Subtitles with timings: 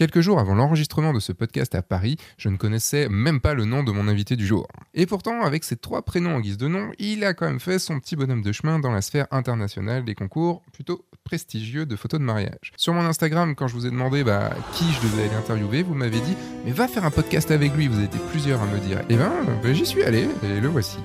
[0.00, 3.66] Quelques jours avant l'enregistrement de ce podcast à Paris, je ne connaissais même pas le
[3.66, 4.66] nom de mon invité du jour.
[4.94, 7.78] Et pourtant, avec ses trois prénoms en guise de nom, il a quand même fait
[7.78, 12.18] son petit bonhomme de chemin dans la sphère internationale des concours plutôt prestigieux de photos
[12.18, 12.72] de mariage.
[12.78, 15.92] Sur mon Instagram, quand je vous ai demandé bah, qui je devais aller interviewer, vous
[15.92, 19.02] m'avez dit Mais va faire un podcast avec lui, vous étiez plusieurs à me dire.
[19.10, 19.30] Et ben,
[19.62, 20.96] ben j'y suis allé, et le voici.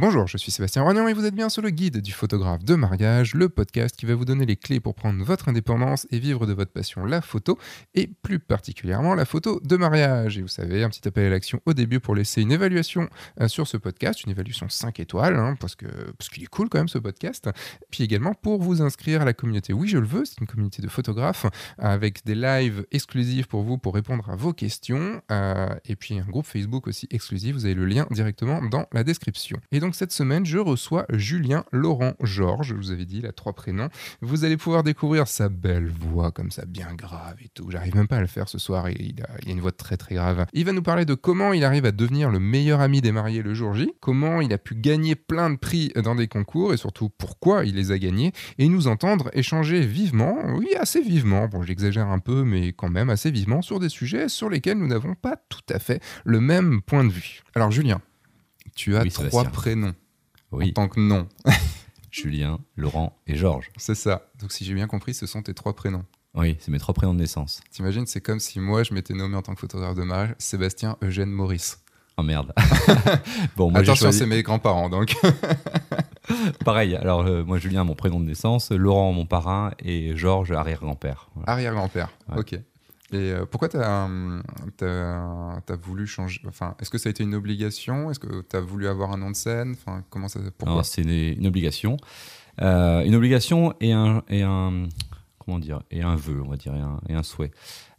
[0.00, 2.74] Bonjour, je suis Sébastien Rognan et vous êtes bien sur le guide du photographe de
[2.74, 6.46] mariage, le podcast qui va vous donner les clés pour prendre votre indépendance et vivre
[6.46, 7.58] de votre passion, la photo,
[7.94, 10.38] et plus particulièrement la photo de mariage.
[10.38, 13.10] Et vous savez, un petit appel à l'action au début pour laisser une évaluation
[13.42, 15.84] euh, sur ce podcast, une évaluation 5 étoiles, hein, parce que
[16.16, 17.50] parce qu'il est cool quand même ce podcast.
[17.90, 20.80] Puis également pour vous inscrire à la communauté Oui, je le veux, c'est une communauté
[20.80, 21.44] de photographes
[21.76, 26.24] avec des lives exclusifs pour vous pour répondre à vos questions, euh, et puis un
[26.24, 27.54] groupe Facebook aussi exclusif.
[27.54, 29.60] Vous avez le lien directement dans la description.
[29.72, 32.68] Et donc cette semaine, je reçois Julien Laurent Georges.
[32.68, 33.88] Je vous avais dit, il a trois prénoms.
[34.20, 37.70] Vous allez pouvoir découvrir sa belle voix, comme ça, bien grave et tout.
[37.70, 38.88] J'arrive même pas à le faire ce soir.
[38.90, 40.46] Il a, il a une voix très très grave.
[40.52, 43.42] Il va nous parler de comment il arrive à devenir le meilleur ami des mariés
[43.42, 46.76] le jour J, comment il a pu gagner plein de prix dans des concours et
[46.76, 51.62] surtout pourquoi il les a gagnés, et nous entendre échanger vivement, oui, assez vivement, bon,
[51.62, 55.14] j'exagère un peu, mais quand même assez vivement, sur des sujets sur lesquels nous n'avons
[55.14, 57.42] pas tout à fait le même point de vue.
[57.54, 58.00] Alors, Julien,
[58.74, 59.94] tu as trois prénoms
[60.52, 60.70] oui.
[60.70, 61.28] en tant que nom.
[62.10, 63.70] Julien, Laurent et Georges.
[63.76, 64.30] C'est ça.
[64.40, 66.04] Donc si j'ai bien compris, ce sont tes trois prénoms.
[66.34, 67.60] Oui, c'est mes trois prénoms de naissance.
[67.70, 70.96] T'imagines, c'est comme si moi je m'étais nommé en tant que photographe de mariage Sébastien
[71.02, 71.82] Eugène Maurice.
[72.16, 72.52] Oh merde.
[73.56, 75.16] bon, moi, Attention, c'est mes grands-parents donc.
[76.64, 81.30] Pareil, alors euh, moi Julien, mon prénom de naissance, Laurent, mon parrain et Georges, arrière-grand-père.
[81.46, 82.58] Arrière-grand-père, ok.
[83.12, 84.08] Et euh, pourquoi tu as,
[85.82, 88.10] voulu changer enfin, Est-ce que ça a été une obligation?
[88.10, 89.72] Est-ce que tu as voulu avoir un nom de scène?
[89.72, 90.84] Enfin, comment ça, Pourquoi?
[90.84, 91.96] C'est une, obligation.
[92.62, 94.88] Euh, une obligation et un, et un,
[95.38, 96.74] comment dire, et un vœu, on va dire,
[97.08, 97.50] et un souhait.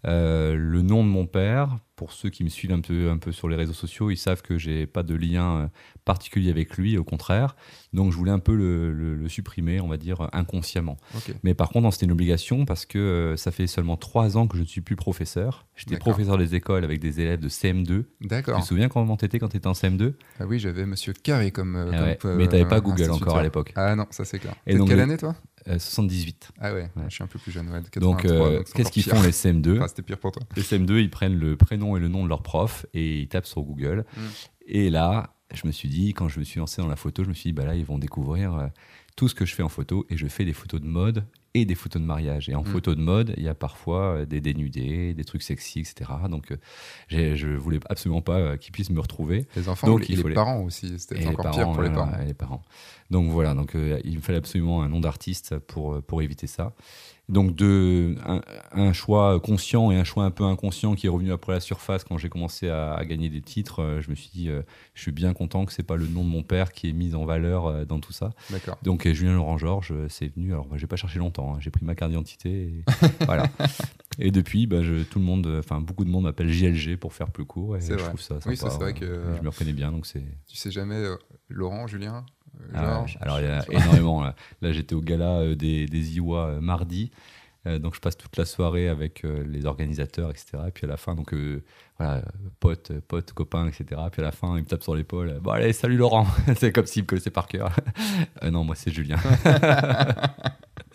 [0.08, 3.32] Euh, le nom de mon père, pour ceux qui me suivent un peu, un peu
[3.32, 5.68] sur les réseaux sociaux, ils savent que j'ai pas de lien euh,
[6.06, 7.56] particulier avec lui, au contraire.
[7.94, 10.98] Donc je voulais un peu le, supprimer, on va dire, inconsciemment.
[11.44, 14.58] Mais par contre, c'était une obligation parce que euh, ça fait seulement trois ans que
[14.58, 15.68] je ne suis plus professeur.
[15.76, 18.06] J'étais professeur des écoles avec des élèves de CM2.
[18.22, 18.56] D'accord.
[18.58, 21.52] Tu te souviens comment t'étais quand tu étais en CM2 Ah oui, j'avais Monsieur Carré
[21.52, 21.76] comme.
[21.76, 23.74] Ah mais tu n'avais pas Google encore à l'époque.
[23.76, 24.56] Ah non, ça c'est clair.
[24.66, 25.36] Et donc, quelle année toi?
[25.66, 26.52] 78.
[26.60, 27.70] Ah ouais, je suis un peu plus jeune.
[27.98, 28.24] donc,
[28.74, 30.44] qu'est-ce qu'ils font les CM2 C'était pire pour toi.
[30.56, 33.46] Les CM2, ils prennent le prénom et le nom de leur prof et ils tapent
[33.46, 34.06] sur Google.
[34.16, 34.22] Mm.
[34.68, 37.30] Et là, je me suis dit, quand je me suis lancé dans la photo, je
[37.30, 38.68] me suis dit, bah là, ils vont découvrir euh,
[39.16, 41.66] tout ce que je fais en photo et je fais des photos de mode et
[41.66, 42.50] des photos de mariage.
[42.50, 42.66] Et en mm.
[42.66, 46.12] photo de mode, il y a parfois euh, des dénudés, des trucs sexy, etc.
[46.30, 49.48] Donc, euh, je voulais absolument pas qu'ils puissent me retrouver.
[49.56, 52.18] Les enfants donc, et les parents aussi, c'était encore pire pour les parents.
[52.26, 52.62] les parents.
[53.10, 56.74] Donc voilà, donc, il me fallait absolument un nom d'artiste pour, pour éviter ça.
[57.32, 58.16] Donc de,
[58.74, 62.04] un, choix conscient et un choix un peu inconscient qui est revenu après la surface
[62.04, 63.82] quand j'ai commencé à, gagner des titres.
[63.82, 64.64] Euh, je me suis dit, euh,
[64.96, 67.16] je suis bien content que c'est pas le nom de mon père qui est mis
[67.16, 68.32] en valeur euh, dans tout ça.
[68.50, 68.78] D'accord.
[68.84, 70.52] Donc Julien Laurent Georges, c'est venu.
[70.52, 71.56] Alors j'ai pas cherché longtemps.
[71.56, 71.60] Hein.
[71.62, 72.50] j'ai pris ma carte d'identité.
[72.50, 72.84] Et,
[73.26, 73.48] voilà.
[74.20, 77.32] Et depuis, bah, je, tout le monde, enfin beaucoup de monde m'appelle JLG pour faire
[77.32, 77.78] plus court.
[77.78, 78.50] Et je trouve ça sympa.
[78.50, 79.94] Oui, c'est vrai que je me reconnais bien.
[79.94, 80.24] Donc c'est.
[80.48, 81.02] Tu sais jamais
[81.48, 82.26] Laurent, Julien?
[82.74, 84.24] Ah alors il y a énormément.
[84.62, 87.12] Là, j'étais au gala euh, des, des Iwa euh, mardi.
[87.68, 90.58] Euh, donc je passe toute la soirée avec les organisateurs, etc.
[90.68, 91.36] Et puis à la fin, donc
[92.00, 92.24] voilà,
[92.60, 94.02] pote, pote, copain, etc.
[94.12, 95.40] Puis à la fin, il me tape sur l'épaule.
[95.42, 96.26] Bon allez, salut Laurent.
[96.58, 97.76] c'est comme s'il me connaissait par cœur.
[98.52, 99.18] non, moi c'est Julien.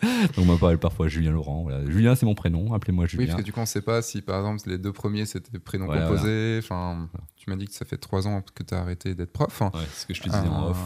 [0.01, 1.63] donc on m'appelle parfois Julien Laurent.
[1.63, 1.89] Voilà.
[1.89, 2.73] Julien, c'est mon prénom.
[2.73, 3.23] Appelez-moi Julien.
[3.23, 5.25] Oui, parce que du coup, on ne sait pas si par exemple les deux premiers
[5.25, 6.59] c'était prénoms composés.
[6.61, 9.61] Enfin, tu m'as dit que ça fait trois ans que tu as arrêté d'être prof.
[9.61, 10.77] Ouais, c'est ce que je te disais en off.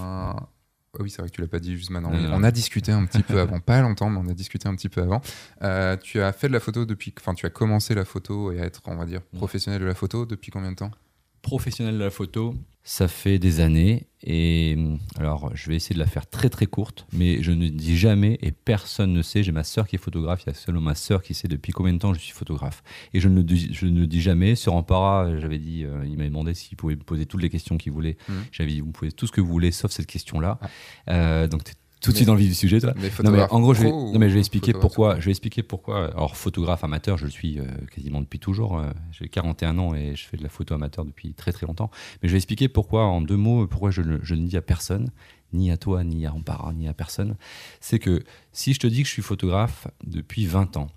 [0.94, 2.12] Ah oui, c'est vrai que tu l'as pas dit juste maintenant.
[2.14, 4.90] On a discuté un petit peu avant, pas longtemps, mais on a discuté un petit
[4.90, 5.22] peu avant.
[5.64, 8.60] Euh, tu as fait de la photo depuis, enfin, tu as commencé la photo et
[8.60, 10.92] à être, on va dire, professionnel de la photo depuis combien de temps?
[11.42, 16.00] Professionnel de la photo, ça fait des années et hum, alors je vais essayer de
[16.00, 19.44] la faire très très courte, mais je ne dis jamais et personne ne sait.
[19.44, 21.74] J'ai ma sœur qui est photographe, il y a seulement ma sœur qui sait depuis
[21.74, 22.84] combien de temps je suis photographe.
[23.14, 24.56] Et je ne, je ne dis jamais.
[24.56, 27.78] Sur Ampara, j'avais dit, euh, il m'avait demandé s'il pouvait me poser toutes les questions
[27.78, 28.18] qu'il voulait.
[28.28, 28.34] Mmh.
[28.52, 30.60] J'avais dit, vous pouvez tout ce que vous voulez sauf cette question-là.
[31.10, 31.64] Euh, donc
[32.02, 32.94] tout de suite dans le vif du sujet, toi.
[33.24, 35.20] non, mais en gros, je vais, non, mais je vais expliquer pourquoi.
[35.20, 36.08] Je vais expliquer pourquoi.
[36.08, 38.80] Alors, photographe amateur, je le suis euh, quasiment depuis toujours.
[38.80, 41.92] Euh, j'ai 41 ans et je fais de la photo amateur depuis très très longtemps.
[42.22, 45.12] Mais je vais expliquer pourquoi, en deux mots, pourquoi je, je ne dis à personne,
[45.54, 47.36] ni à toi, ni à Ampara, ni à personne.
[47.80, 50.90] C'est que si je te dis que je suis photographe depuis 20 ans,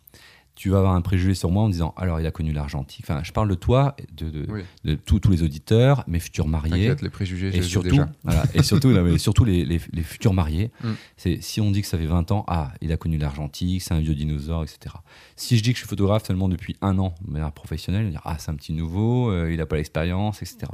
[0.57, 3.05] tu vas avoir un préjugé sur moi en disant alors il a connu l'argentique.
[3.09, 4.63] Enfin, je parle de toi, de, de, Oui.
[4.85, 6.95] de tous, tous les auditeurs, mes futurs mariés.
[7.03, 8.09] Les préjugés, Et surtout, déjà.
[8.23, 10.71] voilà, et surtout, non, mais surtout les, les- les futurs mariés.
[10.83, 10.89] Mm.
[11.17, 13.95] C'est si on dit que ça fait 20 ans, ah, il a connu l'argentique, c'est
[13.95, 14.95] un vieux dinosaure, etc.
[15.35, 18.07] Si je dis que je suis photographe seulement depuis un an, de manière professionnelle, on
[18.07, 20.71] va dire ah, c'est un petit nouveau, euh, il n'a pas l'expérience, etc.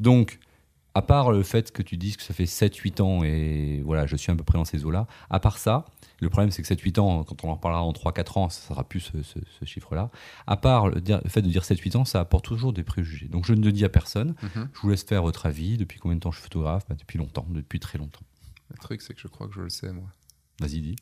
[0.00, 0.38] Donc,
[0.94, 4.16] à part le fait que tu dises que ça fait 7-8 ans et voilà, je
[4.16, 5.84] suis à peu près dans ces eaux-là, à part ça,
[6.20, 8.84] le problème c'est que 7-8 ans, quand on en reparlera en 3-4 ans, ça sera
[8.84, 10.10] plus ce, ce- ce chiffre-là.
[10.46, 13.28] À part le, dire- le fait de dire 7-8 ans, ça apporte toujours des préjugés.
[13.28, 14.34] Donc je ne le dis à personne.
[14.42, 14.68] Mhm.
[14.74, 15.76] Je vous laisse faire votre avis.
[15.76, 16.84] Depuis combien de temps je suis photographe?
[16.88, 18.22] Bah, Depuis longtemps, depuis très longtemps.
[18.70, 20.08] Le truc, c'est que je crois que je le sais, moi.
[20.60, 20.96] Vas-y, dis.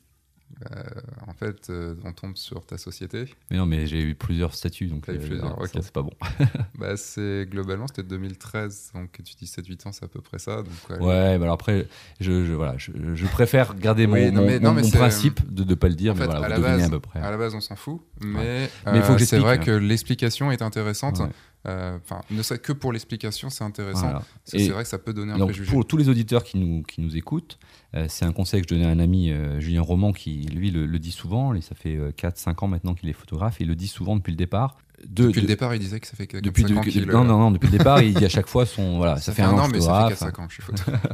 [0.71, 0.83] Euh,
[1.27, 3.25] en fait, euh, on tombe sur ta société.
[3.51, 5.67] Mais non, mais j'ai eu plusieurs statuts, donc euh, plusieurs, non, ok.
[5.67, 6.13] ça, c'est pas bon.
[6.79, 10.57] Bah, c'est globalement, c'était 2013, donc tu dis 7-8 ans, c'est à peu près ça.
[10.57, 11.87] Donc, ouais, Ouais, mais alors après,
[12.21, 15.89] je, je- voilà, je, je préfère garder mon, non, mais- mais principe de ne pas
[15.89, 17.19] le dire, En mais fait, voilà, à vous la base- à peu près.
[17.19, 19.75] À la base, on s'en fout, mais, Mais faut que euh, c'est vrai j'explique.
[19.75, 21.19] que l'explication est intéressante.
[21.19, 21.29] Ouais.
[21.65, 24.01] Euh, Enfin, ne serait que pour l'explication, c'est intéressant.
[24.01, 24.19] Voilà.
[24.19, 25.71] Que c'est vrai que ça peut donner un préjugé.
[25.71, 27.57] pour tous les auditeurs qui nous, qui nous écoutent,
[27.95, 30.71] euh, c'est un conseil que je donnais à un ami, euh, Julien Roman, qui lui
[30.71, 31.53] le, le dit souvent.
[31.53, 33.59] Et ça fait 4-5 ans maintenant qu'il est photographe.
[33.61, 34.77] Et il le dit souvent depuis le départ.
[35.07, 36.91] De- depuis de- le départ, il disait que ça fait 4 depuis, 5 ans depuis-
[36.91, 38.97] qu'il non, non, non, depuis le départ, il dit à chaque fois son.
[38.97, 40.37] Voilà, ça, fait un an, mais ça fait photographe.
[40.37, 41.07] 4-5 ans que je suis photographe.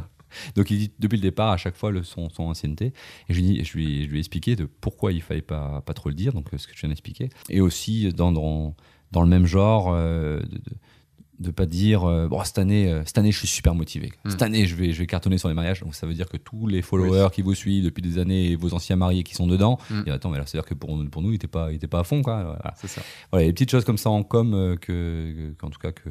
[0.55, 2.93] Donc il dit depuis le départ à chaque fois le, son, son ancienneté.
[3.27, 5.93] Et je lui, je, lui, je lui ai expliqué de pourquoi il fallait pas, pas
[5.93, 7.29] trop le dire, donc ce que je viens d'expliquer.
[7.49, 8.73] Et aussi dans, dans,
[9.11, 10.59] dans le même genre, euh, de,
[11.39, 14.29] de, pas dire euh, bon cette année euh, cette année je suis super motivé Mm.
[14.29, 16.37] cette année je vais je vais cartonner sur les mariages donc ça veut dire que
[16.37, 19.47] tous les followers qui vous suivent depuis des années et vos anciens mariés qui sont
[19.47, 20.01] dedans Mm.
[20.05, 21.75] et attends mais là c'est à dire que pour, pour nous il était pas il
[21.77, 22.73] était pas à fond quoi Voilà.
[22.77, 23.01] c'est ça.
[23.31, 26.09] Voilà, les petites choses comme ça en com que, que- qu'en tout cas que,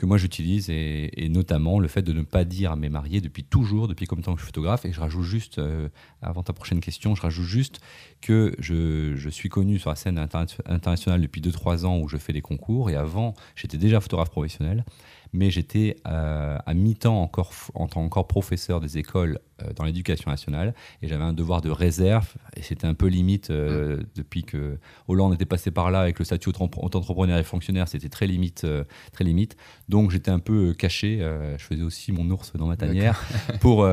[0.00, 3.44] que moi j'utilise et, notamment le fait de ne pas dire à mes mariés depuis
[3.44, 5.90] toujours, depuis de temps que je suis photographe et je rajoute juste, euh,
[6.22, 7.80] avant ta prochaine question, je rajoute juste
[8.22, 12.16] que je, je suis connu sur la scène interna- internationale depuis 2-3 ans où je
[12.16, 14.86] fais des concours et avant j'étais déjà photographe professionnel
[15.32, 20.30] mais j'étais euh, à mi-temps encore en tant encore professeur des écoles euh, dans l'éducation
[20.30, 24.78] nationale et j'avais un devoir de réserve et c'était un peu limite euh, depuis que
[25.08, 28.66] Hollande était passé par là avec le statut auto-entrepreneur et fonctionnaire, c'était très limite,
[29.12, 29.56] très limite.
[29.88, 31.18] Donc j'étais un peu caché.
[31.58, 33.22] je faisais aussi mon ours dans ma tanière
[33.60, 33.86] pour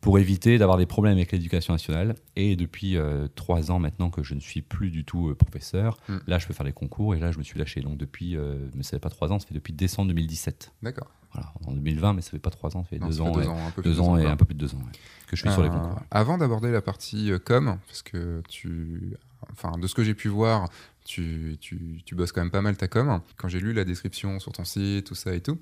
[0.00, 2.14] pour éviter d'avoir des problèmes avec l'éducation nationale.
[2.36, 5.98] Et depuis euh, trois ans maintenant que je ne suis plus du tout euh, professeur,
[6.08, 6.16] Mm.
[6.26, 7.80] là je peux faire des concours et là je me suis lâché.
[7.80, 10.72] Donc depuis, euh, mais ça fait pas trois ans, ça fait depuis décembre 2017.
[10.82, 11.10] D'accord.
[11.34, 13.34] Voilà, en 2020, mais ça fait pas trois ans, ça fait Non, deux ça ans,
[13.34, 14.92] fait deux ans, un peu deux ans et un peu plus de deux ans ouais,
[15.26, 16.00] que je suis sur les concours.
[16.10, 19.14] Avant d'aborder la partie com, parce que tu,
[19.52, 20.70] enfin, de ce que j'ai pu voir,
[21.04, 23.20] tu, tu, tu bosses quand même pas mal ta com.
[23.36, 25.58] Quand j'ai lu la description sur ton site, tout ça et tout,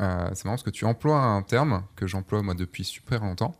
[0.00, 3.54] euh, c'est marrant parce que tu emploies un terme que j'emploie moi depuis super longtemps.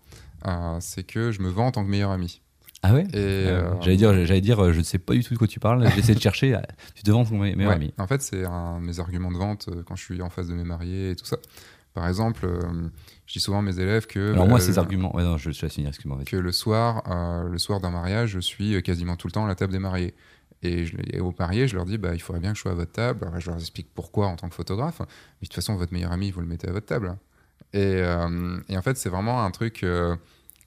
[0.47, 2.41] euh, c'est que je me vends en tant que meilleur ami.
[2.83, 3.07] Ah ouais?
[3.15, 5.87] Euh, J'allais dire, j'allais dire, je ne sais pas du tout de quoi tu parles.
[5.95, 6.59] J'essaie de chercher.
[6.95, 7.93] Tu te vends ton me- meilleur Ouais, ami.
[7.99, 10.55] En fait, c'est un de mes arguments de vente quand je suis en face de
[10.55, 11.37] mes mariés et tout ça.
[11.93, 12.49] Par exemple,
[13.27, 15.15] je dis souvent à mes élèves que, Alors bah, moi, ces arguments.
[15.15, 15.89] Ouais, non, je, je vais finir.
[15.91, 16.21] Excuse-moi.
[16.25, 17.03] que le soir,
[17.51, 20.15] le soir d'un mariage, je suis quasiment tout le temps à la table des mariés.
[20.63, 22.93] Et, je, et je leur dis, bah, il faudrait bien que je sois à votre
[22.93, 23.27] table.
[23.27, 25.01] Alors, je leur explique pourquoi en tant que photographe.
[25.01, 27.17] Mais de toute façon, votre meilleur ami, vous le mettez à votre table.
[27.73, 30.17] Et, euh, en fait, c'est vraiment un truc euh,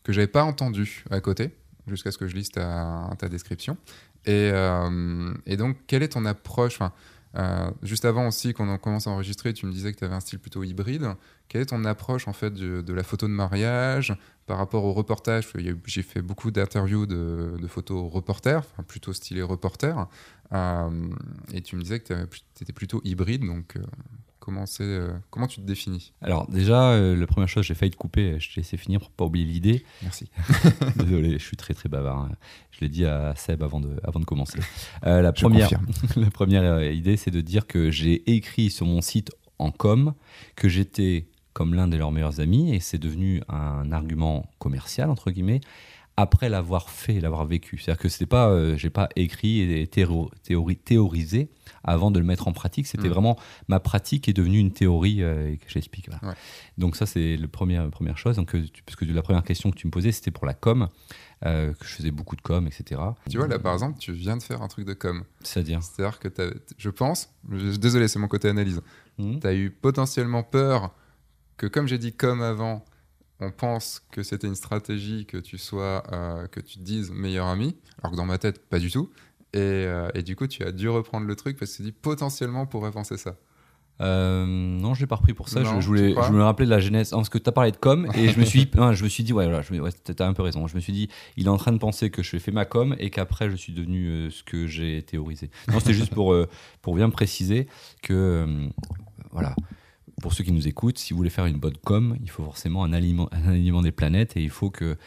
[0.03, 1.51] que j'avais pas entendu à côté,
[1.87, 3.77] jusqu'à ce que je lise ta, description.
[4.25, 6.79] Et, euh, et donc, quelle est ton approche?
[7.35, 10.15] Euh, Juste avant aussi qu'on en commence à enregistrer, tu me disais que tu avais
[10.15, 11.07] un style plutôt hybride.
[11.49, 14.15] Quelle est ton approche en fait de la photo de mariage?
[14.45, 15.47] Par rapport au reportage
[15.85, 20.07] J'ai fait beaucoup d'interviews de, de photos reporters, enfin, plutôt stylé reporter.
[20.53, 20.89] Euh,
[21.53, 23.81] et tu me disais que tu étais plutôt hybride, donc euh,
[24.39, 26.13] comment, euh, comment tu te définis?
[26.21, 28.39] Alors déjà, la première chose, j'ai failli te couper.
[28.39, 29.85] Je t'ai laissé finir pour pas oublier l'idée.
[30.01, 30.29] Merci.
[30.97, 32.19] Désolé, je suis très très bavard.
[32.19, 32.31] hein.
[32.71, 34.59] Je l'ai dit à Seb avant de, avant de commencer.
[35.03, 35.69] La, Je première,
[36.15, 40.13] la première idée, c'est de dire que j'ai écrit sur mon site en com
[40.55, 45.31] que j'étais comme l'un de leurs meilleurs amis et c'est devenu un argument commercial entre
[45.31, 45.61] guillemets
[46.15, 47.79] après l'avoir fait, l'avoir vécu.
[47.79, 51.49] C'est-à-dire que c'était pas, euh, j'ai pas écrit et théo- théori- théorisé
[51.83, 52.85] avant de le mettre en pratique.
[52.85, 53.13] C'était Mm.
[53.13, 56.09] vraiment ma pratique est devenue une théorie euh, que j'explique.
[56.09, 56.23] voilà.
[56.33, 56.39] Ouais.
[56.77, 58.35] Donc ça c'est la première première chose.
[58.35, 60.53] Donc euh, tu- parce que la première question que tu me posais c'était pour la
[60.53, 60.87] com,
[61.47, 63.01] euh, que je faisais beaucoup de com, etc.
[63.27, 65.23] Tu vois, là par exemple, tu viens de faire un truc de com.
[65.41, 65.81] C'est-à-dire.
[65.81, 66.29] C'est-à-dire que
[66.77, 68.81] je pense, je- désolé, c'est mon côté analyse,
[69.17, 70.93] Hmm tu as eu potentiellement peur
[71.63, 72.83] que, comme j'ai dit comme avant,
[73.39, 77.47] on pense que c'était une stratégie que tu sois, euh, que tu te dises meilleur
[77.47, 79.09] ami, alors que dans ma tête, pas du tout.
[79.53, 81.91] Et, euh, et du coup, tu as dû reprendre le truc parce que tu dis
[81.93, 83.37] potentiellement on pourrait penser ça.
[84.01, 85.61] Euh, non, je l'ai pas repris pour ça.
[85.61, 87.11] Non, je, voulais, je me rappelais de la genèse.
[87.11, 89.23] Parce que tu as parlé de com et je me suis, non, je me suis
[89.23, 90.67] dit, ouais, voilà, ouais, t'as un peu raison.
[90.67, 92.95] Je me suis dit, il est en train de penser que je fais ma com
[92.99, 95.49] et qu'après je suis devenu euh, ce que j'ai théorisé.
[95.71, 96.49] Non, c'était juste pour, euh,
[96.81, 97.67] pour bien préciser
[98.01, 98.67] que,
[99.31, 99.55] voilà,
[100.21, 102.83] pour ceux qui nous écoutent, si vous voulez faire une bonne com, il faut forcément
[102.83, 104.97] un alignement des planètes et il faut que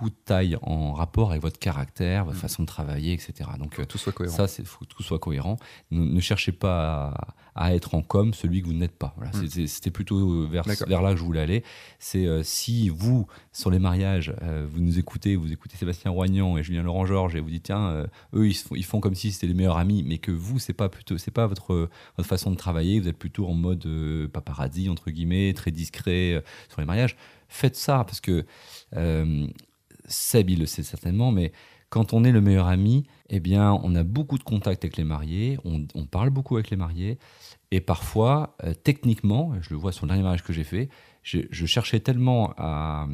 [0.00, 2.40] tout aille en rapport avec votre caractère, votre Mhm.
[2.42, 3.48] façon de travailler, etc.
[3.60, 4.34] Donc, Que euh, tout soit cohérent.
[4.36, 5.56] ça, faut que tout soit cohérent.
[5.92, 7.12] Ne, ne cherchez pas
[7.54, 9.14] à, à être en com celui que vous n'êtes pas.
[9.16, 9.46] Voilà, Mm.
[9.66, 11.62] c'était- plutôt vers, vers là que je voulais aller.
[12.00, 16.58] C'est euh, si vous, sur les mariages, euh, vous nous écoutez, vous écoutez Sébastien Roignan
[16.58, 19.14] et Julien Laurent Georges et vous dites tiens, euh, eux ils, font, ils font comme
[19.14, 22.28] si c'était les meilleurs amis, mais que vous c'est pas plutôt c'est pas votre votre
[22.28, 22.98] façon de travailler.
[22.98, 27.16] Vous êtes plutôt en mode euh, paparazzi entre guillemets, très discret euh, sur les mariages.
[27.48, 28.44] Faites ça parce que
[28.96, 29.46] euh,
[30.06, 31.52] Seb, le sait certainement, mais
[31.88, 35.04] quand on est le meilleur ami, eh bien, on a beaucoup de contacts avec les
[35.04, 37.18] mariés, on, on parle beaucoup avec les mariés,
[37.70, 40.88] et parfois, euh, techniquement, je le vois sur le dernier mariage que j'ai fait,
[41.22, 43.06] je, je cherchais tellement à,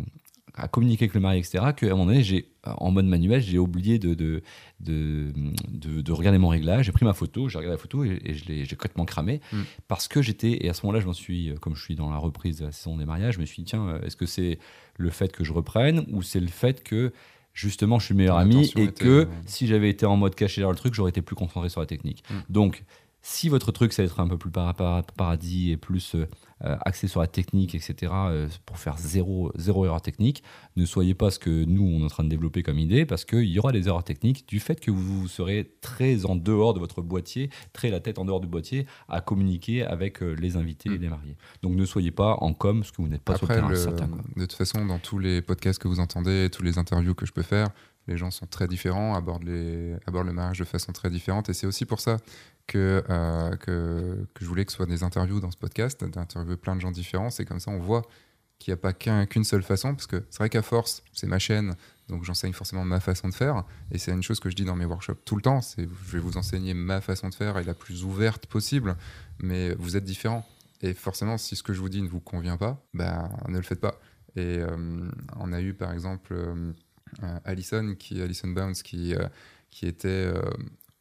[0.62, 3.58] à communiquer avec le marié, etc., qu'à un moment donné, j'ai, en mode manuel, j'ai
[3.58, 4.42] oublié de, de,
[4.80, 5.32] de,
[5.68, 8.34] de- de regarder mon réglage, j'ai pris ma photo, j'ai regardé la photo et, et
[8.34, 9.58] je l'ai j'ai complètement cramé, Mm.
[9.88, 12.18] parce que j'étais, et à ce moment-là, je m'en suis, comme je suis dans la
[12.18, 14.58] reprise de la saison des mariages, je me suis dit, tiens, euh, est-ce que c'est
[14.96, 17.12] le fait que je reprenne ou c'est le fait que
[17.52, 20.34] justement je suis le meilleur Ton ami et que euh, si j'avais été en mode
[20.34, 22.22] caché derrière le truc, j'aurais été plus concentré sur la technique.
[22.30, 22.34] Mm.
[22.52, 22.84] Donc,
[23.22, 26.26] si votre truc, c'est d'être un peu plus para- para- paradis et plus euh,
[26.64, 30.42] euh, axé sur la technique, etc., euh, pour faire zéro, zéro erreur technique,
[30.76, 33.24] ne soyez pas ce que nous, on est en train de développer comme idée, parce
[33.24, 36.78] qu'il y aura des erreurs techniques du fait que vous serez très en dehors de
[36.78, 40.98] votre boîtier, très la tête en dehors du boîtier, à communiquer avec les invités et
[40.98, 41.02] Mm.
[41.02, 41.36] les mariés.
[41.62, 43.70] Donc, ne soyez pas en com, parce que vous n'êtes pas sur le Après, terrain,
[43.70, 44.08] le- certain.
[44.08, 44.20] quoi.
[44.36, 47.32] de toute façon, dans tous les podcasts que vous entendez, tous les interviews que je
[47.32, 47.68] peux faire,
[48.06, 51.48] les gens sont très différents, abordent, les, abordent le mariage de façon très différente.
[51.48, 52.16] Et c'est aussi pour ça
[52.66, 56.56] que, euh, que, que je voulais que ce soit des interviews dans ce podcast, d'interviewer
[56.56, 57.30] plein de gens différents.
[57.30, 58.02] C'est comme ça, on voit
[58.58, 59.94] qu'il n'y a pas qu'un- qu'une seule façon.
[59.94, 61.74] Parce que c'est vrai qu'à force, c'est ma chaîne,
[62.08, 63.64] donc j'enseigne forcément ma façon de faire.
[63.90, 66.12] Et c'est une chose que je dis dans mes workshops tout le temps c'est je
[66.12, 68.96] vais vous enseigner ma façon de faire et la plus ouverte possible.
[69.38, 70.46] Mais vous êtes différents.
[70.82, 73.62] Et forcément, si ce que je vous dis ne vous convient pas, bah, ne le
[73.62, 74.00] faites pas.
[74.36, 76.72] Et euh, on a eu par exemple euh,
[77.44, 79.26] Alison, qui, Alison Bounce, qui, euh,
[79.70, 80.40] qui était euh,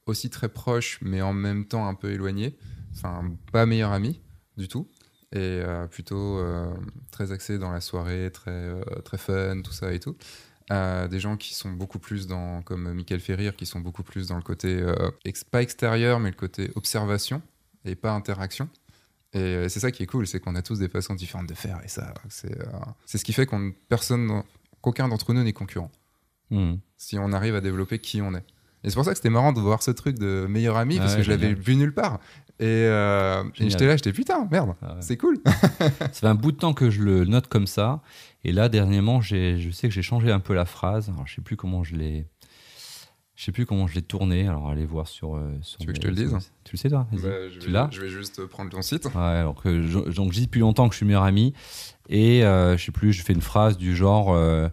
[0.05, 2.57] aussi très proche, mais en même temps un peu éloigné.
[2.93, 4.21] Enfin, pas meilleur ami
[4.57, 4.89] du tout.
[5.31, 6.73] Et euh, plutôt euh,
[7.11, 10.15] très axé dans la soirée, très, euh, très fun, tout ça et tout.
[10.71, 14.27] Euh, des gens qui sont beaucoup plus dans, comme Michael Ferrir, qui sont beaucoup plus
[14.27, 15.11] dans le côté, euh,
[15.51, 17.41] pas extérieur, mais le côté observation
[17.85, 18.69] et pas interaction.
[19.33, 21.53] Et euh, c'est ça qui est cool, c'est qu'on a tous des façons différentes de
[21.53, 21.79] faire.
[21.83, 22.71] Et ça, c'est euh,
[23.05, 24.43] c'est ce qui fait qu'on personne,
[24.81, 25.91] qu'aucun d'entre nous n'est concurrent.
[26.51, 26.75] Mm.
[26.97, 28.43] Si on arrive à développer qui on est.
[28.83, 31.01] Et c'est pour ça que c'était marrant de voir ce truc de meilleur ami, Ah
[31.01, 32.19] parce ouais, que je l'avais vu nulle part.
[32.61, 35.01] Et, euh, et j'étais là, j'étais putain, merde, Ah ouais.
[35.01, 35.37] c'est cool.
[35.45, 38.01] Ça fait un bout de temps que je le note comme ça.
[38.45, 41.09] Et là, dernièrement, j'ai- je sais que j'ai changé un peu la phrase.
[41.09, 42.25] Alors, je sais plus comment je l'ai.
[43.39, 44.49] Je sais plus comment je l'ai tourné.
[44.49, 45.37] Alors, allez voir sur.
[45.37, 47.07] euh, sur Tu veux que je te le sur- dise Tu le sais, toi.
[47.09, 47.17] Bah,
[47.49, 49.05] je, Tu vais, l'as je vais juste prendre ton site.
[49.05, 51.53] Ouais, alors que je, donc, je dis depuis longtemps que je suis meilleur ami.
[52.09, 54.67] Et euh, je sais plus, je fais une phrase du genre euh,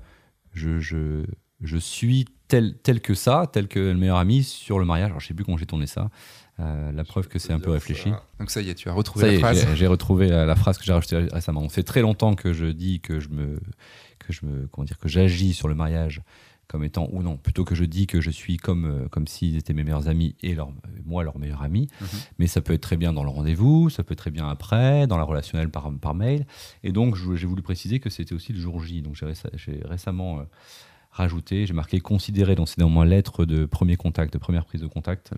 [0.52, 1.23] je, je,
[1.61, 5.11] je suis tel, tel que ça, tel que le meilleur ami sur le mariage.
[5.11, 6.11] Alors, je sais plus comment j'ai tourné ça.
[6.58, 8.11] Euh, la preuve que c'est un peu réfléchi.
[8.40, 9.75] Donc ça y est, tu as retrouvé Ça la phrase.
[9.76, 11.68] j'ai- retrouvé la, la phrase que j'ai rajoutée récemment.
[11.68, 13.61] Ça fait très longtemps que je dis que je me,
[14.18, 16.23] que je me, comment dire, que j'agis sur le mariage
[16.68, 19.56] comme étant ou non, plutôt que je dis que je suis comme euh, comme s'ils
[19.56, 20.70] étaient mes meilleurs amis et leur,
[21.04, 21.88] moi leur meilleur ami.
[22.00, 22.06] Mhm.
[22.38, 25.06] Mais ça peut être très bien dans le rendez-vous, ça peut être très bien après,
[25.06, 26.46] dans la relationnelle par, par mail.
[26.82, 29.02] Et donc j'ai voulu préciser que c'était aussi le jour J.
[29.02, 30.42] Donc j'ai réce- j'ai récemment euh,
[31.11, 34.82] rajouté, j'ai marqué considérer dans, c'est dans ma lettre de premier contact, de première prise
[34.82, 35.30] de contact,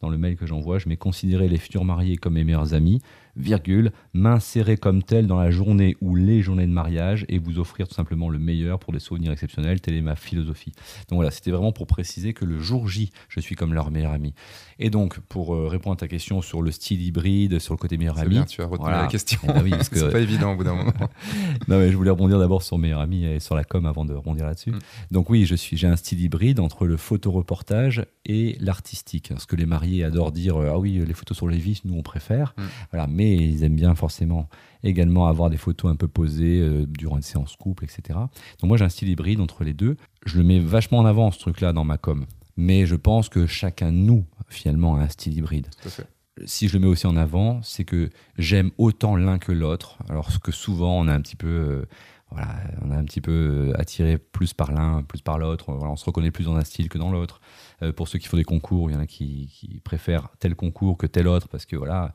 [0.00, 3.00] dans le mail que j'envoie, je mets considérer les futurs mariés comme mes meilleurs amis,
[3.38, 7.88] virgule, m'insérer comme tel dans la journée ou les journées de mariage et vous offrir
[7.88, 10.72] tout simplement le meilleur pour des souvenirs exceptionnels, telle est ma philosophie.
[11.08, 14.12] Donc voilà, c'était vraiment pour préciser que le jour J, je suis comme leur meilleur
[14.12, 14.34] ami.
[14.78, 17.96] Et donc, pour euh, répondre à ta question sur le style hybride, sur le côté
[17.96, 19.02] meilleur C'est ami, bien, tu as retenu Voilà.
[19.02, 19.40] la question.
[19.44, 20.92] Eh ben oui, parce que- c'est pas évident au bout d'un moment.
[21.68, 24.14] non, mais je voulais rebondir d'abord sur meilleur ami et sur la com avant de
[24.14, 24.70] rebondir là-dessus.
[24.70, 24.78] Mm.
[25.10, 29.32] Donc oui, je suis, j'ai un style hybride entre le photoreportage et l'artistique.
[29.38, 31.94] Ce que les mariés adorent dire, euh, ah oui, les photos sur les vis, nous
[31.94, 32.54] on préfère.
[32.56, 32.62] Mm.
[32.92, 34.48] Voilà, mais ils aiment bien forcément
[34.82, 38.18] également avoir des photos un peu posées euh, durant une séance couple, etc.
[38.60, 39.96] Donc moi j'ai un style hybride entre les deux.
[40.24, 42.26] Je le mets vachement en avant ce truc-là dans ma com.
[42.56, 46.06] Mais je pense que chacun de nous, finalement, a un style hybride Tout à fait.
[46.44, 49.98] si je le mets aussi en avant, c'est que j'aime autant l'un que l'autre.
[50.08, 51.86] Alors ce que souvent on a un petit peu, euh,
[52.30, 52.48] voilà,
[52.82, 55.72] on est un petit peu attiré plus par l'un, plus par l'autre.
[55.72, 57.40] Voilà, on se reconnaît plus dans un style que dans l'autre.
[57.82, 60.54] Euh, pour ceux qui font des concours, il y en a qui, qui, préfèrent tel
[60.54, 62.14] concours que tel autre parce que voilà,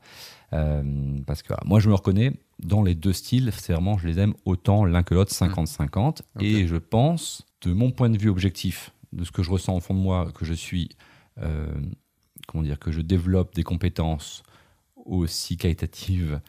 [0.54, 0.84] euh,
[1.26, 3.52] parce que voilà, moi je me reconnais dans les deux styles.
[3.58, 6.22] C'est vraiment, je les aime autant l'un que l'autre, 50-50.
[6.36, 6.44] Ok.
[6.44, 9.80] Et je pense, de mon point de vue objectif, de ce que je ressens au
[9.80, 10.90] fond de moi, que je suis,
[11.40, 11.74] euh,
[12.48, 14.44] comment dire, que je développe des compétences
[14.96, 16.40] aussi qualitatives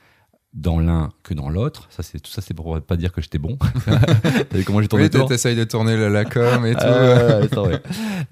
[0.54, 1.88] dans l'un que dans l'autre.
[1.90, 3.58] Ça, c'est tout ça, c'est pour pas dire que j'étais bon.
[3.84, 6.80] T'as vu comment j'ai tourné Oui, t'essayes de tourner la, la com et tout.
[6.80, 7.76] Ah, laisse tomber.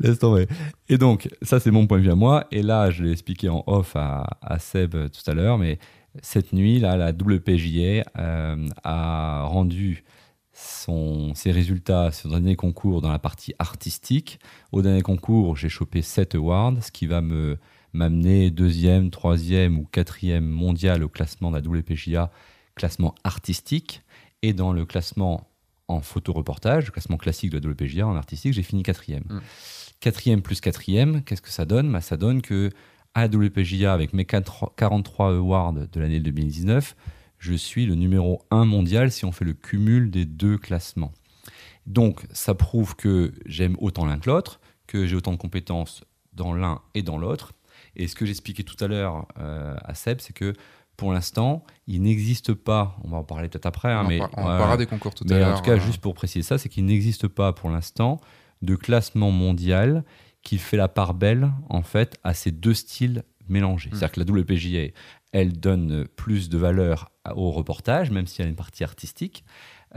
[0.00, 0.46] Laisse tomber.
[0.88, 2.46] Et donc, ça, c'est mon point de vue à moi.
[2.52, 5.78] Et là, je l'ai expliqué en off à, à Seb euh, tout à l'heure, mais
[6.20, 10.04] cette nuit, là, la WPJA euh, a rendu
[10.52, 14.38] son, ses résultats sur le dernier concours dans la partie artistique.
[14.70, 17.58] Au dernier concours, j'ai chopé 7 awards, ce qui va me
[17.92, 22.30] m'amener deuxième, troisième ou quatrième mondial au classement de la WPJA,
[22.74, 24.02] classement artistique.
[24.42, 25.48] Et dans le classement
[25.88, 29.24] en photo-reportage, le classement classique de la WPJA en artistique, j'ai fini quatrième.
[29.28, 29.40] Mm.
[30.00, 31.92] Quatrième plus quatrième, qu'est-ce que ça donne?
[31.92, 32.70] Bah, Ça donne que
[33.14, 36.96] à la WPJA, avec mes 4 43 awards de l'année 2019,
[37.38, 41.12] je suis le numéro 1 mondial si on fait le cumul des deux classements.
[41.86, 46.54] Donc, ça prouve que j'aime autant l'un que l'autre, que j'ai autant de compétences dans
[46.54, 47.52] l'un et dans l'autre.
[47.96, 50.54] Et ce que j'expliquais tout à l'heure euh, à Seb, c'est que
[50.96, 54.30] pour l'instant, il n'existe pas, on va en parler peut-être après, hein, on mais, par-
[54.36, 54.58] on voilà.
[54.58, 55.54] parlera des concours tout à l'heure.
[55.54, 58.20] en tout cas, euh, juste pour préciser ça, c'est qu'il n'existe pas pour l'instant
[58.60, 60.04] de classement mondial
[60.42, 63.90] qui fait la part belle en fait à ces deux styles mélangés.
[63.90, 63.94] Mm.
[63.94, 64.92] C'est-à-dire que la WPJA,
[65.32, 69.44] elle donne plus de valeur au reportage, même s'il y a une partie artistique.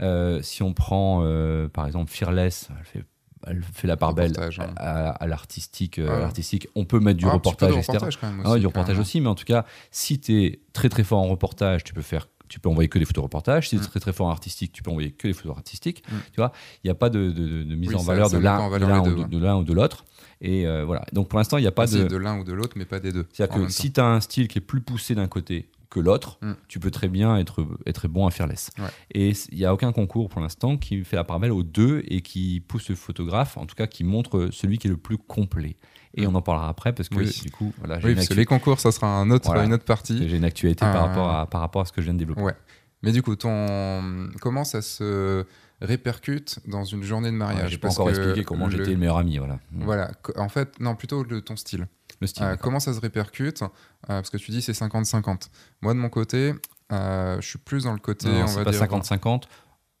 [0.00, 3.04] Euh, si on prend euh, par exemple Fearless, elle fait,
[3.46, 4.68] elle fait la part belle hein.
[4.76, 5.98] à, à l'artistique.
[5.98, 6.68] euh, l'artistique.
[6.74, 7.92] On peut mettre du ah, reportage, etc.
[7.92, 10.42] reportage quand même Ah ouais, aussi, du reportage aussi, mais en tout cas, si tu
[10.44, 12.28] es très très fort en reportage, tu peux faire.
[12.48, 13.68] Tu peux envoyer que des photos reportages.
[13.68, 13.90] Si tu es Mm.
[13.90, 16.04] très très fort en artistique, tu peux envoyer que des photos artistiques.
[16.08, 16.14] Mm.
[16.32, 16.52] Tu vois,
[16.84, 18.42] il n'y a pas de, de- de- de mise Oui, en ça- valeur ça de
[18.42, 20.04] pas de l'un ou de, de l'un ou de l'autre.
[20.40, 21.04] Et euh, voilà.
[21.12, 22.04] Donc pour l'instant, il n'y a pas Ah, si, de.
[22.04, 23.26] de l'un ou de l'autre, mais pas des deux.
[23.32, 26.38] C'est-à-dire que si tu as un style qui est plus poussé d'un côté que l'autre,
[26.42, 26.52] Mm.
[26.68, 28.70] tu peux très bien être, être bon à fearless.
[28.78, 28.84] Ouais.
[29.12, 32.02] Et il n'y a aucun concours pour l'instant qui fait la part belle aux deux
[32.08, 35.18] et qui pousse le photographe, en tout cas qui montre celui qui est le plus
[35.18, 35.76] complet.
[36.14, 36.30] Et Mm.
[36.30, 37.40] on en parlera après parce que Oui.
[37.42, 39.64] du coup, voilà, Oui, parce que les concours, ça sera un autre, Voilà.
[39.64, 40.28] une autre partie.
[40.28, 42.40] j'ai une actualité par, rapport à, par rapport à ce que je viens de développer.
[42.42, 42.54] Ouais.
[43.02, 44.28] Mais du coup, ton...
[44.40, 45.44] comment ça se
[45.82, 48.96] répercute dans une journée de Ouais, mariage j'ai pas encore expliqué comment le- j'étais le
[48.96, 49.38] meilleur ami.
[49.38, 49.58] Voilà.
[49.72, 49.84] Mm.
[49.84, 50.10] Voilà.
[50.36, 51.86] En fait, non, plutôt le, ton style.
[52.20, 52.44] Le style.
[52.44, 53.66] Euh, comment ça se répercute Euh,
[54.06, 55.48] Parce que tu dis c'est 50-50.
[55.82, 56.54] Moi, de mon côté,
[56.92, 58.80] euh, je suis plus dans le côté, Non, on va pas dire...
[58.82, 59.42] 50-50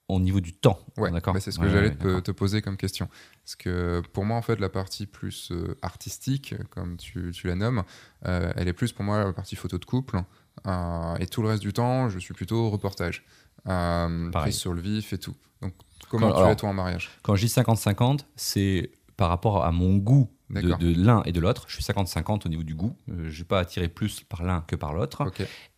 [0.08, 0.78] au niveau du temps.
[0.96, 1.34] Ouais, d'accord.
[1.34, 3.08] bah, c'est ce que Ouais, j'allais ouais, te, poser comme question.
[3.44, 5.52] Parce que pour moi, en fait, la partie plus
[5.82, 7.82] artistique, comme tu, tu la nommes,
[8.22, 10.22] elle est plus pour moi la partie photo de couple.
[11.18, 13.24] Et tout le reste du temps, je suis plutôt reportage.
[14.32, 15.34] Prise sur le vif et tout.
[15.60, 15.74] Donc,
[16.08, 17.10] comment Quand- tu alors, es toi en mariage?
[17.22, 20.30] Quand je dis 50-50, c'est par rapport à mon goût
[20.78, 21.64] de, l'un et de l'autre.
[21.66, 22.96] Je suis 50-50 au niveau du goût.
[23.08, 25.22] Euh, je ne suis pas attiré plus par l'un que par l'autre.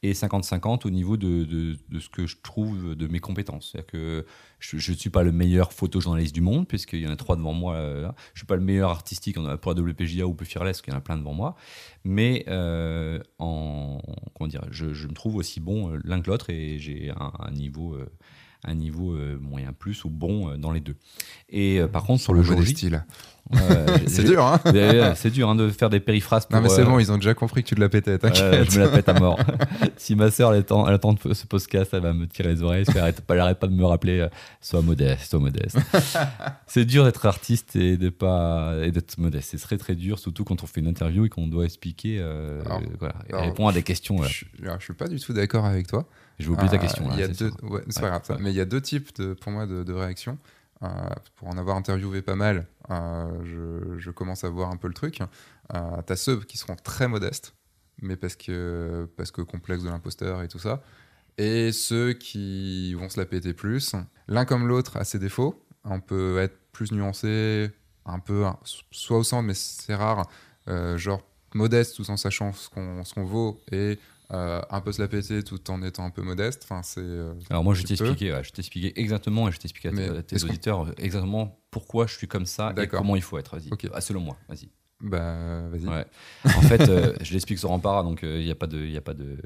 [0.02, 3.70] Et 50-50 au niveau de, de- de ce que je trouve de mes compétences.
[3.72, 4.26] C'est-à-dire que
[4.58, 7.54] je ne suis pas le meilleur photojournaliste du monde, puisqu'il y en a trois devant
[7.54, 7.76] moi.
[7.76, 8.14] euh, là.
[8.18, 10.98] Je ne suis pas le meilleur artistique pour la WPJA ou Fearless, qu'il y en
[10.98, 11.56] a plein devant moi.
[12.04, 14.02] Mais euh, en,
[14.34, 17.32] comment dire, je, je me trouve aussi bon euh, l'un que l'autre et j'ai un,
[17.38, 18.06] un niveau, euh,
[18.64, 20.96] un niveau euh, moyen plus ou bon euh, dans les deux.
[21.48, 23.04] Et euh, par contre, sur le jour J, style.
[23.52, 24.60] j'ai- C'est dur, hein
[25.14, 26.56] c'est dur hein, de faire des périphrases pour.
[26.56, 28.70] Non, mais c'est euh, bon, ils ont déjà compris que tu de la pétais, t'inquiète.
[28.70, 29.38] je me la pète à mort.
[29.96, 32.84] si ma soeur elle attend, elle attend ce podcast, elle va me tirer les oreilles.
[32.84, 34.28] qu'elle arrête elle arrête pas de me rappeler euh,
[34.60, 35.78] sois modeste, sois modeste.
[36.66, 39.50] c'est dur d'être artiste et de pas et d'être modeste.
[39.52, 42.60] C'est très très dur, surtout quand on fait une interview et qu'on doit expliquer, euh,
[42.66, 44.22] Alors, euh, voilà, et répondre à des questions.
[44.24, 46.06] Je, je suis pas du tout d'accord avec toi.
[46.38, 47.08] Je vais oublier ta Euh, question.
[47.08, 48.36] là, Il y a deux, ouais, c'est pas grave, ça.
[48.40, 50.38] mais il y a deux types de, pour moi de, de réactions.
[50.84, 50.86] Euh,
[51.34, 54.94] pour en avoir interviewé pas mal, euh, je, je commence à voir un peu le
[54.94, 55.20] truc.
[55.74, 57.54] Euh, T'as ceux qui seront très modestes,
[58.00, 60.82] mais parce que, parce que complexe de l'imposteur et tout ça.
[61.36, 63.94] Et ceux qui vont se la péter plus.
[64.28, 65.64] L'un comme l'autre a ses défauts.
[65.84, 67.70] On peut être plus nuancé,
[68.04, 68.44] un peu,
[68.92, 70.28] soit au centre, mais c'est rare.
[70.96, 71.22] genre
[71.54, 73.98] modeste tout en sachant ce qu'on ce qu'on vaut et
[74.32, 76.62] euh, un peu se la péter tout en étant un peu modeste.
[76.64, 77.00] Enfin, c'est.
[77.00, 79.88] euh, Alors moi je t'ai expliqué, ouais, je t'ai expliqué exactement et je t'ai expliqué
[79.88, 83.38] à tes- à auditeurs euh, exactement pourquoi je suis comme ça et comment il faut
[83.38, 83.56] être.
[83.56, 83.88] Vas-y, Ok.
[83.92, 84.68] Ah, selon moi, vas-y.
[85.00, 85.86] Bah, vas-y.
[85.86, 86.04] Ouais.
[86.44, 89.00] En fait, euh, je l'explique sur Rempart, donc il n'y a pas de, il a
[89.00, 89.36] pas de,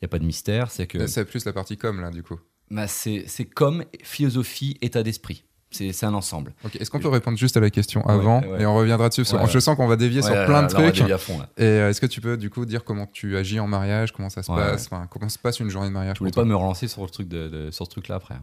[0.00, 0.70] il a pas de mystère.
[0.70, 2.38] C'est que C'est plus la partie com là, du coup.
[2.70, 5.44] bah, c'est, c'est comme philosophie, état d'esprit.
[5.72, 6.52] C'est, un ensemble.
[6.64, 6.76] Ok.
[6.76, 8.62] Est-ce qu'on peut répondre juste à la question avant ouais.
[8.62, 10.68] et on reviendra dessus parce que Ouais, Je sens qu'on va dévier sur plein de
[10.68, 10.96] trucs.
[11.18, 11.40] fond.
[11.56, 14.30] Et euh, est-ce que tu peux du coup dire comment tu agis en mariage, comment
[14.30, 16.54] ça se passe, enfin, comment se passe une journée de mariage Je voulais pas me
[16.56, 18.34] relancer sur, le truc de, de- sur ce truc-là après.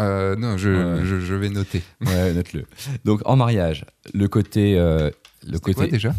[0.00, 1.82] Euh, non, je, je, je vais noter.
[2.04, 2.66] Ouais, note-le.
[3.06, 5.10] Donc en mariage, le côté, euh,
[5.46, 6.14] le quoi côté, déjà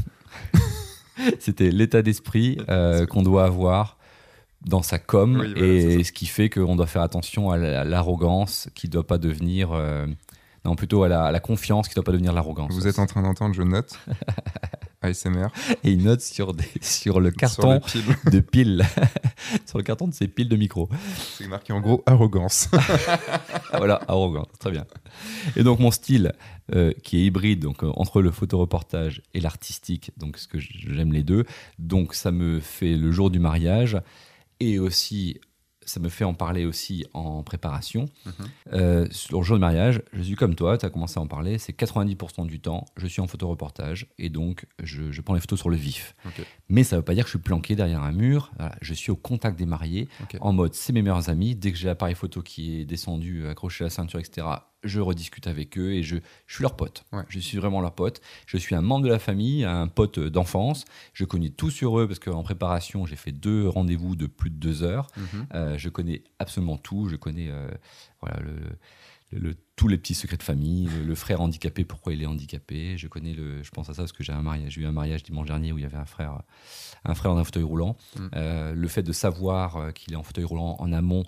[1.39, 3.98] c'était l'état d'esprit euh, qu'on doit avoir
[4.65, 7.58] dans sa com Oui, voilà, c'est et ce qui fait qu'on doit faire attention à
[7.58, 9.70] la- à l'arrogance qui doit pas devenir,
[10.68, 12.74] non plutôt à la, à la confiance qui doit pas devenir l'arrogance.
[12.74, 13.98] Vous êtes en train d'entendre, je note.
[15.02, 15.48] ASMR.
[15.84, 17.80] Et il note sur des, sur le carton
[18.32, 18.84] de piles,
[19.66, 20.90] sur le carton de ses piles de micro.
[21.38, 22.70] C'est marqué en gros arrogance.
[23.78, 24.86] Voilà, arrogant, très bien.
[25.56, 26.34] Et donc mon style,
[26.76, 31.14] euh, qui est hybride, donc euh, entre le photoreportage et l'artistique, donc ce que j'aime
[31.14, 31.46] les deux.
[31.80, 33.98] Donc ça me fait le jour du mariage
[34.60, 35.40] et aussi
[35.88, 38.10] ça me fait en parler aussi en préparation.
[38.26, 38.34] Mhm.
[38.73, 41.28] Euh, sur le jour du mariage, je suis comme toi, tu as commencé à en
[41.28, 45.39] parler, c'est 90% du temps, je suis en photoreportage et donc je, je prends les
[45.39, 46.15] photos sur le vif.
[46.69, 48.93] Mais ça ne veut pas dire que je suis planqué derrière un mur, Voilà, je
[48.93, 50.10] suis au contact des mariés,
[50.41, 53.86] en mode c'est mes meilleurs amis, dès que j'ai l'appareil photo qui est descendu, accroché
[53.86, 54.45] à la ceinture, etc.,
[54.84, 57.04] je rediscute avec eux et je, je suis leur pote.
[57.12, 57.24] Ouais.
[57.30, 58.22] Je suis vraiment leur pote.
[58.46, 60.86] Je suis un membre de la famille, un pote d'enfance.
[61.13, 64.56] Je connais tout sur eux parce qu'en préparation, j'ai fait deux rendez-vous de plus de
[64.56, 65.08] deux heures.
[65.18, 65.48] Mhm.
[65.56, 67.08] Euh, je connais absolument tout.
[67.10, 67.68] Je connais euh,
[68.22, 68.54] voilà, le,
[69.32, 72.98] le- le- tous les petits secrets de famille, le, frère handicapé, pourquoi il est handicapé.
[72.98, 73.62] Je connais le.
[73.62, 74.72] Je pense à ça parce que j'ai un mariage.
[74.74, 76.42] J'ai eu un mariage dimanche dernier où il y avait un frère,
[77.04, 77.98] un frère dans un fauteuil roulant.
[78.16, 78.28] Mm.
[78.36, 81.24] Euh, le fait de savoir qu'il est en fauteuil roulant en amont,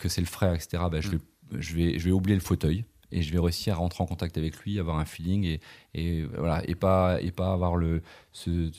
[0.00, 0.82] que c'est le frère, etc.
[0.90, 1.58] bah, Mm.
[1.60, 2.84] je vais, je vais oublier le fauteuil.
[3.12, 5.60] Et je vais réussir à rentrer en contact avec lui, avoir un feeling et,
[5.94, 8.70] et voilà et pas et pas avoir le ce,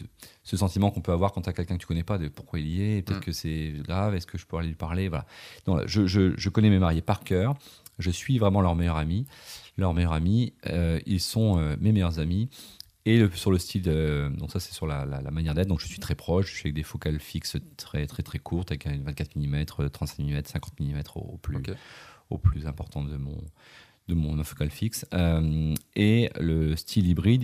[0.44, 2.60] ce sentiment qu'on peut avoir quand tu as quelqu'un que tu connais pas de pourquoi
[2.60, 3.24] il y est, peut-être Mm.
[3.24, 5.26] que c'est grave, est-ce que je peux aller lui parler, voilà.
[5.68, 7.56] Non, je, je- je connais mes mariés par cœur,
[8.00, 9.26] je suis vraiment leur meilleur ami.
[9.78, 12.50] Leurs meilleurs amis, euh, ils sont euh, mes meilleurs amis.
[13.08, 15.80] Et le- sur le style, donc ça c'est sur la, la- la manière d'être, donc
[15.80, 18.88] je suis très proche, je suis avec des focales fixes très très très courtes, avec
[18.88, 21.58] un 24 mm, 35 mm, 50 mm au, au plus,
[22.32, 23.38] au plus important de mon,
[24.08, 25.06] de mon focal fixe.
[25.14, 27.44] Euh, et le style hybride,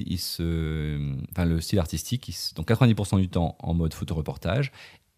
[1.45, 4.71] le style artistique, il se- donc 90% du temps en mode photoreportage.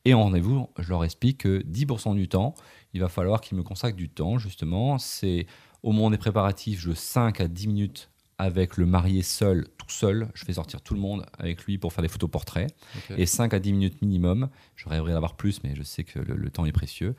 [0.05, 2.55] Et en rendez-vous, je leur explique que 10% du temps,
[2.93, 4.97] il va falloir qu'ils me consacrent du temps, justement.
[4.99, 5.47] C'est
[5.81, 10.29] au moment des préparatifs, de 5 à 10 minutes avec le marié seul, tout seul.
[10.33, 12.73] Je fais sortir tout le monde avec lui pour faire des photos portraits.
[13.17, 14.49] Et 5 à 10 minutes minimum.
[14.75, 17.15] Je rêverais d'avoir plus, mais je sais que le, le temps est précieux.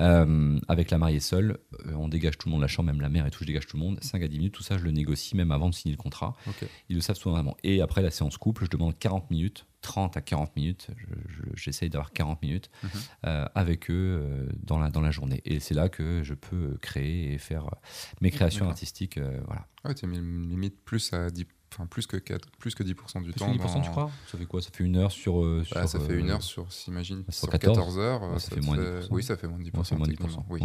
[0.00, 3.08] Euh, avec la mariée seule, euh, on dégage tout le monde, la chambre, même la
[3.08, 3.98] mère et tout, je dégage tout le monde.
[4.02, 6.34] 5 à 10 minutes, tout ça, je le négocie même avant de signer le contrat.
[6.88, 7.56] Ils le savent souvent vraiment.
[7.62, 10.88] Et après la séance couple, je demande 40 minutes, 30 à 40 minutes.
[10.96, 12.90] Je- je- J'essaye d'avoir 40 minutes Mhm.
[13.26, 15.40] euh, avec eux euh, dans, la, dans la journée.
[15.44, 17.76] Et c'est là que je peux créer et faire euh,
[18.20, 19.18] mes créations artistiques.
[19.18, 19.66] euh, voilà.
[19.84, 22.82] Ah ouais, tu as mis limite plus à 10, enfin plus que 4, plus que
[22.82, 23.46] 10% du Plus temps.
[23.52, 24.10] que 10%, dans- tu crois?
[24.26, 24.60] Ça fait quoi?
[24.60, 25.44] Ça fait une heure sur.
[25.44, 27.76] euh, Bah, sur, ça fait une euh, heure sur, s'imagine, sur sur 14.
[27.78, 28.22] 14, heures.
[28.32, 29.08] Ouais, ça te fait moins de 10%.
[29.10, 29.92] Oui, ça fait moins de 10%.
[29.92, 30.16] Ouais, moins de 10%.
[30.16, 30.60] techniquement, Oui.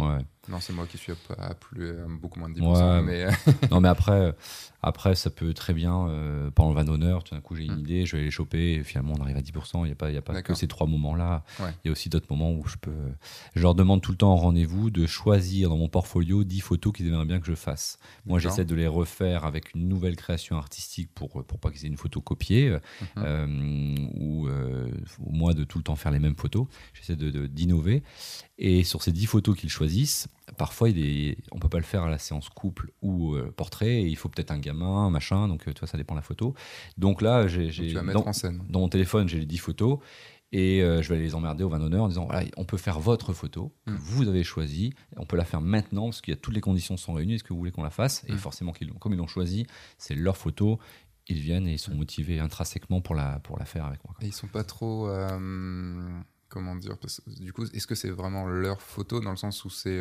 [0.48, 2.62] Non, c'est moi qui suis à, plus, à beaucoup moins de 10%.
[2.96, 3.30] Ouais, mais euh,
[3.70, 4.32] non, mais après, euh,
[4.82, 7.76] après, ça peut très bien, euh, pendant le van d'honneur, tout d'un coup, j'ai une
[7.76, 7.80] Mm.
[7.80, 9.84] idée, je vais les choper, et finalement, on arrive à 10%.
[9.84, 11.44] Il n'y a pas, y a pas que ces trois moments-là.
[11.60, 11.70] Ouais.
[11.84, 12.92] Il y a aussi d'autres moments où je peux.
[13.56, 16.92] Je leur demande tout le temps en rendez-vous de choisir dans mon portfolio 10 photos
[16.92, 17.98] qu'ils aimeraient bien que je fasse.
[18.26, 21.88] Moi, j'essaie de les refaire avec une nouvelle création artistique pour, pour pas qu'ils aient
[21.88, 22.78] une photo copiée, euh,
[23.16, 23.24] Mhm.
[23.24, 24.90] euh, ou euh,
[25.24, 26.66] au moins de tout le temps faire les mêmes photos.
[26.92, 28.02] J'essaie de- de- d'innover.
[28.58, 32.02] Et sur ces 10 photos qu'ils choisissent, parfois il est, on peut pas le faire
[32.04, 35.66] à la séance couple ou euh, portrait, et il faut peut-être un gamin, machin, donc
[35.68, 36.54] euh, tu vois, ça dépend de la photo.
[36.98, 38.62] Donc là, j'ai, tu vas mettre dans, en scène.
[38.68, 39.98] dans mon téléphone, j'ai les 10 photos.
[40.52, 42.76] Et euh, je vais aller les emmerder au vin d'honneur en disant voilà, on peut
[42.76, 43.96] faire votre photo que Mm.
[43.96, 44.92] vous avez choisie.
[45.16, 47.34] On peut la faire maintenant parce qu'il y a toutes les conditions sont réunies.
[47.34, 48.22] Est-ce que vous voulez qu'on la fasse?
[48.28, 48.38] Et Mm.
[48.38, 49.66] forcément, comme ils l'ont choisi,
[49.98, 50.78] c'est leur photo.
[51.26, 54.14] Ils viennent et ils sont motivés intrinsèquement pour la, pour la faire avec moi.
[54.20, 55.08] Et ils sont pas trop.
[55.08, 56.98] euh, comment dire?
[56.98, 60.00] Parce Du coup, est-ce que c'est vraiment leur photo dans le sens où c'est.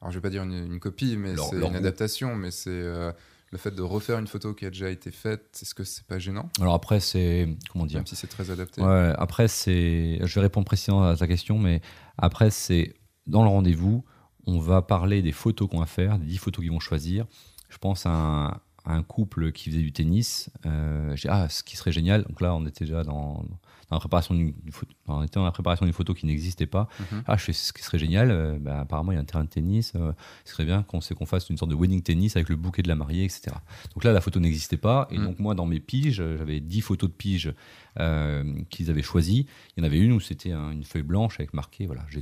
[0.00, 2.70] Alors, je vais pas dire une, une copie, mais c'est une adaptation, mais c'est.
[2.70, 3.12] euh,
[3.52, 6.18] le fait de refaire une photo qui a déjà été faite, est-ce que c'est pas
[6.20, 6.48] gênant?
[6.60, 7.48] Alors après, c'est.
[7.72, 7.98] Comment dire?
[7.98, 8.80] Même si c'est très adapté.
[8.80, 10.20] Ouais, après, c'est.
[10.22, 11.80] Je vais répondre précisément à ta question, mais
[12.16, 12.94] après, c'est.
[13.26, 14.04] Dans le rendez-vous,
[14.46, 17.26] on va parler des photos qu'on va faire, des 10 photos qu'ils vont choisir.
[17.68, 18.48] Je pense à un,
[18.84, 20.50] à un couple qui faisait du tennis.
[20.66, 22.24] Euh, ah, ce qui serait génial.
[22.24, 23.44] Donc là, on était déjà dans,
[23.90, 24.92] dans la préparation d'une photo.
[25.08, 26.88] On était dans la préparation d'une photo qui n'existait pas.
[27.12, 27.24] Mhm.
[27.26, 28.30] Ah, je fais ce qui serait génial.
[28.30, 29.92] euh, bah, apparemment, il y a un terrain de tennis.
[29.96, 30.12] euh,
[30.44, 32.94] ce serait bien qu'on fasse une sorte de wedding tennis avec le bouquet de la
[32.94, 33.56] mariée, etc.
[33.94, 35.08] Donc là, la photo n'existait pas.
[35.10, 35.24] Et Mm.
[35.24, 37.52] donc, moi, dans mes piges, j'avais 10 photos de piges
[37.98, 39.46] euh, qu'ils avaient choisies.
[39.76, 41.86] Il y en avait une où c'était un- une feuille blanche avec marqué.
[41.86, 42.20] Voilà, j'ai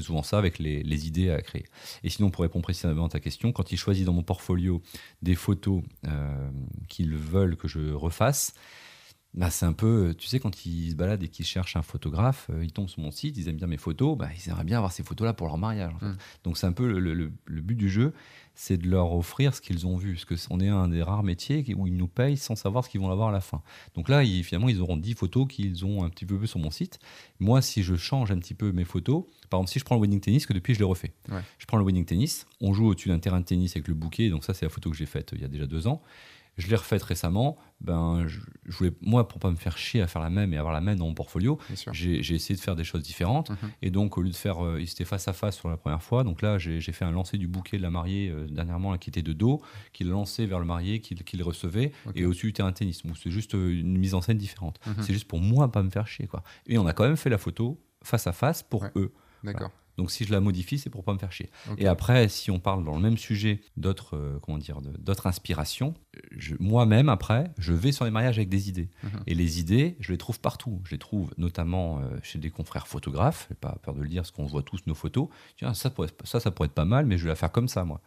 [0.00, 1.66] souvent, ça avec les, les idées à créer.
[2.02, 4.80] Et sinon, pour répondre précisément à ta question, quand ils choisissent dans mon portfolio
[5.20, 5.82] des photos
[6.88, 8.54] qu'ils veulent que je refasse,
[9.32, 12.48] bah, c'est un peu, tu sais, quand ils se baladent et qu'ils cherchent un photographe,
[12.50, 14.78] euh, ils tombent sur mon site, ils aiment bien mes photos, bah, ils aimeraient bien
[14.78, 15.92] avoir ces photos-là pour leur mariage.
[15.94, 16.06] en fait.
[16.06, 16.16] Mm.
[16.44, 18.12] Donc c'est un peu le, le- le- le but du jeu,
[18.56, 21.64] c'est de leur offrir ce qu'ils ont vu, parce qu'on est un des rares métiers
[21.76, 23.62] où ils nous payent sans savoir ce qu'ils vont avoir à la fin.
[23.94, 26.58] Donc là, ils- finalement, ils auront 10 photos qu'ils ont un petit peu vu sur
[26.58, 26.98] mon site.
[27.38, 30.00] Moi, si je change un petit peu mes photos, par exemple, si je prends le
[30.02, 31.40] wedding tennis, que depuis je l'ai refait, Ouais.
[31.58, 34.28] je prends le wedding tennis, on joue au-dessus d'un terrain de tennis avec le bouquet,
[34.28, 36.02] donc ça c'est la photo que j'ai faite euh, il y a déjà deux ans.
[36.56, 37.56] Je l'ai refaite récemment.
[37.80, 40.58] Ben, je, je voulais, moi, pour pas me faire chier à faire la même et
[40.58, 41.58] avoir la même dans mon portfolio,
[41.92, 43.50] j'ai essayé de faire des choses différentes.
[43.50, 43.56] Mhm.
[43.82, 46.22] Et donc, au lieu de faire, euh, c'était face à face sur la première fois.
[46.24, 49.08] Donc là, j'ai fait un lancer du bouquet de la mariée euh, dernièrement, là, qui
[49.10, 52.74] était de dos, qu'il lançait vers le marié, qu'il qu'il recevait, et au-dessus terrain de
[52.76, 53.02] tennis.
[53.22, 54.78] C'est juste euh, une mise en scène différente.
[54.86, 54.94] Mhm.
[55.00, 56.42] C'est juste pour moi pas me faire chier, quoi.
[56.66, 58.90] Et on a quand même fait la photo face à face pour Ouais.
[58.96, 59.12] eux.
[59.44, 59.70] D'accord.
[60.00, 61.50] Donc si je la modifie, c'est pour pas me faire chier.
[61.76, 65.92] Et après, si on parle dans le même sujet d'autres, euh, comment dire, d'autres inspirations,
[66.58, 68.88] moi-même après, je vais sur les mariages avec des idées.
[69.02, 69.10] Mhm.
[69.26, 70.80] Et les idées, je les trouve partout.
[70.84, 73.44] Je les trouve notamment euh, chez des confrères photographes.
[73.50, 75.28] J'ai pas peur de le dire, parce qu'on voit tous nos photos.
[75.58, 77.68] Tiens, ça, pourrait, ça, ça pourrait être pas mal, mais je vais la faire comme
[77.68, 78.00] ça, moi.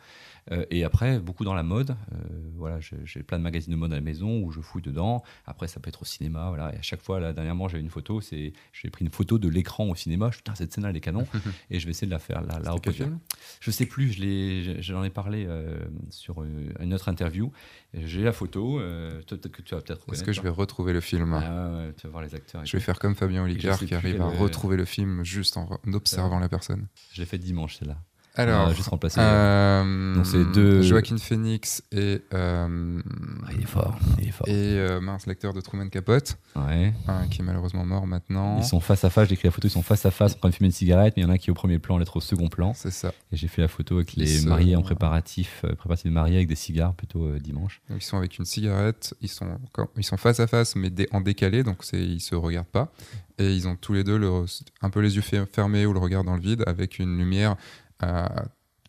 [0.51, 1.91] Euh, et après, beaucoup dans la mode.
[1.91, 2.17] Euh,
[2.55, 5.23] voilà, j'ai plein de magazines de mode à la maison où je fouille dedans.
[5.45, 6.49] Après, ça peut être au cinéma.
[6.49, 6.73] Voilà.
[6.73, 8.21] Et à chaque fois, là, dernièrement, j'avais une photo.
[8.21, 10.29] C'est, j'ai pris une photo de l'écran au cinéma.
[10.31, 11.25] Je, Putain, cette scène-là, elle est canon.
[11.69, 13.19] et je vais essayer de la faire, la, la film?
[13.59, 15.79] Je sais plus, je j'en ai parlé euh,
[16.09, 17.51] sur euh, une autre interview.
[17.93, 21.33] J'ai la photo, peut-être que tu vas peut-être Est-ce que je vais retrouver le film?
[21.33, 22.65] Ah tu vas voir les acteurs.
[22.65, 25.93] Je vais faire comme Fabien Olicard qui arrive à retrouver le film juste en, en
[25.93, 26.87] observant la personne.
[27.13, 27.97] Je l'ai fait dimanche, celle-là.
[28.35, 29.19] Alors, a juste remplacé.
[29.19, 32.99] euh, Donc, c'est deux- Joaquin Phoenix et, euh,
[33.45, 34.47] Ah, il est fort, il est fort.
[34.47, 36.93] et euh, mince, l'acteur de Truman Capote, Ouais.
[37.29, 38.57] qui est malheureusement mort maintenant.
[38.57, 40.39] Ils sont face à face, j'ai écrit la photo, ils sont face à face en
[40.39, 41.77] train de fumer une cigarette, mais il y en a un qui est au premier
[41.77, 42.73] plan, l'autre au second plan.
[42.73, 43.13] C'est ça.
[43.31, 46.47] Et j'ai fait la photo avec les mariés en préparatif, euh, préparatif de mariés avec
[46.47, 47.81] des cigares plutôt euh, dimanche.
[47.89, 49.59] Donc, ils sont avec une cigarette, ils sont,
[49.97, 52.91] ils sont face à face, mais en décalé, donc c'est, ils se regardent pas.
[53.39, 54.45] Et ils ont tous les deux le-
[54.81, 57.51] un peu les yeux fer- fermés ou le regard dans le vide, avec une lumière
[57.51, 57.55] euh,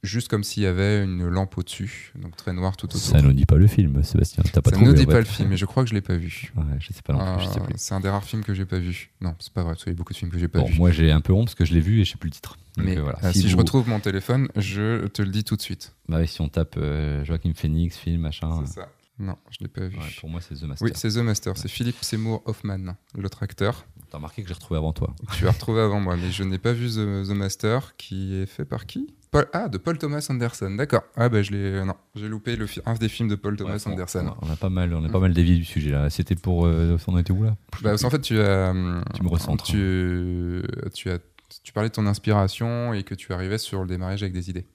[0.02, 3.00] juste comme s'il y avait une lampe au-dessus, donc très noire tout autour.
[3.00, 4.42] Ça ne dit pas le film, Sébastien.
[4.42, 5.12] Pas Ça ne dit en fait.
[5.12, 6.52] pas le film, et je crois que je l'ai pas vu.
[6.56, 7.38] Ouais, je sais pas Euh,
[7.76, 9.10] c'est un des rares films que j'ai pas vu.
[9.22, 10.66] Non, c'est pas vrai, parce qu'il y a beaucoup de films que j'ai pas Bon,
[10.66, 10.78] vu.
[10.78, 12.34] moi j'ai un peu honte parce que je l'ai vu et je sais plus le
[12.34, 12.58] titre.
[12.76, 13.18] Donc, Mais euh, voilà.
[13.24, 15.94] euh, si, je retrouve mon téléphone, je te le dis tout de suite.
[16.08, 18.62] Bah si on tape euh, Joachim Phoenix, film, machin.
[18.66, 18.88] C'est ça.
[19.18, 19.96] Non, je l'ai pas vu.
[19.96, 20.84] ouais, pour moi, c'est The Master.
[20.86, 23.86] oui, c'est The Master, c'est Philippe Seymour Hoffman, l'autre acteur.
[24.10, 25.14] T'as remarqué que j'ai retrouvé avant toi.
[25.36, 28.46] Tu as retrouvé avant moi, mais je n'ai pas vu The, The Master, qui est
[28.46, 29.14] fait par qui?
[29.30, 31.02] Paul- Ah, de Paul Thomas Anderson, d'accord.
[31.16, 31.84] Ah bah je l'ai...
[31.84, 34.34] Non, j'ai loupé le un des films de Paul Thomas Ouais, on- Anderson.
[34.42, 36.10] On, a pas mal, on a pas mal dévié du sujet là.
[36.10, 36.66] C'était pour.
[36.66, 37.50] Euh, on était où là?
[37.82, 38.72] Bah, parce qu'en fait, tu as...
[39.14, 39.64] Tu me recentres.
[39.64, 41.18] Tu, tu, as,
[41.62, 44.66] tu parlais de ton inspiration et que tu arrivais sur le démarrage avec des idées.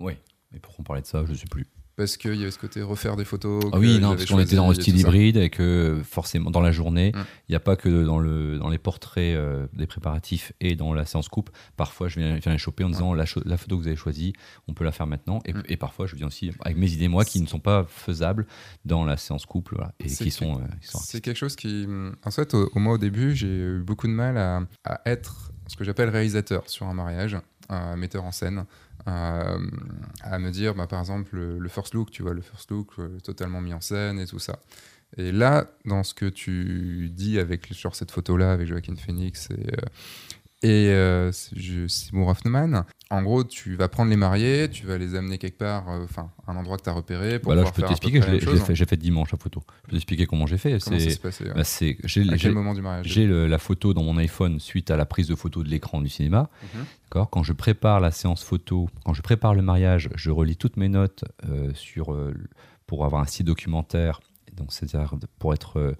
[0.00, 0.14] Oui.
[0.54, 1.24] Et pourquoi on parlait de ça?
[1.28, 1.66] Je sais plus.
[2.00, 3.62] Parce qu'il y avait ce côté refaire des photos.
[3.74, 6.72] Ah oui, non, parce qu'on était dans le style hybride et que forcément dans la
[6.72, 7.24] journée, il Mm.
[7.50, 11.04] n'y a pas que dans, le, dans les portraits euh, des préparatifs et dans la
[11.04, 11.50] séance coupe.
[11.76, 14.32] Parfois, je viens, je viens les choper en disant la, photo que vous avez choisie,
[14.66, 15.40] on peut la faire maintenant.
[15.44, 15.62] Et, Mm.
[15.68, 18.46] et parfois, je viens aussi avec mes idées, moi, qui ne sont pas faisables
[18.86, 20.54] dans la séance couple voilà, et qui sont.
[20.54, 21.86] euh, qui sont C'est quelque chose qui.
[22.24, 25.52] En fait, au, au moi, au début, j'ai eu beaucoup de mal à, à être
[25.66, 27.36] ce que j'appelle réalisateur sur un mariage,
[27.68, 28.64] un metteur en scène.
[29.06, 32.88] À me dire, bah, par exemple, le, le first look, tu vois, le first look
[32.98, 34.58] euh, totalement mis en scène et tout ça.
[35.16, 39.54] Et là, dans ce que tu dis avec sur cette photo-là, avec Joaquin Phoenix et,
[39.54, 39.86] euh,
[40.62, 45.38] et euh, Seymour Hoffman, en gros, tu vas prendre les mariés, tu vas les amener
[45.38, 47.82] quelque part, euh, enfin, un endroit que tu as repéré pour Bah là, je peux
[47.82, 48.20] t'expliquer,
[48.74, 49.62] j'ai fait dimanche la photo.
[49.84, 50.78] Je peux t'expliquer comment j'ai fait.
[50.84, 51.62] Comment ça s'est passé bah,
[52.32, 55.28] À quel moment du mariage J'ai la photo dans mon iPhone suite à la prise
[55.28, 56.50] de photo de l'écran du cinéma.
[57.04, 60.76] D'accord quand je prépare la séance photo, quand je prépare le mariage, je relis toutes
[60.76, 62.34] mes notes euh, sur, euh,
[62.86, 64.20] pour avoir un style documentaire.
[64.52, 65.96] Donc, c'est-à-dire pour être,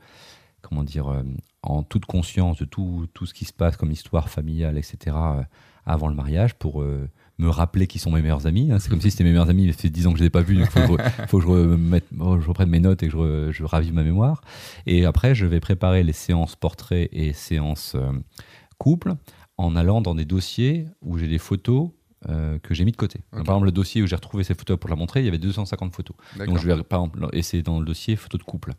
[0.60, 1.22] comment dire,
[1.62, 5.42] en toute conscience de tout, tout ce qui se passe comme histoire familiale, etc., euh,
[5.86, 8.70] avant le mariage, pour euh, me rappeler qui sont mes meilleurs amis.
[8.70, 8.78] hein.
[8.78, 10.24] C'est comme si c'était mes meilleurs amis, mais ça fait 10 ans que je ne
[10.24, 12.68] les ai pas vus, donc il faut, que je- faut que je, remette- je reprenne
[12.68, 14.42] mes notes et que je, re- je ravive ma mémoire.
[14.86, 18.12] Et après, je vais préparer les séances portraits et séances euh,
[18.78, 19.14] couple
[19.56, 21.90] en allant dans des dossiers où j'ai des photos
[22.28, 23.20] euh, que j'ai mis de côté.
[23.32, 25.28] Donc, par exemple, le dossier où j'ai retrouvé ces photos pour la montrer, il y
[25.28, 26.16] avait 250 photos.
[26.46, 28.72] Donc, je vais, par exemple, et c'est dans le dossier photos de couple.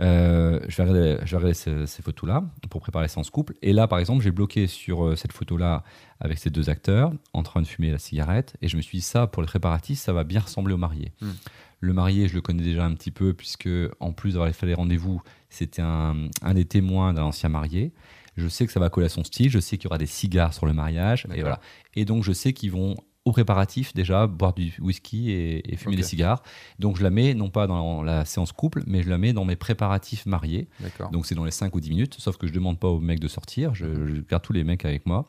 [0.00, 3.54] Euh, je vais regarder, je vais regarder ces, ces photos-là pour préparer la séance couple.
[3.62, 5.84] Et là, par exemple, j'ai bloqué sur euh, cette photo-là
[6.20, 8.56] avec ces deux acteurs en train de fumer la cigarette.
[8.62, 11.12] Et je me suis dit, ça, pour les préparatifs, ça va bien ressembler au marié.
[11.20, 11.32] Hmm.
[11.80, 13.68] Le marié, je le connais déjà un petit peu, puisque
[14.00, 17.92] en plus d'avoir fait les rendez-vous, c'était un, un des témoins d'un ancien marié.
[18.36, 19.50] Je sais que ça va coller à son style.
[19.50, 21.26] Je sais qu'il y aura des cigares sur le mariage.
[21.34, 21.60] Et voilà.
[21.94, 22.96] Et donc, je sais qu'ils vont
[23.30, 26.42] au préparatif déjà, boire du whisky et, fumer des cigares.
[26.78, 29.44] Donc je la mets non pas dans la séance couple, mais je la mets dans
[29.44, 30.68] mes préparatifs mariés.
[31.12, 33.20] Donc c'est dans les 5 ou 10 minutes, sauf que je demande pas aux mecs
[33.20, 34.14] de sortir, je, Mhm.
[34.16, 35.24] je garde tous les mecs avec moi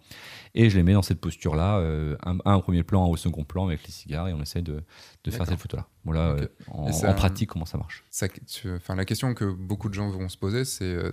[0.54, 3.16] et je les mets dans cette posture-là, euh, un, un au premier plan, un au
[3.18, 4.84] second plan avec les cigares et on essaye de,
[5.24, 5.88] de faire cette photo-là.
[6.04, 8.04] Voilà euh, en, Et ça- en pratique comment ça marche.
[8.10, 11.12] Ça- tu- la question que beaucoup de gens vont se poser, c'est euh,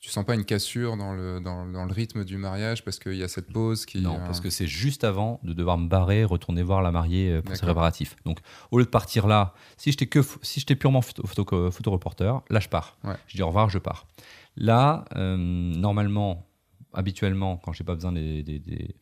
[0.00, 3.14] tu, sens pas une cassure dans le, dans, dans le rythme du mariage parce qu'il
[3.14, 4.00] y a cette pause qui.
[4.00, 7.30] Non, euh, parce que c'est juste avant de devoir me barrer, retourner voir la mariée
[7.30, 7.74] euh, pour ses D'accord.
[7.74, 8.16] préparatifs.
[8.24, 8.38] Donc,
[8.70, 12.60] au lieu de partir là, si j'étais que si j'étais purement photo, photo, photoreporter, là
[12.60, 12.96] je pars.
[13.04, 13.14] Ouais.
[13.26, 14.06] Je dis au revoir, je pars.
[14.56, 16.46] Là, euh, normalement,
[16.92, 18.96] habituellement, quand j'ai pas besoin des, des, des-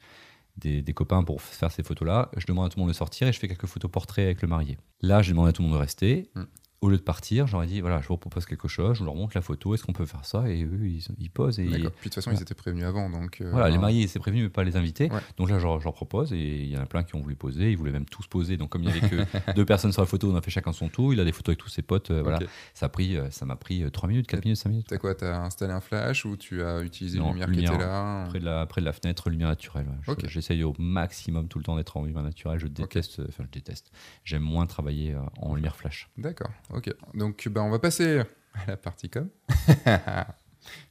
[0.57, 3.29] des- des copains pour faire ces photos-là, je demande à tout le monde de sortir
[3.29, 4.77] et je fais quelques photos portraits avec le marié.
[5.01, 6.29] Là, je demande à tout le monde de rester.
[6.35, 6.43] Mm.
[6.81, 9.33] Au lieu de partir, j'aurais dit voilà, je vous propose quelque chose, je leur montre
[9.37, 10.49] la photo, est-ce qu'on peut faire ça?
[10.49, 11.65] Et eux, ils, ils posent et.
[11.67, 12.39] Puis de toute façon, Voilà.
[12.39, 13.11] ils étaient prévenus avant.
[13.11, 15.11] Donc, euh, voilà, les mariés, c'est prévenu, mais pas les invités.
[15.11, 15.19] Ouais.
[15.39, 17.73] Donc là, je leur propose et il y en a plein qui ont voulu poser.
[17.73, 18.57] Ils voulaient même tous poser.
[18.57, 20.73] Donc, comme il y avait que deux personnes sur la photo, on a fait chacun
[20.73, 21.13] son tour.
[21.13, 22.13] Il a des photos avec tous ses potes.
[22.13, 22.39] euh, Voilà.
[22.75, 24.87] Ça pris, euh, ça m'a pris 3 minutes, 4 minutes, 5 minutes.
[24.89, 25.17] T'as quoi?
[25.17, 28.27] T'as installé un flash ou tu as utilisé Non, une lumière, lumière, qui était là?
[28.29, 29.87] Près de, la, près de la fenêtre, lumière naturelle.
[30.07, 30.15] ouais.
[30.27, 32.61] J'essaye au maximum tout le temps d'être en lumière naturelle.
[32.61, 33.91] Je déteste, enfin, je déteste.
[34.25, 36.09] J'aime moins travailler en lumière flash.
[36.19, 36.93] D'accord, ok.
[37.15, 38.19] Donc bah, on va passer
[38.55, 39.29] à la partie com.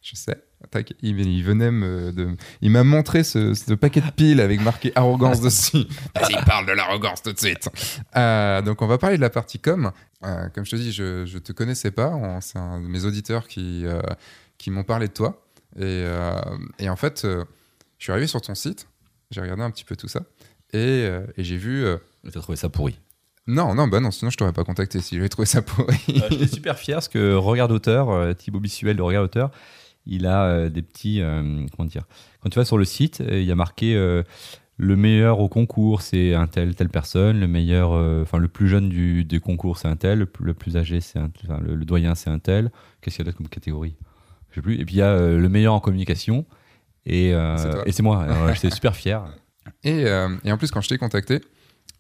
[0.02, 0.42] Je sais.
[0.72, 4.60] Tac, il, il venait me de, il m'a montré ce, ce paquet de piles avec
[4.62, 5.86] marqué arrogance dessus.
[6.16, 7.70] Vas-y, parle de l'arrogance tout de suite.
[8.16, 9.92] Euh, donc on va parler de la partie com.
[10.24, 12.40] Euh, comme je te dis, je, je te connaissais pas.
[12.42, 14.02] C'est un de mes auditeurs qui euh,
[14.58, 15.46] qui m'ont parlé de toi.
[15.80, 16.06] Et,
[16.80, 17.44] et en fait, je
[18.04, 18.88] suis arrivé sur ton site.
[19.30, 20.22] J'ai regardé un petit peu tout ça
[20.74, 21.84] et, et j'ai vu.
[21.86, 21.98] euh,
[22.32, 23.00] Tu as trouvé ça pourri.
[23.48, 25.96] Non, non, bah non, sinon je t'aurais pas contacté si j'avais trouvé ça pourri.
[26.10, 29.52] Euh, J'étais super fier parce que Regard d'auteur, euh, Thibaut Bissuel de Regard d'auteur,
[30.06, 31.22] il a euh, des petits.
[31.22, 32.04] euh, comment dire
[32.42, 33.94] Quand tu vas sur le site, euh, il y a marqué
[34.80, 37.40] le meilleur au concours, c'est un tel, telle personne.
[37.40, 40.20] Le meilleur, enfin le plus jeune du, concours, c'est un tel.
[40.20, 42.72] Le plus, le plus âgé, c'est un enfin, le, le doyen, c'est un tel.
[43.02, 43.96] Qu'est-ce qu'il y a d'autre comme catégorie?
[44.52, 44.80] Je sais plus.
[44.80, 46.46] Et puis il y a le meilleur en communication.
[47.06, 47.84] Et, C'est toi.
[47.88, 48.28] et c'est moi.
[48.54, 49.24] J'étais super fier.
[49.84, 50.02] Et,
[50.44, 51.42] et en plus, quand je t'ai contacté,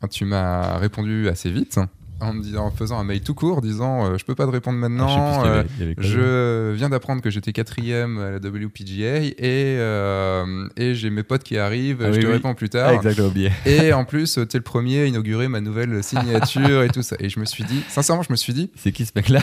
[0.09, 1.79] tu m'as répondu assez vite
[2.19, 4.51] en me disant, en faisant un mail tout court, disant euh, je peux pas te
[4.51, 5.43] répondre Ah, je maintenant.
[5.43, 8.37] y euh, avait- il y avait quoi, je viens d'apprendre que j'étais quatrième à la
[8.37, 12.01] WPGA et, euh, et j'ai mes potes qui arrivent.
[12.03, 12.33] Ah je oui, te oui.
[12.33, 12.91] réponds plus Ah, tard.
[12.93, 13.51] exact, j'ai oublié.
[13.67, 17.15] et en plus, tu es le premier à inaugurer ma nouvelle signature et tout ça.
[17.19, 19.41] Et je me suis dit, sincèrement, je me suis dit, C'est qui ce mec-là?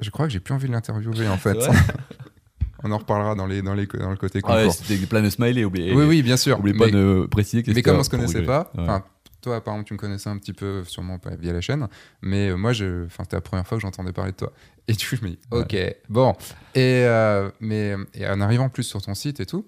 [0.00, 1.56] je crois que j'ai plus envie de l'interviewer en fait.
[2.82, 4.74] On en reparlera dans, les, dans, les, dans le côté Ah ouais, concours.
[4.86, 5.94] C'était plein de smileys, oublié.
[5.94, 6.58] oui, oui, bien sûr.
[6.60, 8.84] Oublie pas de préciser Mais comme on se connaissait pas, Ouais.
[9.44, 11.88] Toi par exemple tu me connaissais un petit peu sûrement pas via la chaîne,
[12.22, 14.52] mais euh, moi je, enfin c'était la première fois que j'entendais parler de toi.
[14.88, 15.76] Et du coup je me dis ok
[16.10, 16.34] bon
[16.74, 19.66] et euh, mais et en arrivant plus sur ton site et tout,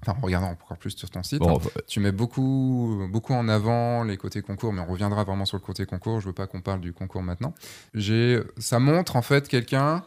[0.00, 3.48] enfin en regardant encore plus sur ton site, Bon, hein, tu mets beaucoup beaucoup en
[3.48, 6.20] avant les côtés concours, mais on reviendra vraiment sur le côté concours.
[6.20, 7.54] Je veux pas qu'on parle du concours maintenant.
[7.94, 10.02] J'ai, ça montre en fait quelqu'un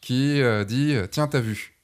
[0.00, 1.78] qui euh, dit tiens t'as vu,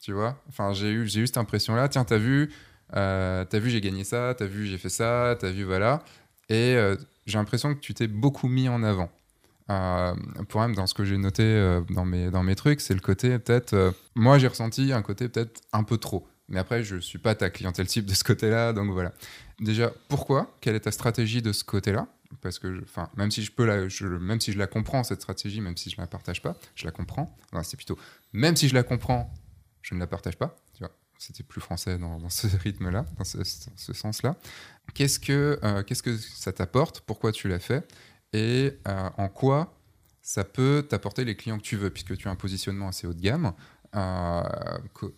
[0.00, 0.42] tu vois?
[0.48, 2.50] Enfin j'ai eu j'ai eu cette impression là, tiens t'as vu.
[2.94, 6.02] Euh, t'as vu, j'ai gagné ça, t'as vu, j'ai fait ça, t'as vu, voilà.
[6.48, 9.10] Et euh, j'ai l'impression que tu t'es beaucoup mis en avant.
[9.70, 10.14] Euh,
[10.48, 13.00] pour même, dans ce que j'ai noté euh, dans, mes, dans mes trucs, c'est le
[13.00, 13.74] côté peut-être.
[13.74, 16.26] euh, moi, j'ai ressenti un côté peut-être un peu trop.
[16.48, 19.12] Mais après, je suis pas ta clientèle type de ce côté-là, donc voilà.
[19.60, 20.54] Déjà, pourquoi?
[20.60, 22.08] Quelle est ta stratégie de ce côté-là?
[22.42, 23.86] Parce que, je- enfin, même si je peux la,
[24.18, 26.90] même si je la comprends cette stratégie, même si je la partage pas, je la
[26.90, 27.34] comprends.
[27.52, 27.98] Non, c'est plutôt,
[28.32, 29.32] même si je la comprends,
[29.82, 30.56] je ne la partage pas.
[31.22, 34.36] Tu c'était plus français dans, ce rythme-là, dans ce, sens-là.
[34.92, 37.00] Qu'est-ce que, euh, qu'est-ce que ça t'apporte?
[37.02, 37.86] Pourquoi tu l'as fait?
[38.32, 39.78] Et euh, en quoi
[40.20, 43.14] ça peut t'apporter les clients que tu veux, puisque tu as un positionnement assez haut
[43.14, 43.52] de gamme.
[43.94, 44.42] Euh,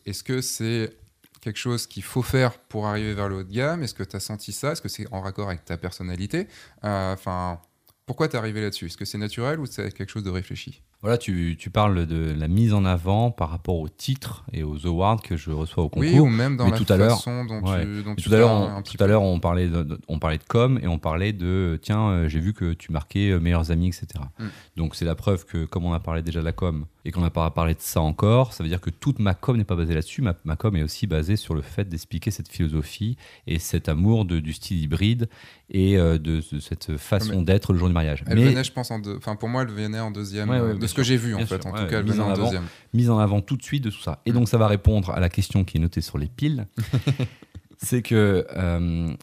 [0.05, 0.95] Est-ce que c'est
[1.41, 3.83] quelque chose qu'il faut faire pour arriver vers le haut de gamme?
[3.83, 4.73] Est-ce que tu as senti ça?
[4.73, 6.49] Est-ce que c'est en raccord avec ta personnalité?
[6.83, 7.63] Enfin,
[8.05, 8.87] pourquoi t'es arrivé là-dessus?
[8.87, 10.83] Est-ce que c'est naturel ou c'est quelque chose de réfléchi?
[11.05, 14.87] Voilà, tu, tu parles de la mise en avant par rapport aux titres et aux
[14.87, 16.09] awards que je reçois au concours.
[16.11, 17.85] Oui, ou même dans Mais la tout à l'heure- façon dont ouais.
[17.85, 20.19] tu, dont tu tout à l'heure, on, tout à l'heure, on parlait de, de- on
[20.19, 23.39] parlait de com et on parlait de tiens, euh, j'ai vu que tu marquais euh,
[23.39, 24.07] meilleurs amis, etc.
[24.39, 24.45] Mm.
[24.77, 27.21] Donc c'est la preuve que comme on a parlé déjà de la com et qu'on
[27.21, 29.77] n'a pas parlé de ça encore, ça veut dire que toute ma com n'est pas
[29.77, 30.23] basée là-dessus.
[30.23, 34.25] Ma, ma com est aussi basée sur le fait d'expliquer cette philosophie et cet amour
[34.25, 35.29] de- du style hybride
[35.71, 38.25] et euh, de, de cette façon d'être le jour du mariage.
[38.27, 39.17] Elle Mais venait, je pense, en deux.
[39.17, 40.49] Enfin, pour moi, elle venait en deuxième.
[40.49, 41.61] Ouais, ouais, euh, de ce que j'ai vu, en fait.
[41.63, 42.45] sûr, En ouais, tout cas, elle mise venait en avant.
[42.45, 42.65] deuxième.
[42.95, 44.23] mise en avant tout de suite de tout ça.
[44.25, 46.67] Et donc ça va répondre à la question qui est notée sur les piles.
[47.79, 49.15] c'est que euh,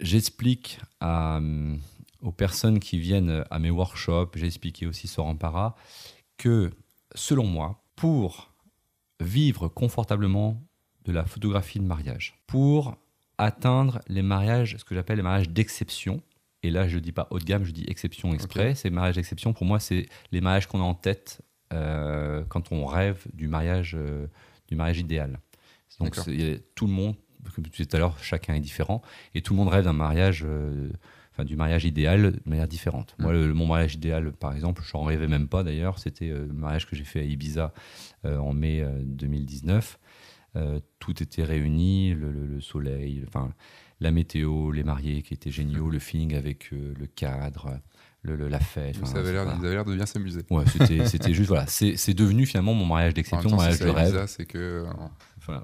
[0.00, 1.40] j'explique à,
[2.22, 5.76] aux personnes qui viennent à mes workshops, j'ai expliqué aussi sur Ampara,
[6.36, 6.70] que
[7.14, 8.52] selon moi, pour
[9.20, 10.62] vivre confortablement
[11.04, 12.96] de la photographie de mariage, pour
[13.38, 16.22] atteindre les mariages, ce que j'appelle les mariages d'exception.
[16.62, 18.74] Et là, je ne dis pas haut de gamme, je dis exception exprès.
[18.74, 21.40] Ces mariages d'exception, pour moi, c'est les mariages qu'on a en tête
[21.72, 24.26] euh, quand on rêve du mariage, euh,
[24.68, 25.40] du mariage idéal.
[25.98, 26.16] Donc,
[26.74, 27.16] tout le monde,
[27.54, 29.02] comme tu disais tout à l'heure, chacun est différent.
[29.34, 30.90] Et tout le monde rêve d'un mariage, euh,
[31.32, 33.14] enfin, du mariage idéal de manière différente.
[33.18, 33.52] Moi, mm.
[33.52, 35.98] mon mariage idéal, par exemple, je n'en rêvais même pas d'ailleurs.
[35.98, 37.72] C'était le mariage que j'ai fait à Ibiza
[38.24, 39.98] en mai 2019.
[40.98, 43.52] tout était réuni, le, le soleil, enfin
[44.00, 47.80] la météo, les mariés qui étaient géniaux, le feeling avec euh, le cadre,
[48.22, 49.04] le, la fête.
[49.06, 50.40] Ça avait l'air de bien s'amuser.
[50.50, 51.04] Ouais, c'était
[51.34, 51.66] juste, voilà.
[51.66, 54.24] C'est devenu finalement mon mariage d'exception, mon mariage de rêve.
[54.26, 54.86] c'est que.
[55.48, 55.54] Euh,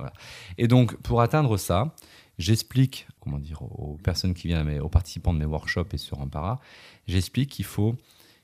[0.59, 1.95] Et donc, pour atteindre ça,
[2.39, 6.61] j'explique, comment dire, aux personnes qui viennent, aux participants de mes workshops et sur Ampara,
[7.07, 7.97] j'explique qu'il faut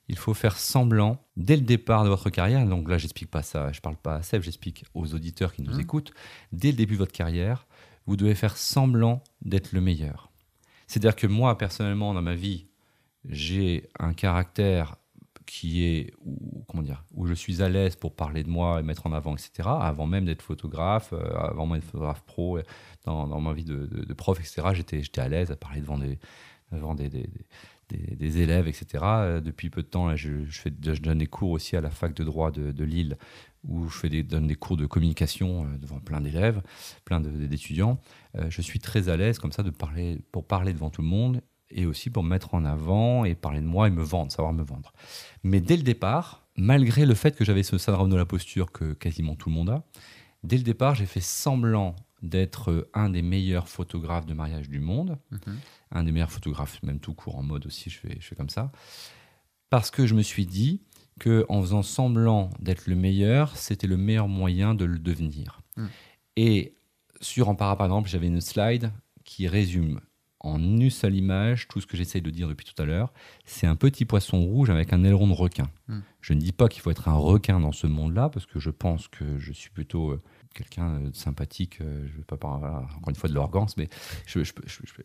[0.09, 2.67] il faut faire semblant dès le départ de votre carrière.
[2.67, 5.77] Donc là, j'explique pas ça, je parle pas à Seb, j'explique aux auditeurs qui nous
[5.77, 5.81] mmh.
[5.81, 6.13] écoutent.
[6.53, 7.67] Dès le début de votre carrière,
[8.07, 10.31] vous devez faire semblant d'être le meilleur.
[10.87, 12.67] C'est-à-dire que moi, personnellement, dans ma vie,
[13.25, 14.97] j'ai un caractère
[15.47, 18.83] qui est, où, comment dire, où je suis à l'aise pour parler de moi et
[18.83, 22.59] mettre en avant, etc., avant même d'être photographe, euh, avant même d'être photographe pro,
[23.05, 25.99] dans, ma vie de, prof, etc., j'étais à l'aise à parler devant
[26.95, 27.19] des,
[28.41, 28.87] élèves, etc.
[29.03, 32.51] Euh, depuis peu de temps, je, donne des cours aussi à la fac de droit
[32.51, 33.17] de, Lille
[33.65, 36.63] où je donne des cours de communication euh, devant plein d'élèves,
[37.05, 38.01] plein d'étudiants.
[38.37, 41.09] Euh, je suis très à l'aise comme ça de parler, pour parler devant tout le
[41.09, 44.33] monde et aussi pour me mettre en avant et parler de moi et me vendre,
[44.33, 44.93] savoir me vendre.
[45.43, 48.93] Mais dès le départ, malgré le fait que j'avais ce syndrome de la posture que
[48.93, 49.85] quasiment tout le monde a,
[50.43, 55.19] dès le départ, j'ai fait semblant d'être un des meilleurs photographes de mariage du monde,
[55.31, 55.59] mhm.
[55.91, 58.51] un des meilleurs photographes, même tout court en mode aussi, je fais, je fais comme
[58.51, 58.73] ça,
[59.71, 60.83] parce que je me suis dit,
[61.19, 65.61] que en faisant semblant d'être le meilleur, c'était le meilleur moyen de le devenir.
[65.77, 65.87] Hmm.
[66.37, 66.75] Et
[67.21, 68.93] sur Ampara, par exemple, j'avais une slide
[69.25, 70.01] qui résume
[70.41, 73.13] en une seule image tout ce que j'essaye de dire depuis tout à l'heure.
[73.45, 75.71] C'est un petit poisson rouge avec un aileron de requin.
[75.87, 76.01] Hmm.
[76.21, 78.71] Je ne dis pas qu'il faut être un requin dans ce monde-là, parce que je
[78.71, 80.23] pense que je suis plutôt euh,
[80.53, 83.89] quelqu'un de sympathique, euh, je ne veux pas parler encore une fois de l'arrogance, mais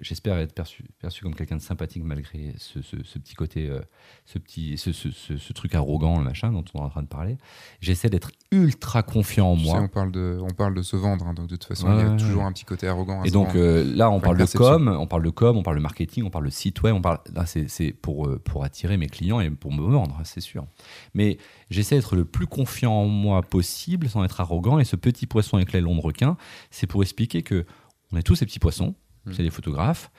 [0.02, 2.80] j'espère être perçu, perçu comme quelqu'un de sympathique malgré ce,
[3.20, 3.82] petit côté, euh,
[4.26, 7.38] ce, petit, ce, truc arrogant, le machin dont on est en train de parler.
[7.80, 9.80] J'essaie d'être ultra confiant en moi.
[9.82, 12.10] on, parle de, on parle de se vendre, hein, donc de toute façon, il y
[12.10, 13.24] a toujours un petit côté arrogant.
[13.24, 15.82] Et donc euh, là, on parle de com, on parle de com, on parle de
[15.82, 17.20] marketing, on parle de site web, on parle.
[17.46, 20.66] C'est pour, pour attirer mes clients et pour me vendre, c'est sûr.
[21.14, 21.38] Mais
[21.70, 24.80] j'essaie d'être le plus confiant en moi possible sans être arrogant.
[24.80, 26.36] Et ce petit poisson avec l'aileron de requin,
[26.72, 27.66] c'est pour expliquer que
[28.12, 29.34] on est tous ces petits poissons, mmh.
[29.34, 30.12] c'est des photographes,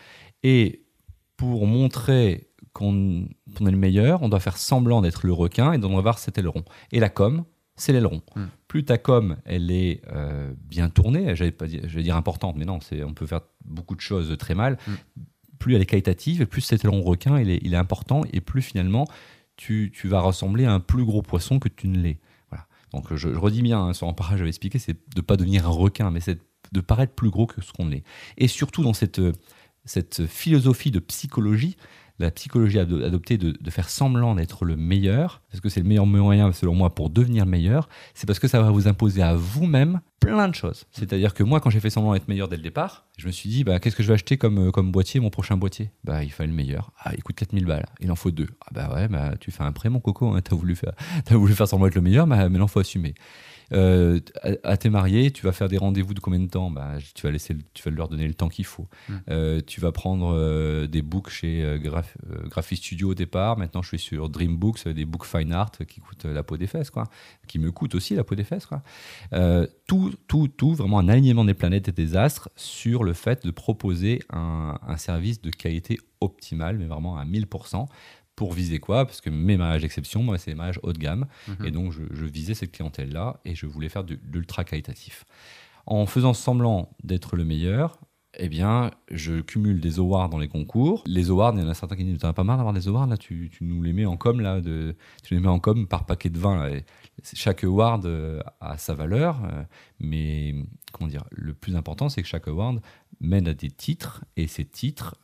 [0.43, 0.85] et
[1.37, 3.27] pour montrer qu'on
[3.61, 6.65] est le meilleur, on doit faire semblant d'être le requin et d'en avoir cet aileron.
[6.93, 7.45] Et la com,
[7.75, 8.23] c'est l'aileron.
[8.37, 8.45] Mmh.
[8.69, 13.15] Plus ta com, elle est euh, bien tournée, je vais dire importante, mais non, on
[13.15, 14.79] peut faire beaucoup de choses très mal.
[14.87, 14.93] Mmh.
[15.59, 18.41] Plus elle est qualitative, et plus cet aileron requin, il est, il est important, et
[18.41, 19.09] plus finalement,
[19.57, 22.19] tu, vas ressembler à un plus gros poisson que tu ne l'es.
[22.93, 25.67] Donc je, redis bien, hein, sur un parage, j'avais expliqué, c'est de ne pas devenir
[25.67, 26.39] un requin, mais c'est
[26.73, 28.05] de paraître plus gros que ce qu'on est.
[28.37, 29.21] Et surtout dans cette,
[29.85, 31.77] cette philosophie de psychologie,
[32.19, 36.07] la psychologie adoptée de, de faire semblant d'être le meilleur, parce que c'est le meilleur
[36.07, 40.01] moyen selon moi pour devenir meilleur, c'est parce que ça va vous imposer à vous-même
[40.21, 40.87] plein de choses.
[40.91, 43.49] C'est-à-dire que moi, quand j'ai fait semblant d'être meilleur dès le départ, je me suis
[43.49, 45.91] dit, bah, qu'est-ce que je vais acheter comme, euh, comme boîtier, mon prochain boîtier?
[46.05, 46.93] Bah, il fallait le meilleur.
[46.99, 47.87] Ah, il coûte 4000 balles.
[48.01, 48.49] Il en faut deux.
[48.67, 50.33] Ah, bah ouais, bah, tu fais un prêt, mon coco.
[50.33, 50.41] Hein.
[50.43, 50.93] T'as voulu, faire,
[51.31, 53.15] as voulu faire semblant d'être le meilleur, bah, mais il faut assumer.
[53.73, 54.21] Euh,
[54.63, 56.71] à, tes mariés, tu vas faire des rendez-vous de combien de temps?
[56.71, 58.89] Bah, tu, vas laisser, tu vas leur donner le temps qu'il faut.
[59.09, 59.17] Hmm.
[59.31, 63.59] Euh, tu vas prendre euh, des books chez Graph, Graphist Studio au départ.
[63.59, 66.67] Maintenant, je suis sur Dream Books, des books fine art qui coûtent la peau des
[66.67, 67.05] fesses, quoi.
[67.47, 68.67] qui me coûtent aussi la peau des fesses.
[68.67, 68.83] Quoi.
[69.87, 73.51] tout, tout, tout, vraiment un alignement des planètes et des astres sur le fait de
[73.51, 77.87] proposer un, un service de qualité optimale, mais vraiment à 1000%
[78.39, 79.05] pour viser quoi?
[79.05, 81.27] Parce que mes mariages d'exception, moi, c'est des mariages haut de gamme.
[81.49, 81.67] Mhm.
[81.67, 85.25] Et donc, je, visais cette clientèle-là et je voulais faire de, l'ultra qualitatif.
[85.87, 87.99] En faisant semblant d'être le meilleur,
[88.39, 91.03] eh bien, je cumule des awards dans les concours.
[91.05, 92.87] Les awards, il y en a certains qui disent T'en as pas marre d'avoir des
[92.87, 93.17] awards là?
[93.17, 96.31] Tu, nous les mets en com, là, de, tu les mets en com par paquet
[96.31, 96.71] de 20.
[97.35, 99.65] Chaque award euh, a sa valeur, euh,
[99.99, 100.55] mais
[100.93, 102.81] comment dire, le plus important, c'est que chaque award
[103.19, 105.17] mène à des titres et ces titres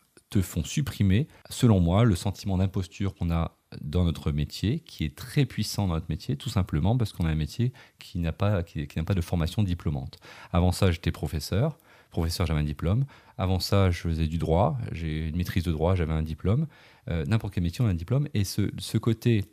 [0.42, 5.44] font supprimer, selon moi, le sentiment d'imposture qu'on a dans notre métier, qui est très
[5.46, 8.86] puissant dans notre métier, tout simplement parce qu'on a un métier qui n'a pas, qui,
[8.96, 10.18] n'a pas de formation diplômante.
[10.52, 11.78] Avant ça, j'étais professeur.
[12.10, 13.06] Professeur, j'avais un diplôme.
[13.38, 14.78] Avant ça, je faisais du droit.
[14.92, 16.66] J'ai une maîtrise de droit, j'avais un diplôme.
[17.08, 18.28] Euh, n'importe quel métier, on a un diplôme.
[18.34, 19.44] Et ce, ce côté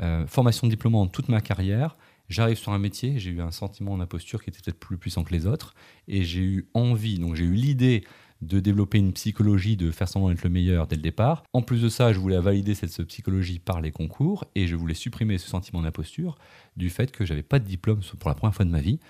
[0.00, 1.96] euh, formation diplômante toute ma carrière,
[2.28, 5.32] j'arrive sur un métier, j'ai eu un sentiment d'imposture qui était peut-être plus puissant que
[5.32, 5.74] les autres.
[6.06, 8.04] Et j'ai eu envie, donc j'ai eu l'idée
[8.42, 11.42] de développer une psychologie de faire semblant d'être le meilleur dès le départ.
[11.52, 14.76] En plus de ça, je voulais valider cette, cette psychologie par les concours et je
[14.76, 16.36] voulais supprimer ce sentiment d'imposture
[16.76, 19.00] du fait que j'avais pas de diplôme pour la première fois de ma vie.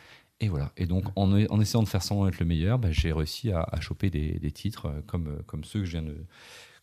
[0.41, 0.71] Et voilà.
[0.77, 3.63] Et donc, en, en essayant de faire semblant d'être le meilleur, bah, j'ai réussi à,
[3.63, 6.17] à choper des, des titres euh, comme, euh, comme ceux que je viens de.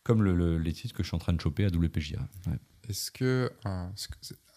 [0.02, 2.18] Comme le- le- les titres que je suis en train de choper à WPJA.
[2.48, 2.58] Ouais.
[2.90, 3.86] Est-ce que, euh,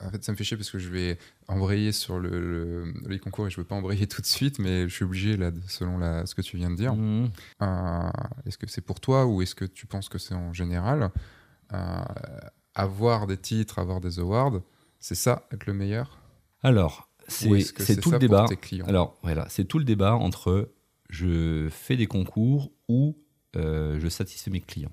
[0.03, 1.17] En fait, ça me fait chier parce que je vais
[1.47, 4.87] embrayer sur le, le- les concours et je veux pas embrayer tout de suite, mais
[4.87, 6.93] je suis obligé, là, selon la, ce que tu viens de dire.
[6.95, 7.29] Mhm.
[7.63, 8.09] Euh,
[8.45, 11.09] est-ce que c'est pour toi ou est-ce que tu penses que c'est en général?
[11.73, 12.03] Euh,
[12.75, 14.61] Avoir des titres, avoir des awards,
[14.99, 16.19] c'est ça, être le meilleur?
[16.61, 17.09] Alors,
[17.79, 18.45] c'est tout le débat.
[18.87, 20.71] Alors, voilà, c'est tout le débat entre
[21.09, 23.17] je fais des concours ou
[23.55, 24.91] euh, je satisfais mes clients.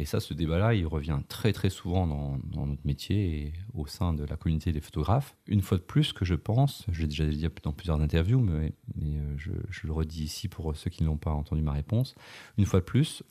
[0.00, 3.86] Et ça, ce débat-là, il revient très très souvent dans, dans notre métier et au
[3.86, 5.36] sein de la communauté des photographes.
[5.46, 8.72] Une fois de plus, que je pense, je l'ai déjà dit dans plusieurs interviews, mais,
[8.96, 12.14] mais, euh, je, je le redis ici pour ceux qui n'ont pas entendu ma réponse.
[12.58, 13.22] Une fois de plus,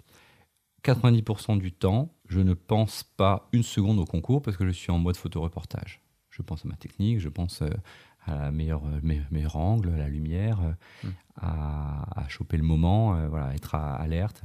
[0.83, 4.91] 90% du temps, je ne pense pas une seconde au concours parce que je suis
[4.91, 6.01] en mode photoreportage.
[6.29, 7.69] Je pense à ma technique, je pense euh,
[8.25, 10.71] à la meilleure, euh, me- meilleur angle, à la lumière, euh,
[11.03, 11.09] Mm.
[11.41, 14.43] à, à choper le moment, voilà, être à- alerte.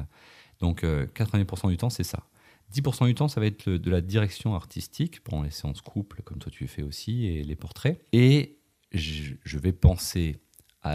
[0.61, 2.25] Donc euh, 80% du temps, c'est ça.
[2.73, 6.39] 10% du temps, ça va être de la direction artistique pendant les séances couple, comme
[6.39, 8.05] toi tu fais aussi, et les portraits.
[8.13, 8.59] Et
[8.93, 10.37] je, vais penser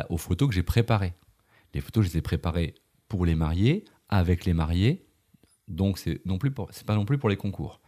[0.10, 1.14] aux photos que j'ai préparées.
[1.74, 2.76] Les photos, je les ai préparées
[3.08, 5.08] pour les mariés, avec les mariés.
[5.68, 7.82] Donc c'est non plus pour- pas non plus pour les concours.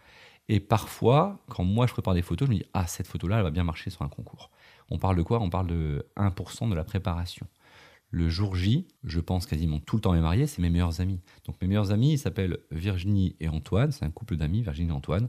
[0.48, 3.44] Et parfois, quand moi je prépare des photos, je me dis ah cette photo-là, elle
[3.44, 4.52] va bien marcher sur un concours.
[4.90, 5.40] On parle de quoi?
[5.40, 7.48] On parle de 1% de la préparation.
[8.12, 11.02] Le jour J, je pense quasiment tout le temps à mes mariés, c'est mes meilleurs
[11.02, 11.20] amis.
[11.46, 14.94] Donc mes meilleurs amis, ils s'appellent Virginie et Antoine, c'est un couple d'amis, Virginie et
[14.94, 15.28] Antoine.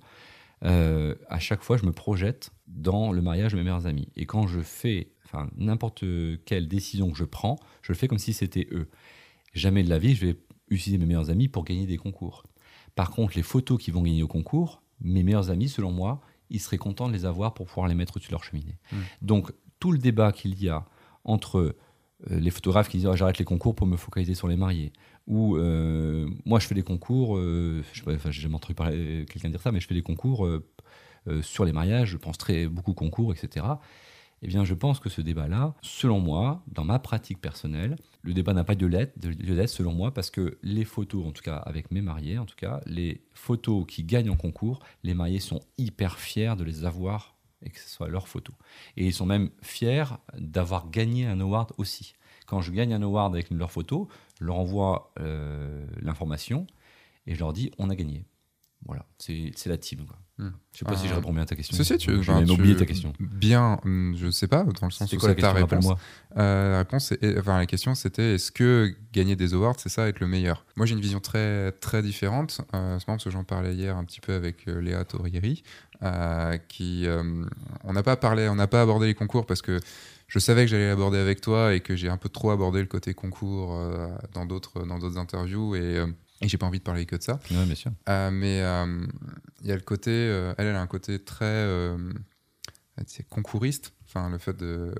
[0.65, 4.09] Euh, à chaque fois, je me projette dans le mariage de mes meilleurs amis.
[4.17, 6.05] Et quand je fais enfin, n'importe
[6.45, 8.89] quelle décision que je prends, je le fais comme si c'était eux.
[9.53, 10.37] Jamais de la vie, je vais
[10.69, 12.45] utiliser mes meilleurs amis pour gagner des concours.
[12.95, 16.21] Par contre, les photos qui vont gagner au concours, mes meilleurs amis, selon moi,
[16.51, 18.79] ils seraient contents de les avoir pour pouvoir les mettre au-dessus de leur cheminée.
[18.93, 18.97] Mm.
[19.23, 20.87] Donc, tout le débat qu'il y a
[21.25, 21.77] entre
[22.29, 24.93] les photographes qui disent Ah, j'arrête les concours pour me focaliser sur les mariés,
[25.27, 29.61] ou euh, moi je fais des concours, euh, je j'ai jamais entendu parler quelqu'un dire
[29.61, 30.67] ça, mais je fais des concours euh,
[31.29, 33.67] euh, sur les mariages, je pense très beaucoup concours, etc.
[34.43, 38.53] Eh bien, je pense que ce débat-là, selon moi, dans ma pratique personnelle, le débat
[38.53, 38.91] n'a pas de lieu
[39.55, 42.55] d'être, selon moi, parce que les photos, en tout cas avec mes mariés, en tout
[42.55, 47.36] cas, les photos qui gagnent en concours, les mariés sont hyper fiers de les avoir
[47.63, 48.55] et que ce soit leurs photos.
[48.97, 50.05] Et ils sont même fiers
[50.35, 52.15] d'avoir gagné un award aussi.
[52.47, 54.07] Quand je gagne un award avec leurs photos,
[54.39, 56.67] je leur envoie euh, l'information
[57.27, 58.25] et je leur dis on a gagné.
[58.87, 60.07] Voilà, c'est la team.
[60.07, 60.17] Quoi.
[60.39, 60.51] Hmm.
[60.73, 61.11] Je sais pas si Ah.
[61.11, 61.77] je réponds bien à ta question.
[61.83, 63.13] Si, tu, J'ai tu- oublié ta question.
[63.19, 65.87] Bien, hum, je sais pas, dans le sens où c'est ta réponse.
[66.37, 70.07] Euh, la réponse, est- enfin, la question c'était est-ce que gagner des awards, c'est ça
[70.09, 70.65] être le meilleur?
[70.77, 72.61] Moi, j'ai une vision très très différente.
[72.75, 75.63] Euh, c'est marrant parce que j'en parlais hier un petit peu avec euh, Léa Torieri,
[76.03, 77.07] euh, qui
[77.85, 79.81] on n'a pas parlé, on n'a pas abordé les concours parce que
[80.29, 82.87] je savais que j'allais l'aborder avec toi et que j'ai un peu trop abordé le
[82.87, 83.81] côté concours
[84.35, 86.05] dans d'autres dans d'autres interviews et,
[86.41, 87.41] et j'ai pas envie de parler que de ça.
[87.51, 87.93] Ouais, bien sûr.
[88.09, 89.07] Euh, mais euh,
[89.63, 91.67] il y a le côté, euh, elle, elle a un côté très
[93.29, 93.93] concouriste.
[94.07, 94.95] Enfin, le fait de.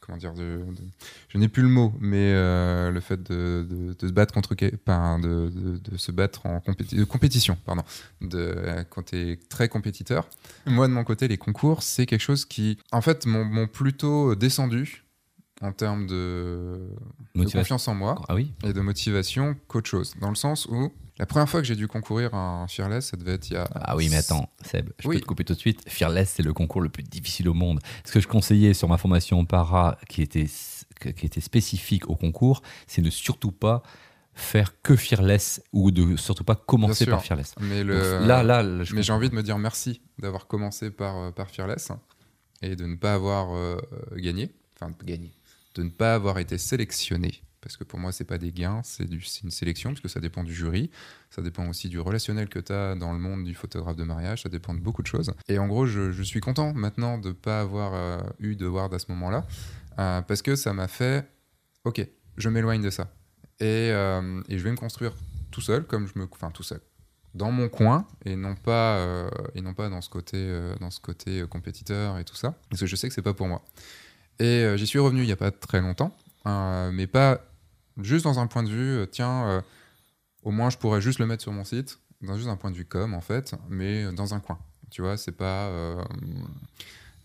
[0.00, 0.82] comment dire de, de-
[1.28, 3.66] Je n'ai plus le mot, mais le fait de,
[3.98, 4.54] de- se battre contre.
[4.86, 5.50] Enfin, de,
[5.96, 7.82] se battre en compéti- compétition, pardon.
[8.20, 10.28] De, quand tu es très compétiteur.
[10.66, 15.03] Moi, de mon côté, les concours, c'est quelque chose qui, en fait, m'ont plutôt descendu
[15.64, 16.88] en termes de,
[17.34, 20.14] confiance en moi Ah oui et de motivation qu'autre chose.
[20.20, 23.16] Dans le sens où la première fois que j'ai dû concourir à un Fearless, ça
[23.16, 23.66] devait être il y a.
[23.74, 25.16] Ah oui, mais attends, Seb, je Oui.
[25.16, 25.80] peux te couper tout de suite.
[25.88, 27.80] Fearless, c'est le concours le plus difficile au monde.
[28.04, 30.46] Ce que je conseillais sur ma formation para, qui était,
[31.16, 33.82] qui était spécifique au concours, c'est ne surtout pas
[34.34, 37.22] faire que Fearless ou de surtout pas commencer par.
[37.22, 37.54] Fearless.
[37.60, 40.90] Mais, Donc, là, là, là, je mais j'ai envie de me dire merci d'avoir commencé
[40.90, 41.92] par, euh, par Fearless
[42.60, 43.76] et de ne pas avoir euh,
[44.16, 44.50] gagné.
[44.74, 45.30] Enfin, gagné.
[45.74, 47.42] De ne pas avoir été sélectionné.
[47.64, 49.08] Parce que pour moi, c'est pas des gains, c'est
[49.42, 50.90] une sélection, parce que ça dépend du jury.
[51.30, 54.42] Ça dépend aussi du relationnel que tu as dans le monde du photographe de mariage.
[54.42, 55.32] Ça dépend de beaucoup de choses.
[55.48, 58.92] Et en gros, je, suis content maintenant de ne pas avoir euh, eu de ward
[58.92, 59.46] à ce moment-là.
[59.98, 61.26] euh, parce que ça m'a fait
[61.84, 62.06] Ok,
[62.36, 63.10] je m'éloigne de ça.
[63.60, 65.14] Et, euh, et je vais me construire
[65.50, 66.28] tout seul, comme je me.
[66.30, 66.82] Enfin, tout seul.
[67.32, 71.44] Dans mon coin, et non pas, et non pas dans ce côté, dans ce côté
[71.48, 72.54] compétiteur et tout ça.
[72.68, 73.64] Parce que je sais que c'est pas pour moi.
[74.38, 76.16] Et euh, j'y suis revenu il n'y a pas très longtemps,
[76.46, 77.40] euh, mais pas
[78.00, 79.62] juste dans un point de vue, euh, tiens,
[80.42, 82.76] au moins je pourrais juste le mettre sur mon site, dans juste un point de
[82.76, 84.58] vue com en fait, mais dans un coin.
[84.90, 85.70] Tu vois, c'est pas.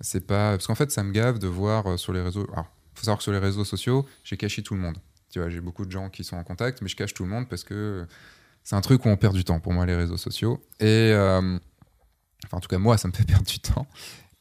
[0.02, 0.52] c'est pas.
[0.52, 2.48] Parce qu'en fait, ça me gave de voir sur les réseaux.
[2.54, 4.98] Alors, faut savoir que sur les réseaux sociaux, j'ai caché tout le monde.
[5.30, 7.30] Tu vois, j'ai beaucoup de gens qui sont en contact, mais je cache tout le
[7.30, 8.08] monde parce que
[8.64, 10.64] c'est un truc où on perd du temps pour moi, les réseaux sociaux.
[10.80, 13.88] Et enfin, en tout cas, moi, ça me fait perdre du temps.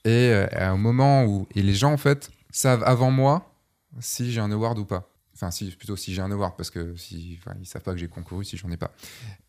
[0.05, 3.55] Et euh, à un moment où et les gens en fait savent avant moi
[4.01, 5.11] si j'ai un award ou pas.
[5.35, 7.99] Enfin, si, plutôt si j'ai un award, parce que si, enfin, ils savent pas que
[7.99, 8.93] j'ai concouru si j'en ai pas.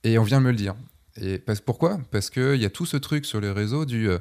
[0.04, 0.76] Et on vient me le dire.
[1.18, 2.00] Et parce, pourquoi?
[2.12, 4.20] Parce qu'il y a tout ce truc sur les réseaux du euh,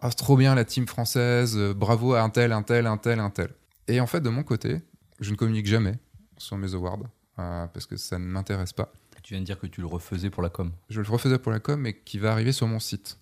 [0.00, 2.98] Ah, c'est trop bien la team française, euh, bravo à un tel, un tel, un
[2.98, 3.48] tel, un tel.
[3.88, 4.82] Et en fait, de mon côté,
[5.20, 5.94] je ne communique jamais
[6.36, 7.00] sur mes awards,
[7.38, 8.92] euh, parce que ça ne m'intéresse pas.
[9.22, 10.70] Tu viens de dire que tu le refaisais pour la com.
[10.88, 13.18] Je le refaisais pour la com, mais qui va arriver sur mon site.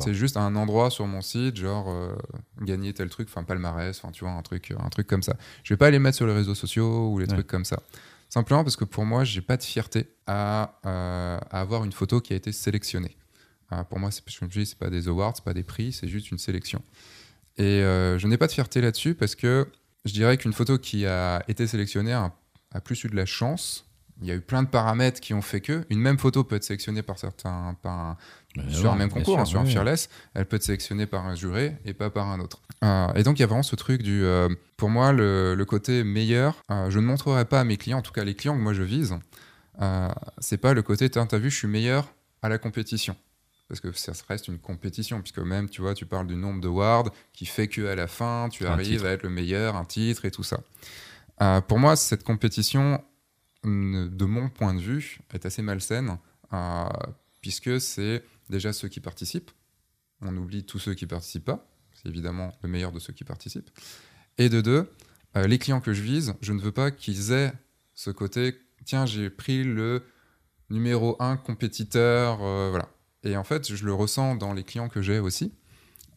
[0.00, 2.16] C'est juste un endroit sur mon site, genre euh,
[2.62, 5.36] gagner tel truc, enfin palmarès, enfin tu vois, un truc, un truc comme ça.
[5.62, 7.34] Je vais pas les mettre sur les réseaux sociaux ou les Ouais.
[7.34, 7.80] trucs comme ça.
[8.30, 12.20] Simplement parce que pour moi, j'ai pas de fierté à, euh, à avoir une photo
[12.20, 13.16] qui a été sélectionnée.
[13.72, 16.38] Euh, pour moi, c'est, c'est pas des awards, c'est pas des prix, c'est juste une
[16.38, 16.82] sélection.
[17.56, 19.68] Et euh, je n'ai pas de fierté là-dessus parce que
[20.04, 22.32] je dirais qu'une photo qui a été sélectionnée a,
[22.72, 23.86] a plus eu de la chance.
[24.20, 26.54] Il y a eu plein de paramètres qui ont fait que une même photo peut
[26.56, 28.16] être sélectionnée par certains, par un,
[28.68, 29.66] Sur un même concours, sûr, hein, sur un.
[29.66, 32.60] Fearless, elle peut être sélectionnée par un juré et pas par un autre.
[32.84, 35.64] Euh, et donc il y a vraiment ce truc du, euh, pour moi, le, le
[35.64, 36.62] côté meilleur.
[36.70, 38.72] euh, je ne montrerai pas à mes clients, en tout cas les clients que moi
[38.72, 39.16] je vise,
[40.38, 43.16] c'est pas le côté, t'as vu, je suis meilleur à la compétition.
[43.66, 46.68] Parce que ça reste une compétition, puisque même, tu vois, tu parles du nombre de
[46.68, 49.06] wards qui fait que à la fin, tu arrives titre.
[49.06, 50.60] à être le meilleur, un titre et tout ça.
[51.62, 53.02] Pour moi, cette compétition,
[53.64, 56.18] de mon point de vue, est assez malsaine,
[57.40, 59.50] puisque c'est déjà ceux qui participent.
[60.20, 61.68] On oublie tous ceux qui participent pas.
[61.92, 63.70] C'est évidemment le meilleur de ceux qui participent.
[64.38, 64.90] Et de deux,
[65.36, 67.52] euh, les clients que je vise, je ne veux pas qu'ils aient
[67.94, 70.02] ce côté tiens, j'ai pris le
[70.70, 72.88] numéro un compétiteur, euh, voilà.
[73.22, 75.54] Et en fait, je le ressens dans les clients que j'ai aussi,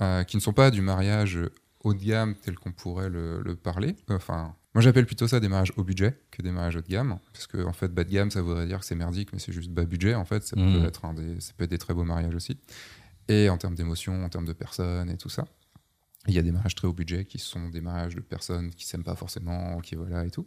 [0.02, 1.40] euh, qui ne sont pas du mariage
[1.88, 3.96] haut de gamme tel qu'on pourrait le, le parler.
[4.10, 7.18] Enfin, moi j'appelle plutôt ça des mariages haut budget que des mariages haut de gamme,
[7.34, 9.52] parce que en fait bas de gamme ça voudrait dire que c'est merdique, mais c'est
[9.54, 10.44] juste bas budget en fait.
[10.44, 12.58] Ça peut être un des, ça peut être des très beaux mariages aussi.
[13.28, 15.46] Et en termes d'émotion, en termes de personnes et tout ça.
[16.28, 18.86] Il y a des mariages très haut budget qui sont des mariages de personnes qui
[18.86, 20.46] s'aiment pas forcément, qui voilà et tout.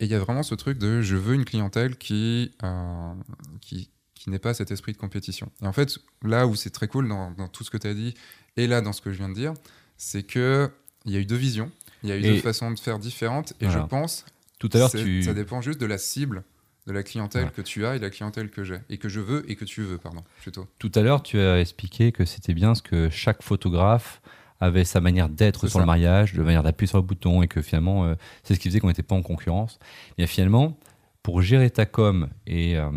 [0.00, 3.14] Et il y a vraiment ce truc de je veux une clientèle qui, euh,
[3.60, 5.50] qui, qui n'ait pas cet esprit de compétition.
[5.62, 7.94] Et en fait, là où c'est très cool dans, dans tout ce que tu as
[7.94, 8.14] dit,
[8.56, 9.54] et là dans ce que je viens de dire,
[9.96, 10.70] c'est que
[11.04, 11.70] il y a eu deux visions,
[12.02, 13.82] il y a eu Et- deux façons de faire différentes, et Voilà.
[13.82, 14.24] je pense
[14.58, 15.22] Tout à l'heure, tu.
[15.22, 16.42] ça dépend juste de la cible
[16.86, 17.54] de la clientèle Voilà.
[17.56, 19.64] que tu as et de la clientèle que j'ai, et que je veux et que
[19.64, 20.68] tu veux, pardon, plutôt.
[20.78, 24.20] Tout à l'heure, tu as expliqué que c'était bien ce que chaque photographe
[24.60, 25.78] avait sa manière d'être sur ça.
[25.80, 28.68] le mariage, de manière d'appuyer sur le bouton, et que finalement, euh, c'est ce qui
[28.68, 29.78] faisait qu'on n'était pas en concurrence.
[30.16, 30.78] Et finalement,
[31.24, 32.88] pour gérer ta com et, euh,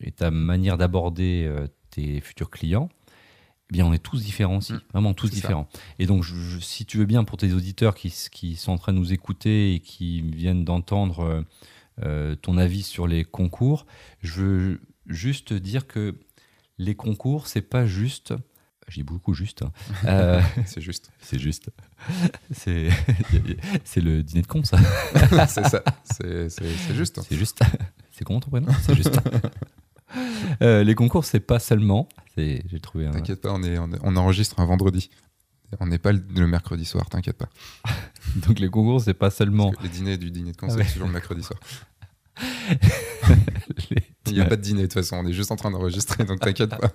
[0.00, 2.88] et ta manière d'aborder euh, tes futurs clients,
[3.72, 4.80] eh bien, on est tous différents aussi, Mm.
[4.92, 5.34] vraiment tous ça.
[5.34, 5.66] différents.
[5.98, 8.10] Et donc, je- je- si tu veux bien, pour tes auditeurs qui,
[8.56, 11.42] sont en train de nous écouter et qui viennent d'entendre euh,
[12.02, 13.86] euh, ton avis sur les concours,
[14.20, 16.16] je veux juste dire que
[16.78, 18.34] les concours, c'est pas juste.
[18.90, 19.62] Dis beaucoup juste.
[19.62, 19.72] hein.
[20.04, 21.10] Euh, c'est juste.
[21.20, 21.70] c'est juste.
[23.84, 24.76] C'est le dîner de con, ça.
[25.48, 25.82] c'est ça.
[26.04, 27.20] C'est juste.
[27.26, 27.60] C'est juste.
[28.10, 28.70] C'est comment ton prénom?
[28.82, 29.18] C'est juste.
[30.62, 32.08] Euh, les concours, c'est pas seulement.
[32.36, 33.10] c'est- J'ai trouvé un.
[33.12, 35.10] T'inquiète pas, on, est, on, est- on enregistre un vendredi.
[35.80, 37.48] On n'est pas le, le mercredi soir, t'inquiète pas.
[38.46, 39.72] Donc les concours, c'est pas seulement.
[39.82, 40.84] Les dîners du dîner de Ah conseil, ouais.
[40.84, 41.58] c'est toujours le mercredi soir.
[43.90, 45.70] les- Il n'y a pas de dîner de toute façon, on est juste en train
[45.70, 46.92] d'enregistrer, donc t'inquiète pas.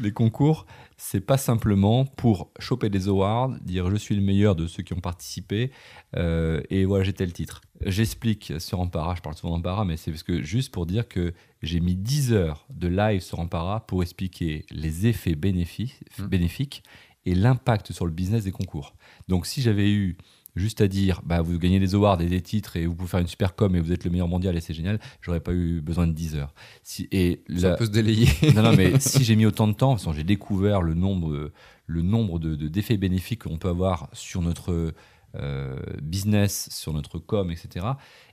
[0.00, 4.68] Les concours, c'est pas simplement pour choper des awards, dire je suis le meilleur de
[4.68, 5.72] ceux qui ont participé
[6.16, 7.62] euh, et voilà j'ai tel titre.
[7.86, 11.32] J'explique sur Ampara, je parle souvent d'Ampara, mais c'est parce que juste pour dire que
[11.62, 16.24] j'ai mis 10 heures de live sur Ampara pour expliquer les effets bénéfices, Mm.
[16.26, 16.82] bénéfiques
[17.24, 18.94] et l'impact sur le business des concours.
[19.28, 20.16] Donc si j'avais eu
[20.56, 23.20] juste à dire bah, vous gagnez des awards et des titres et vous pouvez faire
[23.20, 25.80] une super com et vous êtes le meilleur mondial et c'est génial, j'aurais pas eu
[25.80, 26.52] besoin de 10 heures.
[26.82, 28.26] Si, et Ça la- peut se délayer.
[28.56, 31.52] non, non, mais si j'ai mis autant de temps, parce que j'ai découvert le nombre,
[31.86, 34.94] le nombre de, de- d'effets bénéfiques qu'on peut avoir sur notre
[36.02, 37.86] business, sur notre com, etc.,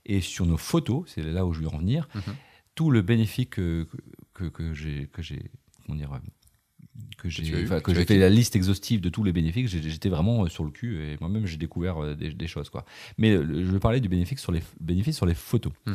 [0.06, 2.22] et sur nos photos, c'est là où je veux en venir, Mhm.
[2.76, 3.88] tout le bénéfice que,
[4.34, 5.52] que, que j'ai, que j'ai,
[5.86, 6.20] comment dire, euh,
[7.18, 7.44] que j'ai,
[8.06, 11.18] fait la liste exhaustive de tous les bénéfices, j'étais vraiment euh, sur le cul et
[11.20, 12.86] moi-même j'ai découvert euh, des, des choses quoi.
[13.18, 15.94] Mais euh, je parler du bénéfice sur les bénéfices sur les photos, Hmm.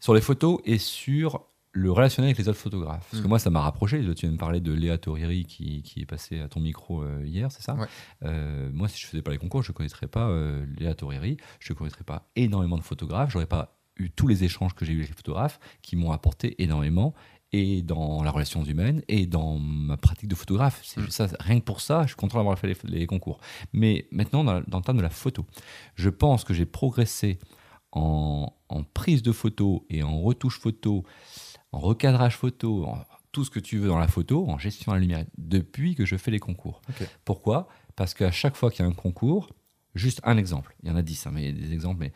[0.00, 3.06] sur les photos et sur le relationnel avec les autres photographes.
[3.10, 3.30] Parce que Hmm.
[3.30, 4.00] moi ça m'a rapproché.
[4.14, 7.22] Tu viens de parler de Léa Toriri qui, qui est passée à ton micro euh,
[7.24, 7.86] hier, c'est ça Ouais.
[8.24, 11.72] Euh, Moi si je faisais pas les concours, je connaîtrais pas euh, Léa Toriri, je
[11.74, 15.08] connaîtrais pas énormément de photographes, j'aurais pas eu tous les échanges que j'ai eu avec
[15.10, 17.14] les photographes qui m'ont apporté énormément
[17.52, 20.82] et dans la relation humaine et dans ma pratique de photographe.
[20.96, 21.00] Mm.
[21.02, 23.40] juste ça, rien que pour ça, je suis content d'avoir fait les, les concours.
[23.72, 25.46] Mais maintenant, dans, dans le terme de la photo,
[25.96, 27.38] je pense que j'ai progressé
[27.92, 31.04] en, en prise de photo et en retouche photo,
[31.72, 34.96] en recadrage photo, en tout ce que tu veux dans la photo, en gestion de
[34.96, 36.80] la lumière, depuis que je fais les concours.
[37.24, 37.68] Pourquoi?
[37.96, 39.50] Parce qu'à chaque fois qu'il y a un concours,
[39.94, 42.00] juste un exemple, il y en a 10, hein, mais il y a des exemples,
[42.00, 42.12] mais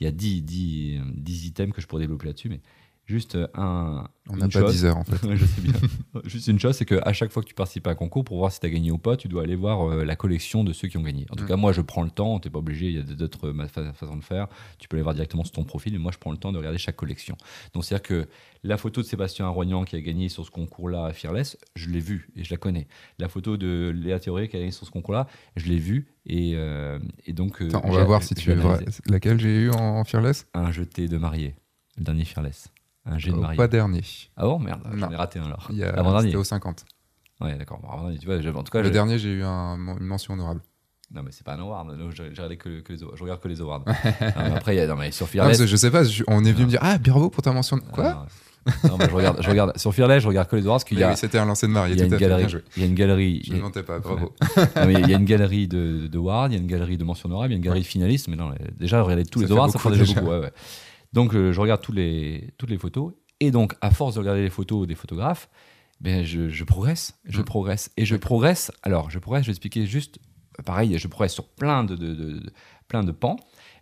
[0.00, 2.60] il y a 10, 10, euh, 10 items que je pourrais développer là-dessus, mais
[3.06, 4.08] juste un.
[4.28, 4.72] On une n'a pas chose.
[4.72, 5.16] 10 heures en fait.
[5.36, 5.72] Je sais bien.
[6.24, 8.52] Juste une chose, c'est qu'à chaque fois que tu participes à un concours, pour voir
[8.52, 10.86] si tu as gagné ou pas, tu dois aller voir euh, la collection de ceux
[10.86, 11.26] qui ont gagné.
[11.30, 11.48] En tout Mm.
[11.48, 13.92] cas, moi, je prends le temps, tu n'es pas obligé, il y a d'autres fa-
[13.92, 14.46] façons de faire.
[14.78, 16.58] Tu peux aller voir directement sur ton profil, mais moi, je prends le temps de
[16.58, 17.36] regarder chaque collection.
[17.74, 18.28] Donc, c'est-à-dire que
[18.62, 21.98] la photo de Sébastien Arroignan qui a gagné sur ce concours-là à Fearless, je l'ai
[22.00, 22.86] vue et je la connais.
[23.18, 25.26] La photo de Léa Théoré qui a gagné sur ce concours-là,
[25.56, 27.60] je l'ai vue et, euh, et donc.
[27.60, 28.84] euh, Attends, on va voir si tu analysé.
[29.06, 30.46] Laquelle j'ai eu en, en Fearless?
[30.54, 31.56] Un jeté de marié,
[31.98, 32.68] le dernier Fearless.
[33.04, 33.56] Un jet de Oh, marié.
[33.56, 34.02] Pas dernier.
[34.36, 35.68] Ah bon, merde, j'en ai raté un alors.
[35.96, 36.28] Avant-dernier.
[36.28, 36.84] C'était au 50.
[37.40, 37.80] Ouais, d'accord.
[37.80, 40.60] Bon, tu vois, en tout cas, Le j'ai- dernier, j'ai eu un- une mention honorable.
[41.12, 41.96] Non, mais c'est pas un award.
[41.98, 43.84] Non, je, je regardais que, que les, je regarde que les awards.
[44.20, 45.66] Non, après, il y a, non, mais sur Fearless.
[45.66, 47.78] je sais pas, je- on est venu me dire Ah, bravo pour ta mention.
[47.92, 48.24] Quoi
[48.64, 50.84] Ah, non, mais je regarde, je regarde, sur Fearless, je regarde que les awards parce
[50.84, 51.94] qu'il y Oui, a, oui, C'était un lancer de marié.
[51.94, 52.46] il y a une galerie.
[52.76, 53.42] Il y a une galerie.
[53.44, 54.32] Je ne mentais pas, bravo.
[54.56, 56.96] non, mais il y a une galerie de, de awards, il y a une galerie
[56.96, 58.28] de mentions honorables, il y a une galerie de finalistes.
[58.28, 60.20] Mais non, déjà, regarder tous Ça les awards, ça fait déjà déjà.
[60.20, 60.32] beaucoup.
[60.32, 60.52] ouais, ouais.
[61.12, 63.12] Donc, euh, je regarde tous les, toutes les photos.
[63.40, 65.48] Et donc, à force de regarder les photos des photographes,
[66.00, 67.44] ben, je, je progresse, je Mm.
[67.44, 67.90] progresse.
[67.96, 68.70] Et je progresse.
[68.82, 70.18] Alors, je progresse, je vais expliquer juste.
[70.64, 72.52] Pareil, je progresse sur plein de, de- de- de-
[72.88, 73.36] plein de pans.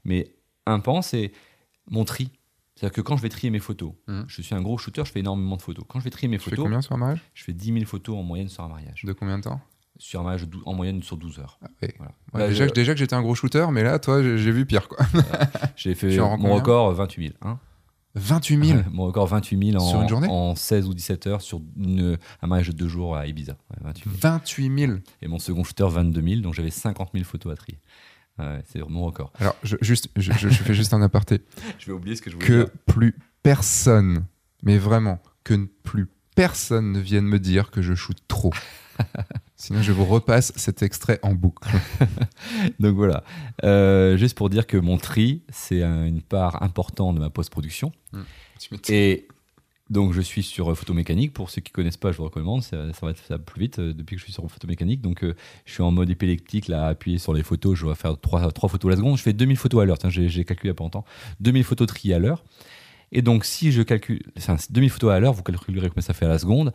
[0.05, 0.35] Mais
[0.67, 1.33] un pan, c'est
[1.89, 2.31] mon tri.
[2.77, 4.23] C'est-à-dire que quand je vais trier mes photos, Mm.
[4.27, 5.85] je suis un gros shooter, je fais énormément de photos.
[5.89, 7.21] Quand je vais trier mes Tu fais photos, combien sur un mariage?
[7.35, 9.03] je fais 10 000 photos en moyenne sur un mariage.
[9.05, 9.61] De combien de temps?
[10.03, 11.59] Sur un dou- en moyenne sur 12 heures.
[11.63, 11.89] Ah, oui.
[11.99, 12.13] Voilà.
[12.33, 14.65] Ouais, Là, déjà, je- déjà que j'étais un gros shooter, mais là, toi, j'ai vu
[14.67, 14.89] pire.
[14.89, 14.99] quoi.
[15.77, 17.35] J'ai fait en rends mon record 28 000.
[17.43, 17.59] hein.
[18.17, 21.43] 28 000 mon record 28 000 en, Sur une journée en 16 ou 17 heures
[21.43, 23.53] sur une- un mariage de deux jours à Ibiza.
[23.71, 24.17] Ouais, 28 000.
[24.21, 24.93] 28 000
[25.23, 27.79] Et mon second shooter 22 000, donc j'avais 50 000 photos à trier.
[28.65, 29.33] C'est mon record.
[29.39, 31.43] Alors, je, juste, je, fais juste un aparté.
[31.79, 32.71] Je vais oublier ce que je voulais Que dire.
[32.87, 34.25] plus personne,
[34.63, 38.55] mais vraiment, que plus personne ne vienne me dire que je shoot trop.
[39.61, 41.69] Sinon, je vous repasse cet extrait en boucle.
[42.81, 43.25] Donc voilà.
[43.65, 47.93] Euh, juste pour dire que mon tri, c'est un- une part importante de ma post-production.
[48.73, 48.95] M'étonnes.
[48.97, 49.29] Et
[49.91, 51.33] donc, je suis sur euh, photomécanique.
[51.33, 52.63] Pour ceux qui connaissent pas, je vous recommande.
[52.63, 55.01] Ça, ça va, être- ça plus vite euh, depuis que je suis sur photomécanique.
[55.03, 55.35] Donc, euh,
[55.67, 57.77] je suis en mode épileptique, là, appuyé sur les photos.
[57.79, 59.19] Je dois faire 3, photos à la seconde.
[59.19, 59.99] Je fais 2000 photos à l'heure.
[59.99, 61.05] Tiens, J'ai j'ai calculé il n'y a pas longtemps.
[61.41, 62.45] 2000 photos triées à l'heure.
[63.13, 66.27] Et donc, si je calcule, enfin, 2000 photos à l'heure, vous calculerez combien ça fait
[66.27, 66.73] à la seconde.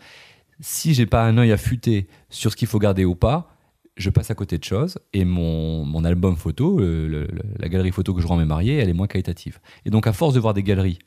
[0.59, 3.55] Si j'ai pas un œil affûté sur ce qu'il faut garder ou pas,
[3.97, 8.27] je passe à côté de choses et mon, album photo, la galerie photo que je
[8.27, 9.59] rends mes mariés, elle est moins qualitative.
[9.85, 10.99] Et donc, à force de voir des galeries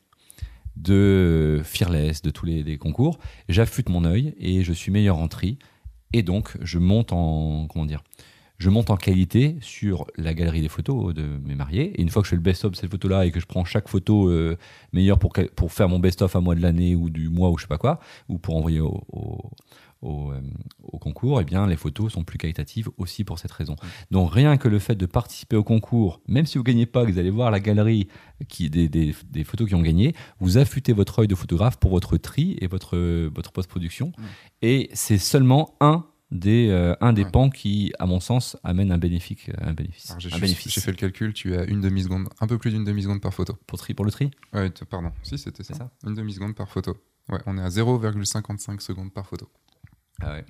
[0.77, 3.19] de Fearless, de tous les, les concours,
[3.49, 5.59] j'affûte mon œil et je suis meilleur en tri.
[6.13, 8.03] Et donc, je monte en, comment dire,
[8.59, 11.93] je monte en qualité sur la galerie des photos de mes mariés.
[11.95, 13.65] Et une fois que je fais le best-of de cette photo-là et que je prends
[13.65, 14.57] chaque photo euh,
[14.93, 15.33] meilleure pour,
[15.73, 18.01] faire mon best-of à moi de l'année ou du mois ou je sais pas quoi,
[18.29, 19.51] ou pour envoyer au, au,
[20.03, 20.41] au, euh,
[20.83, 23.77] au concours, eh bien, les photos sont plus qualitatives aussi pour cette raison.
[24.11, 27.13] Donc, rien que le fait de participer au concours, même si vous gagnez pas, que
[27.13, 28.09] vous allez voir la galerie
[28.49, 31.93] qui, des, des, des photos qui ont gagné, vous affûtez votre œil de photographe pour
[31.93, 32.99] votre tri et votre,
[33.29, 34.11] votre post-production.
[34.63, 37.31] Et c'est seulement un des, euh, un des Ouais.
[37.31, 39.39] pans qui, à mon sens, amène un bénéfice.
[39.61, 40.73] Un bénéfice, Alors, J'ai un bénéfice.
[40.73, 43.57] j'ai fait le calcul, tu as une demi-seconde, un peu plus d'une demi-seconde par photo.
[43.67, 45.75] Pour, tri, pour le tri Ouais, pardon, si c'était ça.
[45.75, 46.97] Ça Une demi-seconde par photo.
[47.31, 49.49] Ouais, on est à 0,55 secondes par photo.
[50.21, 50.45] Ah ouais.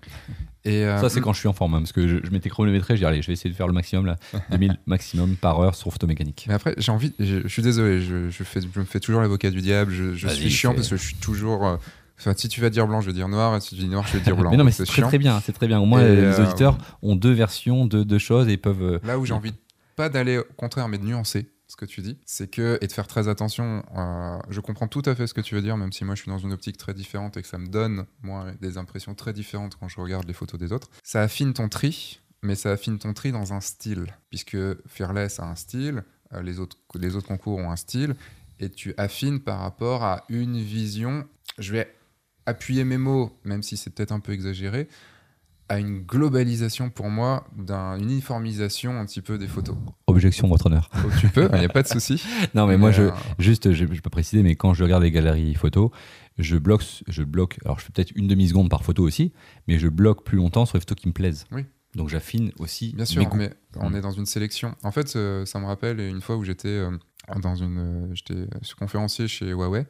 [0.65, 2.49] Et, euh, Ça, c'est quand je suis en forme, hein, parce que je, je m'étais
[2.49, 4.17] chronométré, je dis, allez, je vais essayer de faire le maximum, là,
[4.51, 6.47] 2000 maximum par heure sur photomécanique.
[6.49, 9.21] Mais après, j'ai envie, je, je suis désolé, je, je fais, je me fais toujours
[9.21, 11.79] l'avocat du diable, je, suis chiant parce que je suis toujours.
[12.19, 14.07] Enfin, si tu vas dire blanc, je vais dire noir, et si tu dis noir,
[14.07, 14.51] je vais dire blanc.
[14.53, 15.79] mais non, mais c'est très très bien, c'est très bien.
[15.79, 18.83] Au moins, Et, les euh, auditeurs ont deux versions de deux choses et peuvent.
[18.83, 19.55] euh, Là où j'ai envie
[19.97, 22.93] pas d'aller au contraire, mais de nuancer ce que tu dis, c'est que, et de
[22.93, 25.93] faire très attention, euh, je comprends tout à fait ce que tu veux dire, même
[25.93, 28.47] si moi je suis dans une optique très différente et que ça me donne, moi,
[28.61, 30.89] des impressions très différentes quand je regarde les photos des autres.
[31.03, 34.57] Ça affine ton tri, mais ça affine ton tri dans un style, puisque
[34.87, 38.15] Fearless a un style, euh, les, autres, les autres concours ont un style,
[38.61, 41.27] et tu affines par rapport à une vision.
[41.59, 41.93] Je vais
[42.49, 44.89] appuyer mes mots, même si c'est peut-être un peu exagéré,
[45.71, 49.77] à une globalisation pour moi, d'une uniformisation un petit peu des photos.
[50.07, 50.89] Objection, votre honneur.
[50.97, 52.23] Oh, tu peux, il n'y a pas de souci.
[52.55, 55.03] Non, mais moi, je, euh, juste, je ne vais pas préciser, mais quand je regarde
[55.03, 55.91] les galeries photos,
[56.39, 57.59] je bloque, je bloque.
[57.67, 59.33] Alors, je fais peut-être une demi-seconde par photo aussi,
[59.67, 61.45] mais je bloque plus longtemps sur les photos qui me plaisent.
[61.53, 61.67] Oui.
[61.95, 63.37] Donc, j'affine aussi Bien mes sûr, goûts.
[63.37, 63.97] mais on Mm.
[63.97, 64.75] est dans une sélection.
[64.85, 66.91] En fait, euh, ça me rappelle une fois où j'étais euh,
[67.43, 68.47] dans une, j'étais
[68.79, 69.87] conférencier chez Huawei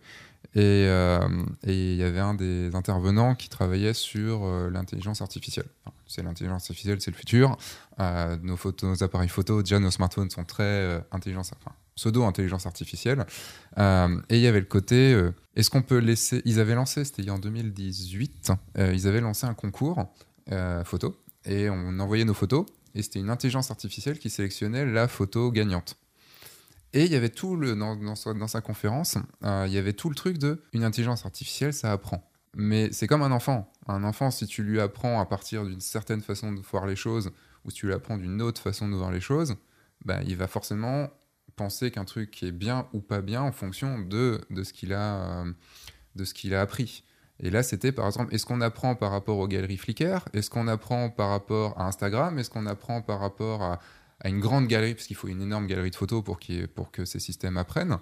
[0.55, 1.20] Et euh,
[1.66, 5.66] et il y avait un des intervenants qui travaillait sur euh, l'intelligence artificielle.
[6.07, 7.57] C'est l'intelligence artificielle, c'est le futur.
[8.01, 8.57] Euh, nos,
[9.03, 11.51] appareils photo, déjà nos smartphones sont très intelligence,
[11.97, 13.26] pseudo-intelligence artificielle.
[13.76, 15.20] Et il y avait le côté,
[15.55, 16.41] est-ce qu'on peut laisser...
[16.47, 20.11] Ils avaient lancé, c'était en 2018, euh, ils avaient lancé un concours
[20.84, 21.14] photo
[21.45, 22.64] et on envoyait nos photos
[22.95, 25.99] et c'était une intelligence artificielle qui sélectionnait la photo gagnante.
[26.93, 30.14] Et il y avait tout le dans, sa conférence, euh, il y avait tout le
[30.14, 32.30] truc de une intelligence artificielle, ça apprend.
[32.55, 33.70] Mais c'est comme un enfant.
[33.86, 37.30] Un enfant, si tu lui apprends à partir d'une certaine façon de voir les choses,
[37.64, 39.57] ou si tu lui apprends d'une autre façon de voir les choses,
[40.05, 41.09] bah, il va forcément
[41.57, 45.43] penser qu'un truc est bien ou pas bien en fonction de, de ce qu'il a,
[45.43, 45.53] euh,
[46.14, 47.05] de ce qu'il a appris.
[47.41, 50.28] Et là, c'était par exemple, est-ce qu'on apprend par rapport aux galeries Flickr?
[50.32, 52.39] Est-ce qu'on apprend par rapport à Instagram?
[52.39, 53.80] Est-ce qu'on apprend par rapport à,
[54.21, 56.39] à une grande galerie Parce qu'il faut une énorme galerie de photos pour,
[56.91, 57.99] que ces systèmes apprennent.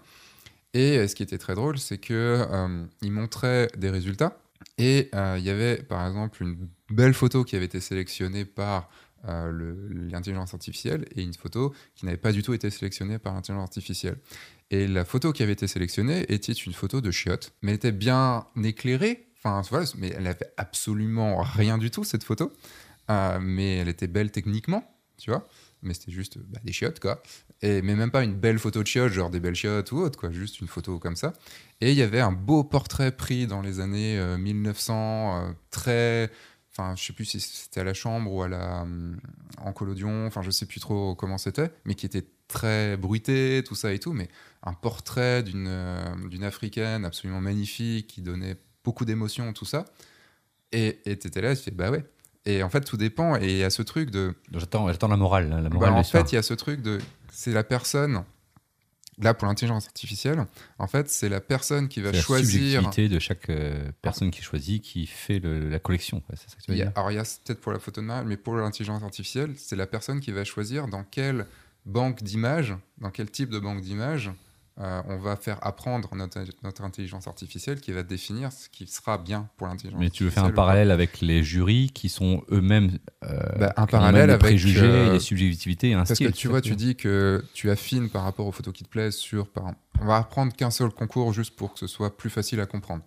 [0.75, 4.39] Et euh, ce qui était très drôle, c'est que euh, il montrait des résultats.
[4.79, 8.91] Et euh, il y avait par exemple une belle photo qui avait été sélectionnée par
[9.29, 9.75] euh,
[10.11, 14.19] l'intelligence artificielle et une photo qui n'avait pas du tout été sélectionnée par l'intelligence artificielle.
[14.71, 17.93] Et la photo qui avait été sélectionnée était une photo de chiottes, mais elle était
[17.93, 19.29] bien éclairée.
[19.39, 22.53] Enfin, voilà, mais elle avait absolument rien du tout cette photo.
[23.09, 25.47] Mais elle était belle techniquement, tu vois.
[25.83, 27.23] Mais c'était juste bah, des chiottes, quoi.
[27.63, 30.19] Et, mais même pas une belle photo de chiottes, genre des belles chiottes ou autre,
[30.19, 30.31] quoi.
[30.31, 31.33] Juste une photo comme ça.
[31.81, 36.31] Et il y avait un beau portrait pris dans les années euh, 1900, euh, très.
[36.73, 38.87] Enfin, je sais plus si c'était à la chambre ou à la,
[39.59, 43.75] en collodion, enfin, je sais plus trop comment c'était, mais qui était très bruité, tout
[43.75, 44.13] ça et tout.
[44.13, 44.29] Mais
[44.63, 49.87] un portrait d'une euh, africaine absolument magnifique qui donnait beaucoup d'émotions, tout ça.
[50.73, 52.05] Et et t'étais là, tu fais, bah ouais.
[52.47, 53.37] Et en fait, tout dépend.
[53.37, 54.35] Et il y a ce truc de.
[54.55, 55.49] J'attends, j'attends la morale.
[55.51, 56.99] La Bah, en fait, il y a ce truc de.
[57.31, 58.23] C'est la personne.
[59.19, 60.45] Là, pour l'intelligence artificielle,
[60.79, 62.81] en fait, c'est la personne qui va C'est la choisir.
[62.83, 66.21] subjectivité de chaque euh, personne qui choisit qui fait le- la collection.
[66.21, 66.35] quoi.
[66.37, 68.03] C'est ça que tu veux a- dire alors, il y a peut-être pour la photo
[68.03, 71.47] de mariage, mais pour l'intelligence artificielle, c'est la personne qui va choisir dans quelle
[71.87, 74.31] banque d'images, dans quel type de banque d'images,
[74.79, 79.17] euh, on va faire apprendre notre, notre intelligence artificielle qui va définir ce qui sera
[79.17, 82.99] bien pour l'intelligence Mais tu veux faire un parallèle avec les jurys qui sont eux-mêmes
[83.25, 86.27] euh, Bah, un parallèle avec, préjugés, euh, des subjectivités et un Parce style.
[86.27, 89.17] que tu vois, tu dis que tu affines par rapport aux photos qui te plaisent
[89.17, 89.49] sur.
[89.49, 89.73] Par...
[89.99, 93.03] On va apprendre qu'un seul concours juste pour que ce soit plus facile à comprendre.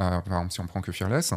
[0.00, 1.32] Euh, par exemple, si on prend que Fearless,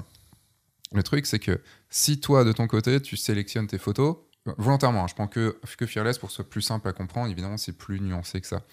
[0.91, 1.61] le truc c'est que
[1.91, 4.17] si toi de ton côté tu sélectionnes tes photos,
[4.57, 7.29] volontairement, hein, je prends que, que Fearless pour que ce soit plus simple à comprendre,
[7.29, 8.63] évidemment c'est plus nuancé que ça.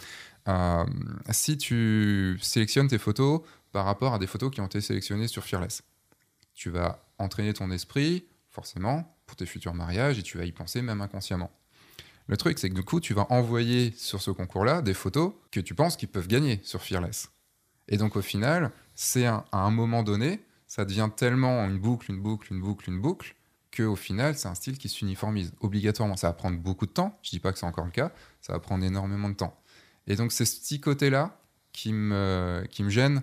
[0.49, 0.85] Euh,
[1.31, 3.41] si tu sélectionnes tes photos
[3.73, 5.83] par rapport à des photos qui ont été sélectionnées sur Fearless,
[6.55, 10.83] tu vas entraîner ton esprit, forcément, pour tes futurs mariages et tu vas y penser
[10.83, 11.51] même inconsciemment.
[12.27, 15.61] Le truc, c'est que du coup, tu vas envoyer sur ce concours-là des photos que
[15.61, 17.31] tu penses qu'ils peuvent gagner sur Fearless.
[17.89, 22.21] Et donc, au final, c'est à un moment donné, ça devient tellement une boucle, une
[22.21, 23.35] boucle, une boucle, une boucle,
[23.77, 26.17] qu'au final, c'est un style qui s'uniformise obligatoirement.
[26.17, 27.19] Ça va prendre beaucoup de temps.
[27.23, 28.13] Je dis pas que c'est encore le cas.
[28.41, 29.61] Ça va prendre énormément de temps.
[30.07, 31.41] Et donc, c'est ce petit côté-là
[31.73, 33.23] qui me, qui me gêne,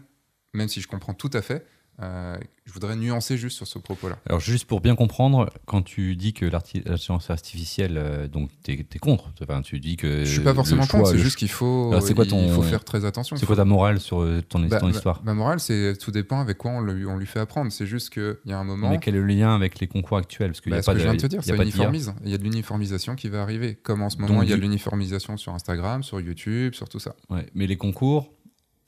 [0.54, 1.66] même si je comprends tout à fait.
[2.02, 2.36] Euh,
[2.66, 4.18] je voudrais nuancer juste sur ce propos-là.
[4.28, 9.00] Alors, juste pour bien comprendre, quand tu dis que l'intelligence artificielle, euh, donc tu es,
[9.00, 10.24] contre, enfin, tu dis que.
[10.24, 12.62] je suis pas forcément choix- contre, c'est juste qu'il faut, Alors, quoi ton- il faut
[12.64, 13.36] faire très attention.
[13.36, 16.12] C'est quoi ta morale sur euh, ton, Bah, ton bah, histoire Ma morale, c'est tout
[16.12, 17.72] dépend avec quoi on, lui- on lui fait apprendre.
[17.72, 18.90] C'est juste qu'il y a un moment.
[18.90, 20.52] Mais quel est le lien avec les concours actuels?
[20.52, 21.52] Parce Bah, y a ce pas que de, je viens de te dire, il y
[21.52, 21.76] a ça pas d'IA.
[21.76, 22.14] uniformise.
[22.24, 23.76] Il y a de l'uniformisation qui va arriver.
[23.76, 27.00] Comme en ce moment, il y a de l'uniformisation sur Instagram, sur YouTube, sur tout
[27.00, 27.16] ça.
[27.30, 28.32] Ouais, mais les concours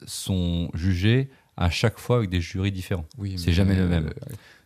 [0.06, 3.06] sont jugés à chaque fois avec des jurys différents.
[3.18, 4.14] Oui, C'est mais, jamais le euh, même.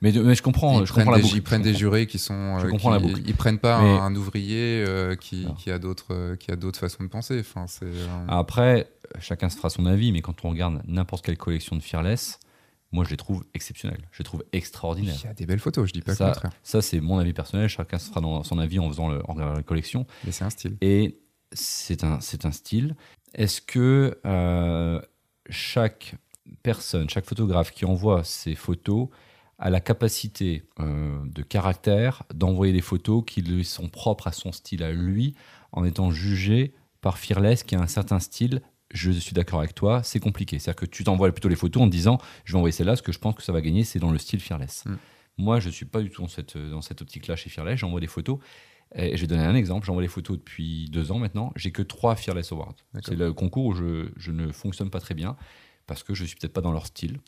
[0.01, 1.35] Mais, mais je comprends, je la des, boucle.
[1.35, 2.59] ils prennent des jurés qui sont.
[2.59, 3.21] Je euh, comprends qui- la boucle.
[3.25, 7.03] Ils prennent pas Mais- un, ouvrier euh, qui, a d'autres euh, qui a d'autres façons
[7.03, 7.39] de penser.
[7.41, 11.75] Enfin, euh, Après, chacun se fera son avis, mais quand on regarde n'importe quelle collection
[11.75, 12.39] de Fearless,
[12.93, 14.07] moi je les trouve exceptionnelles.
[14.11, 15.15] Je les trouve extraordinaires.
[15.23, 15.87] il y a des belles photos.
[15.89, 16.51] Je dis pas Ça, le contraire.
[16.63, 17.67] ça c'est mon avis personnel.
[17.67, 20.05] Chacun se fera dans son avis en faisant le, en regardant la collection.
[20.23, 20.77] Mais c'est un style.
[20.79, 21.19] Et
[21.51, 22.95] c'est un, c'est un style.
[23.33, 25.01] Est-ce que euh,
[25.49, 26.15] chaque
[26.63, 29.09] personne, chaque photographe qui envoie ses photos
[29.59, 34.51] a la capacité euh, de caractère d'envoyer des photos qui lui sont propres à son
[34.51, 35.35] style à lui,
[35.71, 38.61] en étant jugé par Fearless qui a un certain style
[38.93, 40.59] je suis d'accord avec toi, c'est compliqué.
[40.59, 43.01] C'est-à-dire que tu t'envoies plutôt les photos en te disant je vais envoyer celle-là, ce
[43.01, 44.85] que je pense que ça va gagner, c'est dans le style Fearless.
[44.85, 44.95] Mm.
[45.39, 47.79] Moi, je ne suis pas du tout dans cette, dans cette optique-là chez Fearless.
[47.79, 48.39] J'envoie des photos.
[48.95, 49.85] Et je vais donner un exemple.
[49.85, 51.51] J'envoie les photos depuis deux ans maintenant.
[51.55, 52.75] J'ai que trois Fearless Awards.
[53.03, 55.35] C'est le concours où je, je ne fonctionne pas très bien
[55.87, 57.19] parce que je suis peut-être pas dans leur style,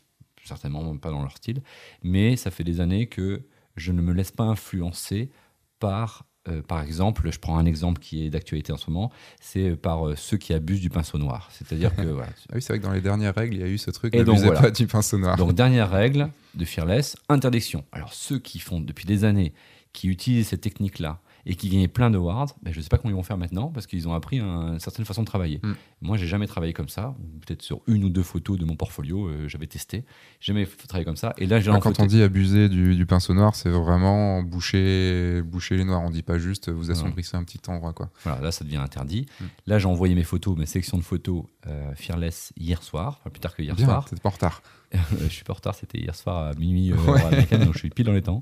[0.44, 1.62] certainement pas dans leur style.
[2.02, 3.42] Mais ça fait des années que
[3.76, 5.30] je ne me laisse pas influencer
[5.78, 9.76] par euh, par exemple, je prends un exemple qui est d'actualité en ce moment, c'est
[9.76, 11.50] par euh, ceux qui abusent du pinceau noir.
[11.52, 12.32] C'est-à-dire que voilà.
[12.48, 14.14] Ah oui, c'est vrai que dans les dernières règles, il y a eu ce truc.
[14.14, 14.60] Et donc, n'abusez voilà.
[14.62, 15.36] pas du pinceau noir.
[15.36, 17.84] Donc dernière règle de Fearless, interdiction.
[17.92, 19.52] Alors ceux qui font depuis des années,
[19.92, 22.98] qui utilisent cette technique-là et qui gagnent plein de awards, ben, je ne sais pas
[22.98, 25.60] comment ils vont faire maintenant parce qu'ils ont appris un- une certaine façon de travailler.
[25.62, 25.72] Mm.
[26.02, 27.14] Moi, j'ai jamais travaillé comme ça.
[27.46, 30.04] Peut-être sur une ou deux photos de mon portfolio, euh, j'avais testé.
[30.40, 31.32] Jamais travaillé comme ça.
[31.38, 35.42] Et là, j'ai quand photo- on dit abuser du, du pinceau noir, c'est vraiment boucher,
[35.42, 36.02] boucher les noirs.
[36.02, 37.92] On dit pas juste vous assombrissez un petit endroit.
[37.92, 38.10] Quoi.
[38.24, 39.26] Voilà, là, ça devient interdit.
[39.40, 39.44] Mm.
[39.66, 43.40] Là, j'ai envoyé mes photos, mes sélections de photos euh, Fearless hier soir, enfin, plus
[43.40, 44.04] tard que hier Bien, soir.
[44.08, 44.62] t'es pas en retard.
[45.20, 47.58] je suis pas en retard, c'était hier soir à minuit euh, Ouais.
[47.64, 48.40] donc je suis pile dans les temps.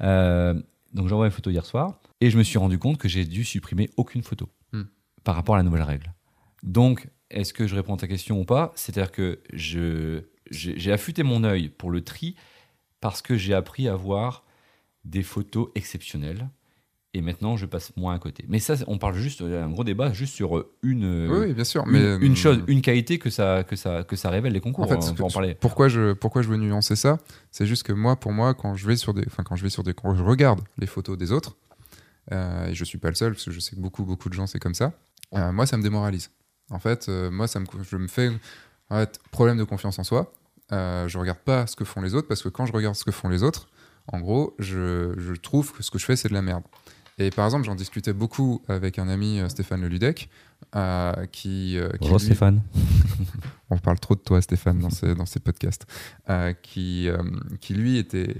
[0.00, 0.54] Euh,
[0.92, 3.24] donc j'ai envoyé une photo hier soir et je me suis rendu compte que j'ai
[3.24, 4.84] dû supprimer aucune photo Hmm.
[5.24, 6.12] par rapport à la nouvelle règle.
[6.62, 8.72] Donc, est-ce que je réponds à ta question ou pas?
[8.76, 12.34] C'est-à-dire que je, j'ai j'ai affûté mon œil pour le tri
[13.00, 14.44] parce que j'ai appris à voir
[15.04, 16.48] des photos exceptionnelles
[17.16, 18.44] et maintenant je passe moins à côté.
[18.48, 21.86] Mais ça, on parle juste, un gros débat juste sur une, oui, bien sûr.
[21.86, 24.84] Mais une euh, chose, une qualité que ça, que ça, que ça révèle les concours.
[24.84, 25.54] En fait, on peut que- en parler.
[25.54, 27.18] pourquoi je pourquoi je veux nuancer ça,
[27.52, 29.70] c'est juste que moi, pour moi, quand je vais sur des, enfin quand je vais
[29.70, 31.56] sur des, quand je regarde les photos des autres,
[32.30, 34.46] et je suis pas le seul parce que je sais que beaucoup beaucoup de gens
[34.46, 34.92] c'est comme ça.
[35.34, 36.30] euh, moi, ça me démoralise.
[36.70, 38.30] En fait, euh, moi, ça me, je me fais
[38.90, 40.32] en fait, problème de confiance en soi.
[40.72, 43.04] Euh, je regarde pas ce que font les autres parce que quand je regarde ce
[43.04, 43.68] que font les autres,
[44.08, 46.62] en gros, je, je trouve que ce que je fais c'est de la merde.
[47.18, 50.30] Et par exemple, j'en discutais beaucoup avec un ami euh, Stéphane Leludec,
[50.74, 52.62] euh, qui, euh, qui Bonjour lui- Stéphane.
[53.70, 55.86] on parle trop de toi, Stéphane, dans ces, dans ces podcasts,
[56.30, 57.18] euh, qui, euh,
[57.60, 58.34] qui lui était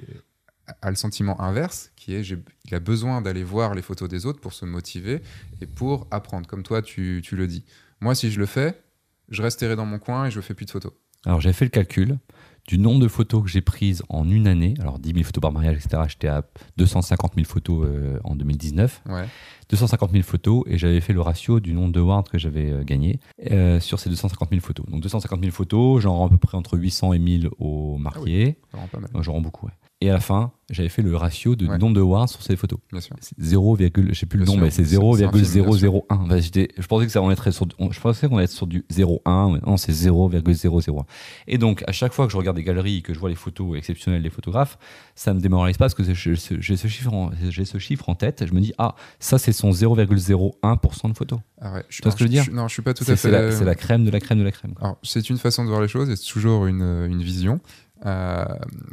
[0.81, 2.23] a le sentiment inverse, qui est
[2.67, 5.21] il a besoin d'aller voir les photos des autres pour se motiver
[5.61, 7.65] et pour apprendre, comme toi tu, tu le dis.
[8.01, 8.83] Moi, si je le fais,
[9.29, 10.93] je resterai dans mon coin et je fais plus de photos.
[11.27, 12.19] Alors j'ai fait le calcul
[12.67, 14.75] du nombre de photos que j'ai prises en une année.
[14.81, 16.03] Alors 10 000 photos par mariage, etc.
[16.09, 16.45] J'étais à
[16.77, 19.03] 250 000 photos euh, en 2019.
[19.09, 19.27] Ouais.
[19.69, 22.85] 250 000 photos et j'avais fait le ratio du nombre de awards que j'avais euh,
[22.85, 24.87] gagné euh, sur ces 250 000 photos.
[24.87, 28.59] Donc 250 000 photos, j'en rends à peu près entre 800 et 1000 au marié.
[28.71, 29.73] Ça rend pas mal, Moi, J'en rends beaucoup, ouais.
[30.05, 31.79] Et à la fin, j'avais fait le ratio de Ouais.
[31.79, 32.79] nombre de awards sur ces photos.
[32.93, 33.17] bien sûr.
[33.21, 36.27] C'est 0, je sais plus le nom, sûr, mais c'est c'est- c'est infime, bien 0,001.
[36.29, 38.51] Bah, j'étais- je pensais que ça on être sur, on- je pensais qu'on allait être
[38.51, 41.07] sur du 0,1, mais non, c'est 0,001.
[41.47, 43.35] Et donc, à chaque fois que je regarde des galeries et que je vois les
[43.35, 44.79] photos exceptionnelles des photographes,
[45.15, 48.45] ça me démoralise pas parce que j'ai ce, chiffre en, j'ai ce chiffre en tête.
[48.47, 51.39] Je me dis, ah, ça, c'est son 0,01% de photos.
[51.61, 52.45] Ah ouais, je, Tu vois ce que je veux dire?
[52.45, 53.17] je- Non, je suis pas tout à fait.
[53.53, 54.75] c'est la crème de la crème de la crème.
[55.03, 57.61] c'est une façon de voir les choses et c'est toujours une, une vision.
[58.07, 58.45] Euh,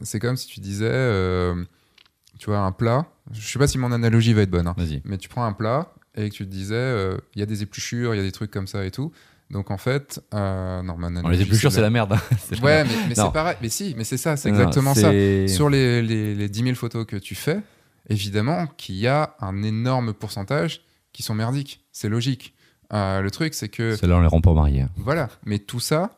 [0.04, 1.64] c'est comme si tu disais, euh,
[2.40, 3.06] tu vois, un plat.
[3.32, 5.94] Je sais pas si mon analogie va être bonne, hein, mais tu prends un plat
[6.16, 8.32] et que tu te disais, euh, il y a des épluchures, il y a des
[8.32, 9.12] trucs comme ça et tout.
[9.50, 12.14] Donc en fait, non, mon analogie, les épluchures, c'est la merde.
[12.14, 12.22] hein.
[12.52, 13.58] La Ouais, mais, c'est pareil.
[13.62, 15.12] Mais si, mais c'est ça, c'est exactement ça.
[15.48, 17.60] Sur les, les, les 10 000 photos que tu fais,
[18.10, 20.82] évidemment qu'il y a un énorme pourcentage
[21.12, 21.84] qui sont merdiques.
[21.92, 22.56] C'est logique.
[22.94, 24.86] Euh, le truc, c'est que Celles-là, on les rend pas mariés.
[24.98, 26.12] voilà, mais tout ça,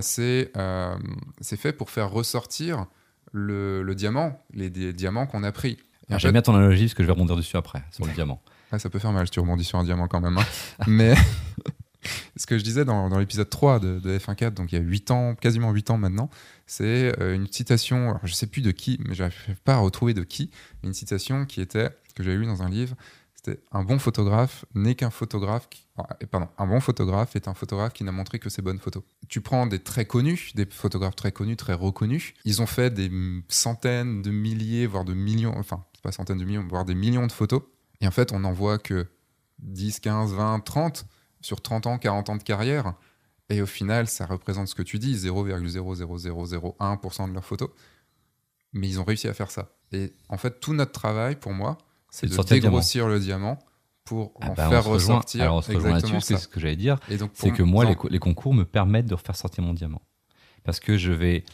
[0.00, 0.96] c'est euh,
[1.40, 2.86] c'est fait pour faire ressortir
[3.32, 5.78] le, le diamant, les, diamants qu'on a pris.
[6.08, 8.42] J'aime fait, bien ton analogie parce que je vais rebondir dessus après, sur le diamant.
[8.72, 10.36] ah, ça peut faire mal si tu rebondis sur un diamant quand même.
[10.36, 10.44] hein.
[10.86, 11.14] mais
[12.36, 14.84] ce que je disais dans, dans l'épisode 3 de, de F1.4, donc il y a
[14.84, 16.28] 8 ans, quasiment 8 ans maintenant,
[16.66, 19.78] c'est euh, une citation, alors je sais plus de qui, mais je n'arrive pas à
[19.78, 20.50] retrouver de qui,
[20.82, 22.94] une citation qui était, que j'avais lue dans un livre,
[23.34, 25.86] c'était un bon photographe n'est qu'un photographe qui...
[25.96, 29.02] ah, pardon, un bon photographe est un photographe qui n'a montré que ses bonnes photos.
[29.28, 33.10] Tu prends des très connus, des photographes très connus, très reconnus, ils ont fait des
[33.48, 37.32] centaines de milliers, voire de millions, enfin, pas centaines de millions, voire des millions de
[37.32, 37.62] photos,
[38.02, 39.06] et en fait, on n'en voit que
[39.60, 41.06] 10, 15, 20, 30
[41.40, 42.94] sur 30 ans, 40 ans de carrière.
[43.48, 47.70] Et au final, ça représente ce que tu dis, 0,00001% de leurs photos.
[48.72, 49.76] Mais ils ont réussi à faire ça.
[49.92, 51.78] Et en fait, tout notre travail, pour moi,
[52.10, 53.58] c'est de dégrossir le diamant
[54.04, 56.76] pour Ah en bah, faire ressortir alors, on se rejoint là-dessus, c'est ce que j'allais
[56.76, 56.96] dire.
[57.34, 60.02] C'est que moi, les, co- les concours me permettent de refaire sortir mon diamant.
[60.64, 61.44] Parce que je vais.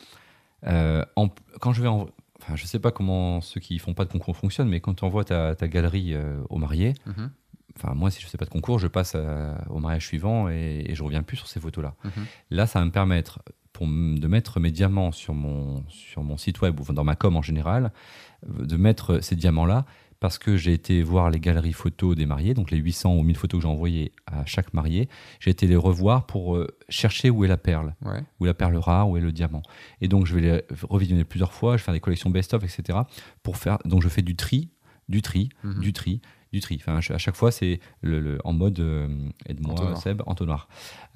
[0.66, 1.28] euh, en-
[1.60, 2.08] quand je vais en.
[2.40, 5.04] Enfin, je sais pas comment ceux qui font pas de concours fonctionnent, mais quand tu
[5.04, 7.30] envoies ta, ta galerie euh, au marié, Mhm,
[7.76, 10.84] enfin, moi, si je fais pas de concours, je passe à- au mariage suivant et,
[10.88, 11.94] et je reviens plus sur ces photos-là.
[12.04, 12.10] mhm.
[12.50, 13.40] Là, ça va me permettre
[13.72, 17.36] pour de mettre mes diamants sur mon, sur mon site web ou dans ma com
[17.36, 17.92] en général,
[18.48, 19.84] euh, de mettre ces diamants-là
[20.20, 23.36] parce que j'ai été voir les galeries photos des mariés, donc les 800 ou 1000
[23.36, 25.08] photos que j'ai envoyées à chaque marié,
[25.40, 28.22] j'ai été les revoir pour euh, chercher où est la perle, Ouais.
[28.40, 29.62] où est la perle rare, où est le diamant.
[30.00, 32.98] Et donc je vais les revisionner plusieurs fois, je vais faire des collections best-of, etc.
[33.42, 34.70] Pour faire, donc je fais du tri
[35.08, 35.80] du tri, Mhm.
[35.80, 36.20] du tri,
[36.52, 36.76] du tri.
[36.80, 39.08] Enfin, à ch- à chaque fois, c'est le, le- en mode, euh,
[39.46, 39.96] aide-moi Entonnoir.
[40.02, 40.68] Seb, entonnoir.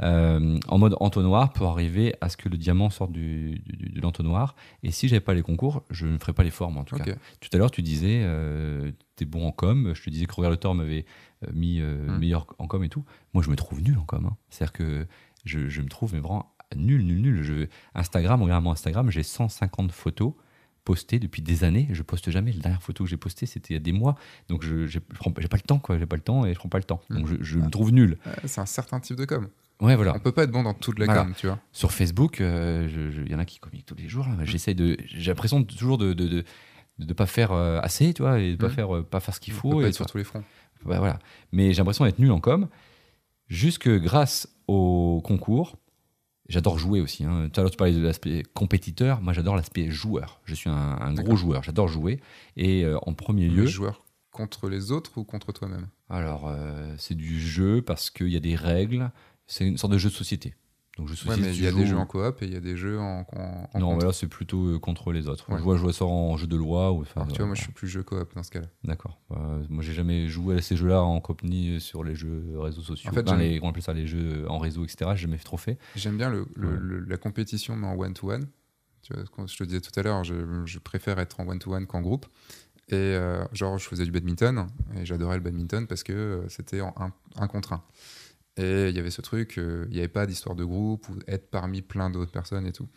[0.02, 4.00] Euh, en mode entonnoir pour arriver à ce que le diamant sorte du, du- de
[4.00, 4.54] l'entonnoir.
[4.82, 7.04] Et si j'avais pas les concours, je ne ferais pas les formes en tout cas.
[7.40, 9.92] Tout à l'heure, tu disais, euh, t'es bon en com.
[9.94, 11.04] Je te disais que Robert Le Thor m'avait
[11.44, 12.18] euh, mis euh, Mm.
[12.18, 13.04] meilleur en com et tout.
[13.34, 14.26] Moi, je me trouve nul en com.
[14.26, 14.36] hein.
[14.50, 15.06] C'est-à-dire que
[15.44, 17.42] je, je me trouve mais vraiment nul, nul, nul.
[17.42, 20.32] Je, Instagram, regarde mon Instagram, j'ai 150 photos
[20.84, 21.88] postées depuis des années.
[21.92, 22.52] Je poste jamais.
[22.52, 24.16] La dernière photo que j'ai postée, c'était il y a des mois.
[24.48, 25.98] Donc, je j'ai pas le temps, quoi.
[25.98, 27.00] J'ai pas le temps et je prends pas le temps.
[27.10, 28.18] Donc, je, je me trouve nul.
[28.26, 29.48] Ouais, c'est un certain type de com.
[29.80, 30.14] Ouais, voilà.
[30.14, 31.24] On peut pas être bon dans toute la Voilà.
[31.24, 31.58] com, tu vois.
[31.72, 32.88] Sur Facebook, euh,
[33.26, 34.26] il y en a qui communiquent tous les jours.
[34.28, 34.44] là.
[34.44, 36.44] J'essaie de, j'ai l'impression toujours de de, de,
[36.98, 38.74] de pas faire euh, assez, tu vois, et de pas Mhm.
[38.74, 39.70] faire euh, pas faire ce qu'il On faut.
[39.70, 40.44] peut pas et être sur tous les fronts.
[40.84, 41.18] Bah, voilà.
[41.52, 42.68] Mais j'ai l'impression d'être nul en com.
[43.48, 45.76] Jusque grâce au concours,
[46.52, 47.24] j'adore jouer aussi.
[47.24, 47.48] hein.
[47.52, 49.20] Tout à l'heure, tu parlais de l'aspect compétiteur.
[49.22, 50.40] Moi, j'adore l'aspect joueur.
[50.44, 51.62] Je suis un, un gros joueur.
[51.62, 52.20] J'adore jouer.
[52.56, 55.88] Et euh, en premier lieu, joueur contre les autres ou contre toi-même?
[56.08, 59.10] Alors euh, c'est du jeu parce qu'il y a des règles.
[59.46, 60.54] C'est une sorte de jeu de société.
[60.98, 62.60] Donc de Ouais, mais il y a des jeux en coop et il y a
[62.60, 63.98] des jeux en, en, en Non, contre.
[64.00, 65.50] mais là c'est plutôt euh, contre les autres.
[65.50, 65.56] Ouais.
[65.58, 67.00] Je vois jouer ça en jeu de loi ou.
[67.00, 68.66] Enfin, tu vois, moi euh, je suis plus jeu coop dans ce cas-là.
[68.84, 69.18] D'accord.
[69.30, 72.82] Euh, moi, j'ai jamais joué à ces jeux-là en coop ni sur les jeux réseaux
[72.82, 73.10] sociaux.
[73.10, 75.12] En fait, Enfin, les, on appelle ça les jeux en réseau, etc.
[75.14, 75.78] J'ai jamais trop fait.
[75.96, 76.76] J'aime bien le, le- Ouais.
[76.78, 78.46] le- la compétition, mais en one-to-one.
[79.00, 80.34] Tu vois, comme je te disais tout à l'heure, je,
[80.66, 82.26] je préfère être en one-to-one qu'en groupe.
[82.88, 84.66] Et euh, genre, je faisais du badminton
[84.96, 87.82] et j'adorais le badminton parce que euh, c'était en un, un contre un.
[88.56, 91.16] Et il y avait ce truc, euh, il n'y avait pas d'histoire de groupe ou
[91.26, 92.88] être parmi plein d'autres personnes et tout.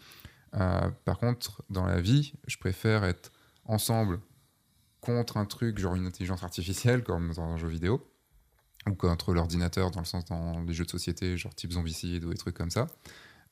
[0.56, 3.32] Euh, par contre, dans la vie, je préfère être
[3.66, 4.20] ensemble
[5.02, 8.06] contre un truc, genre une intelligence artificielle, comme dans un jeu vidéo,
[8.90, 12.32] ou contre l'ordinateur, dans le sens dans les jeux de société, genre type Zombicide ou
[12.32, 12.88] des trucs comme ça,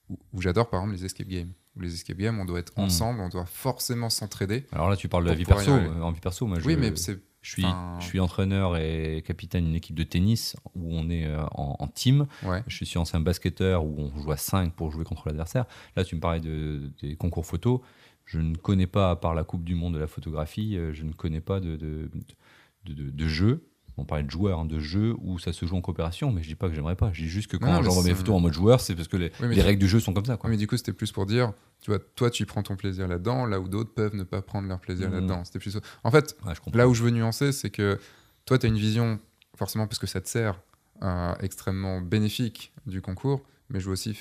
[0.09, 1.51] où, où j'adore par exemple les escape games.
[1.75, 2.81] Où les escape games, on doit être Hmm.
[2.83, 4.65] ensemble, on doit forcément s'entraider.
[4.71, 5.71] Alors là, tu parles de la vie perso.
[5.71, 7.19] Euh, En vie perso, moi, je, Oui, mais c'est.
[7.43, 11.27] Je suis, enfin- je suis entraîneur et capitaine d'une équipe de tennis où on est
[11.27, 12.25] euh, en, en team.
[12.43, 12.63] Ouais.
[12.67, 15.65] Je suis ancien basketteur où on joue à 5 pour jouer contre l'adversaire.
[15.95, 17.83] Là, tu me parlais de, des concours photo.
[18.25, 21.03] Je ne connais pas, à part la Coupe du Monde de la photographie, euh, je
[21.03, 22.09] ne connais pas de, de,
[22.85, 23.67] de, de- de jeu.
[23.97, 26.47] On parlait de joueurs, hein, de jeux où ça se joue en coopération, mais je
[26.47, 27.11] dis pas que j'aimerais pas.
[27.13, 29.31] Je dis juste que quand j'envoie mes photos en mode joueur, c'est parce que les,
[29.41, 30.35] Oui, règles du jeu sont comme ça.
[30.37, 30.49] Quoi.
[30.49, 33.45] Mais du coup, c'était plus pour dire, tu vois, toi, tu prends ton plaisir là-dedans,
[33.45, 35.13] là où d'autres peuvent ne pas prendre leur plaisir Mhm.
[35.15, 35.43] là-dedans.
[35.45, 35.77] C'était plus.
[36.03, 37.99] En fait, Ouais, là où je veux nuancer, c'est que
[38.45, 39.19] toi, tu as une vision,
[39.55, 40.59] forcément, parce que ça te sert,
[41.03, 44.17] euh, extrêmement bénéfique du concours, mais je veux aussi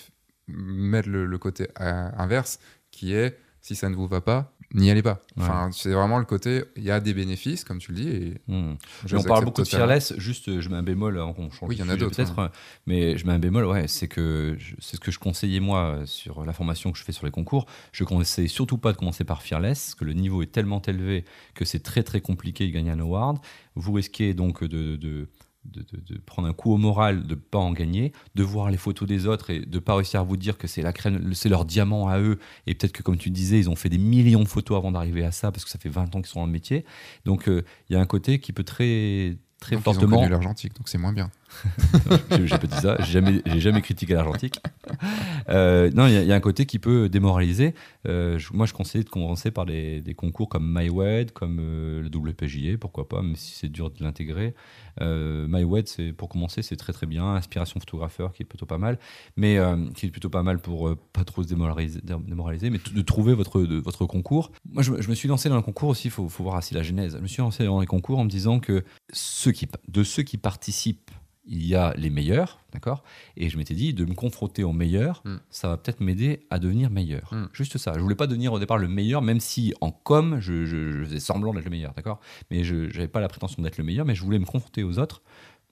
[0.49, 2.59] mettre le, le côté euh, inverse,
[2.91, 5.21] qui est, si ça ne vous va pas, n'y allez pas.
[5.39, 8.35] Enfin, c'est vraiment le côté, il y a des bénéfices, comme tu le dis, et
[8.49, 8.77] Mais
[9.13, 9.67] on parle beaucoup de.
[9.67, 11.97] Fearless, juste euh, je mets un bémol, hein, on change Oui, il y en a
[11.97, 12.49] d'autres, peut-être, euh,
[12.87, 16.45] mais je mets un bémol, ouais, c'est que c'est ce que je conseillais moi sur
[16.45, 17.67] la formation que je fais sur les concours.
[17.93, 21.25] Je conseille surtout pas de commencer par Fearless, parce que le niveau est tellement élevé
[21.55, 23.39] que c'est très très compliqué de gagner un award.
[23.75, 25.29] Vous risquez donc de, de,
[25.65, 28.77] de, de- de prendre un coup au moral, de pas en gagner, de voir les
[28.77, 31.49] photos des autres et de pas réussir à vous dire que c'est la crème, c'est
[31.49, 34.43] leur diamant à eux, et peut-être que comme tu disais, ils ont fait des millions
[34.43, 36.47] de photos avant d'arriver à ça, parce que ça fait 20 ans qu'ils sont dans
[36.47, 36.85] le métier.
[37.25, 40.17] Donc euh, il y a un côté qui peut très très Donc, ils ont fortement
[40.19, 41.31] connu l'argentique, donc c'est moins bien.
[42.31, 44.61] J'ai pas dit ça, j'ai jamais, critiqué l'argentique.
[45.49, 47.75] Euh, non, il y, a- un côté qui peut démoraliser.
[48.09, 52.79] Euh, moi, je conseille de commencer par des, concours comme MyWed, comme euh, le WPJA,
[52.79, 54.55] pourquoi pas, même si c'est dur de l'intégrer.
[55.01, 55.87] MyWed,
[56.17, 57.35] pour commencer, c'est très très bien.
[57.35, 58.99] Inspiration photographeur, qui est plutôt pas mal,
[59.37, 59.59] mais
[59.95, 63.61] qui est plutôt pas mal pour pas trop se démoraliser, démoraliser mais de trouver votre,
[63.63, 64.53] votre concours.
[64.71, 66.09] Moi, je, me- suis lancé dans le concours aussi.
[66.09, 67.15] Il faut, voir aussi la genèse.
[67.17, 70.23] Je me suis lancé dans les concours en me disant que ceux qui, de ceux
[70.23, 71.11] qui participent
[71.45, 73.03] il y a les meilleurs, d'accord?
[73.37, 75.37] Et je m'étais dit, de me confronter aux meilleurs, Mm.
[75.51, 77.35] ça va peut-être m'aider à devenir meilleur.
[77.35, 77.49] Mm.
[77.53, 77.93] Juste ça.
[77.95, 81.05] Je voulais pas devenir au départ le meilleur, même si en com, je, je- je
[81.05, 82.21] faisais semblant d'être le meilleur, d'accord?
[82.51, 84.99] Mais je n'avais pas la prétention d'être le meilleur, mais je voulais me confronter aux
[85.01, 85.23] autres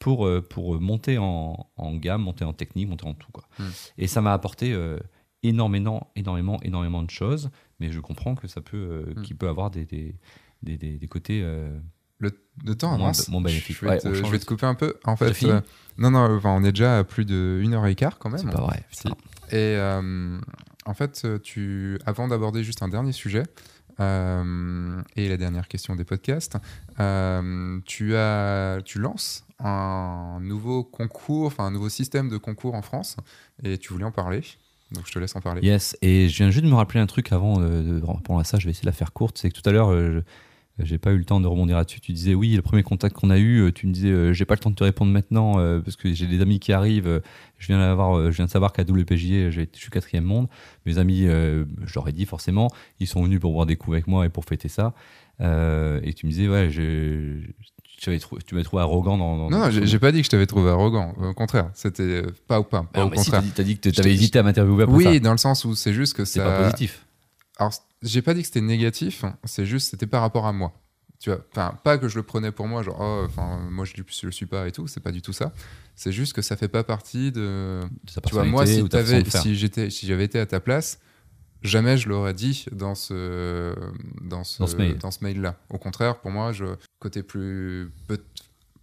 [0.01, 3.31] pour, euh, pour monter en, en gamme, monter en technique, monter en tout.
[3.31, 3.45] Quoi.
[3.59, 3.65] Mm.
[3.99, 4.99] Et ça m'a apporté euh,
[5.45, 9.71] énormément, énormément, énormément de choses, mais je comprends que ça peut, euh, qu'il peut avoir
[9.71, 10.17] des, des,
[10.63, 11.43] des, des- des côtés...
[11.45, 11.79] euh,
[12.21, 12.31] Le,
[12.65, 13.29] le temps avance.
[13.29, 13.77] b- moins bénéfique.
[13.81, 14.95] Je vais, Ouais, te, on je change vais de- te couper un peu.
[15.05, 15.61] En fait, euh,
[15.99, 18.39] non, non, enfin, on est déjà à plus d'une heure et quart quand même.
[18.41, 18.85] c'est pas vrai.
[18.91, 19.09] Si.
[19.09, 20.39] Et euh,
[20.87, 23.43] en fait, tu, avant d'aborder juste un dernier sujet,
[24.05, 26.57] euh, et la dernière question des podcasts,
[27.01, 32.83] euh, tu, as, tu lances un nouveau concours, enfin un nouveau système de concours en
[32.83, 33.17] France,
[33.63, 34.43] et tu voulais en parler.
[34.93, 35.61] Donc je te laisse en parler.
[35.63, 38.45] Yes, et je viens juste de me rappeler un truc avant euh, de répondre à
[38.45, 39.39] ça, je vais essayer de la faire courte.
[39.39, 40.25] C'est que tout à l'heure, euh,
[40.85, 42.01] j'ai pas eu le temps de rebondir là-dessus.
[42.01, 44.45] Tu disais oui, le premier contact qu'on a eu, euh, tu me disais euh, j'ai
[44.45, 47.23] pas le temps de te répondre maintenant euh, parce que j'ai des amis qui arrivent.
[47.59, 50.49] je viens d'avoir, je viens de savoir qu'à WPJ, je suis quatrième monde.
[50.87, 54.07] Mes amis, je leur ai dit forcément, ils sont venus pour boire des coups avec
[54.07, 54.95] moi et pour fêter ça.
[55.41, 57.41] et tu me disais ouais, je,
[57.99, 59.37] tu m'avais trouvé arrogant dans.
[59.37, 61.15] non, non j'ai pas dit que je t'avais trouvé arrogant.
[61.21, 62.85] Au contraire, c'était pas ou pas.
[62.85, 63.43] pas au contraire.
[63.43, 65.11] Si, t'as dit, que tu avais hésité à m'interviewer après oui, ça.
[65.11, 67.05] Oui, dans le sens où c'est juste que c'est pas positif.
[67.59, 69.25] Alors, j'ai pas dit que c'était négatif.
[69.45, 70.73] C'est juste, c'était par rapport à moi.
[71.19, 73.93] Tu vois, enfin, pas que je le prenais pour moi, genre, oh, enfin, moi je,
[73.95, 74.87] je le suis pas et tout.
[74.87, 75.53] C'est pas du tout ça.
[75.95, 77.83] C'est juste que ça fait pas partie de.
[77.83, 78.83] de tu vois, moi, si,
[79.29, 80.99] si j'étais, si j'avais été à ta place,
[81.63, 83.75] jamais je l'aurais dit dans ce
[84.23, 84.61] dans ce,
[84.95, 85.43] dans ce mail.
[85.43, 85.57] là.
[85.69, 86.65] Au contraire, pour moi, je
[87.01, 87.93] côté plus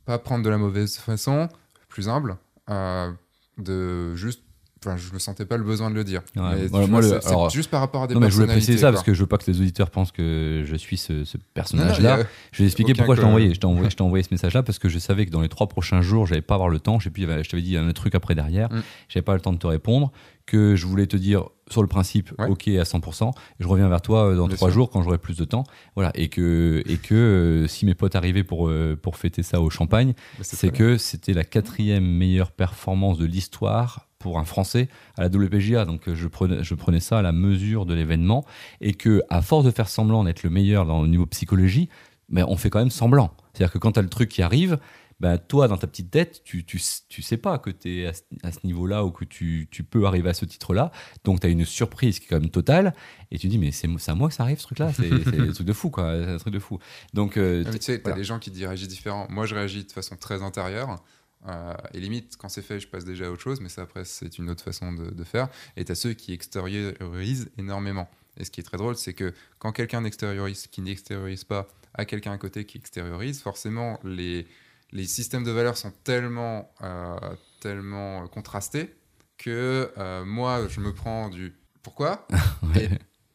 [0.05, 1.49] pas prendre de la mauvaise façon,
[1.89, 2.37] plus humble,
[2.69, 3.11] euh,
[3.57, 4.43] de juste
[4.85, 6.21] Enfin, je ne sentais pas le besoin de le dire.
[6.35, 9.13] moi, c'est juste par rapport à des non, mais je voulais préciser ça parce que
[9.13, 11.23] je veux pas que les auditeurs pensent que je suis ce,
[11.53, 12.19] personnage-là.
[12.51, 13.53] Je vais expliquer pourquoi je t'ai envoyé.
[13.53, 16.01] Je t'ai envoyé, envoyé, ce message-là parce que je savais que dans les trois prochains
[16.01, 16.99] jours, j'allais pas avoir le temps.
[16.99, 18.71] Je, sais je t'avais dit, un truc après derrière.
[18.71, 18.83] Mm.
[19.09, 20.11] J'avais pas le temps de te répondre
[20.47, 24.29] que je voulais te dire sur le principe, ok à 100%, je reviens vers toi
[24.29, 25.65] euh, dans trois jours quand j'aurai plus de temps.
[25.95, 29.59] Voilà, et que, et que euh, si mes potes arrivaient pour, euh, pour fêter ça
[29.59, 34.89] au champagne, bah, c'est que c'était la quatrième meilleure performance de l'histoire pour un Français
[35.17, 35.85] à la WPGA.
[35.85, 38.45] Donc je prenais, je prenais ça à la mesure de l'événement
[38.81, 41.89] et que à force de faire semblant d'être le meilleur dans le niveau psychologie,
[42.29, 43.31] mais on fait quand même semblant.
[43.53, 44.79] C'est-à-dire que quand tu as le truc qui arrive,
[45.19, 46.79] bah, toi, dans ta petite tête, tu, tu,
[47.09, 50.29] tu sais pas que tu es à ce, niveau-là ou que tu, tu, peux arriver
[50.29, 50.91] à ce titre-là.
[51.23, 52.93] Donc, tu as une surprise qui est quand même totale.
[53.31, 54.93] Et tu dis, mais c'est à moi que ça arrive, ce truc-là.
[54.97, 56.13] C'est un truc de fou, quoi.
[56.23, 56.77] C'est un truc de fou.
[57.13, 59.25] Donc, euh, tu sais, tu as des gens qui réagissent différents.
[59.29, 61.03] Moi, je réagis de façon très intérieure.
[61.47, 64.05] Euh, et limite, quand c'est fait, je passe déjà à autre chose, mais ça, après,
[64.05, 65.49] c'est une autre façon de, de faire.
[65.75, 68.09] Et tu as ceux qui extériorisent énormément.
[68.37, 72.05] Et ce qui est très drôle, c'est que quand quelqu'un n'extériorise, qui n'extériorise pas, à
[72.05, 74.47] quelqu'un à côté qui extériorise, forcément, les,
[74.91, 77.17] les systèmes de valeurs sont tellement, euh,
[77.59, 78.95] tellement contrastés
[79.37, 82.27] que euh, moi, je me prends du pourquoi?
[82.75, 82.89] Et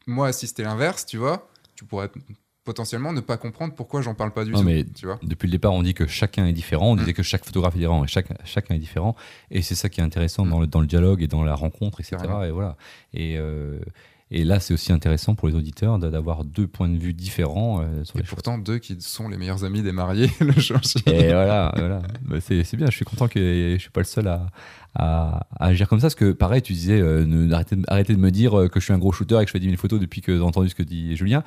[0.05, 2.09] moi, si c'était l'inverse, tu vois, tu pourrais
[2.63, 4.63] potentiellement ne pas comprendre pourquoi j'en parle pas du tout.
[4.63, 6.91] Mais tu vois depuis le départ, on dit que chacun est différent.
[6.91, 6.99] On mm.
[6.99, 9.15] disait que chaque photographe est différent et chaque, chacun est différent.
[9.51, 10.49] Et c'est ça qui est intéressant mm.
[10.49, 12.17] dans, le, dans, le, dialogue et dans la rencontre, etc.
[12.47, 12.77] Et voilà.
[13.13, 13.79] Et, euh,
[14.31, 17.81] et là, c'est aussi intéressant pour les auditeurs d'avoir deux points de vue différents.
[17.81, 20.53] Euh, et pourtant, deux qui sont les meilleurs amis des mariés, le
[21.11, 22.01] Et voilà, voilà.
[22.39, 24.47] C'est bien, je suis content que je ne suis pas le seul à,
[24.95, 26.05] à, agir comme ça.
[26.05, 27.51] Parce que, pareil, tu disais, euh,
[27.87, 29.67] arrêtez, de me dire que je suis un gros shooter et que je fais 10
[29.67, 31.43] 000 photos depuis que j'ai entendu ce que dit Julien.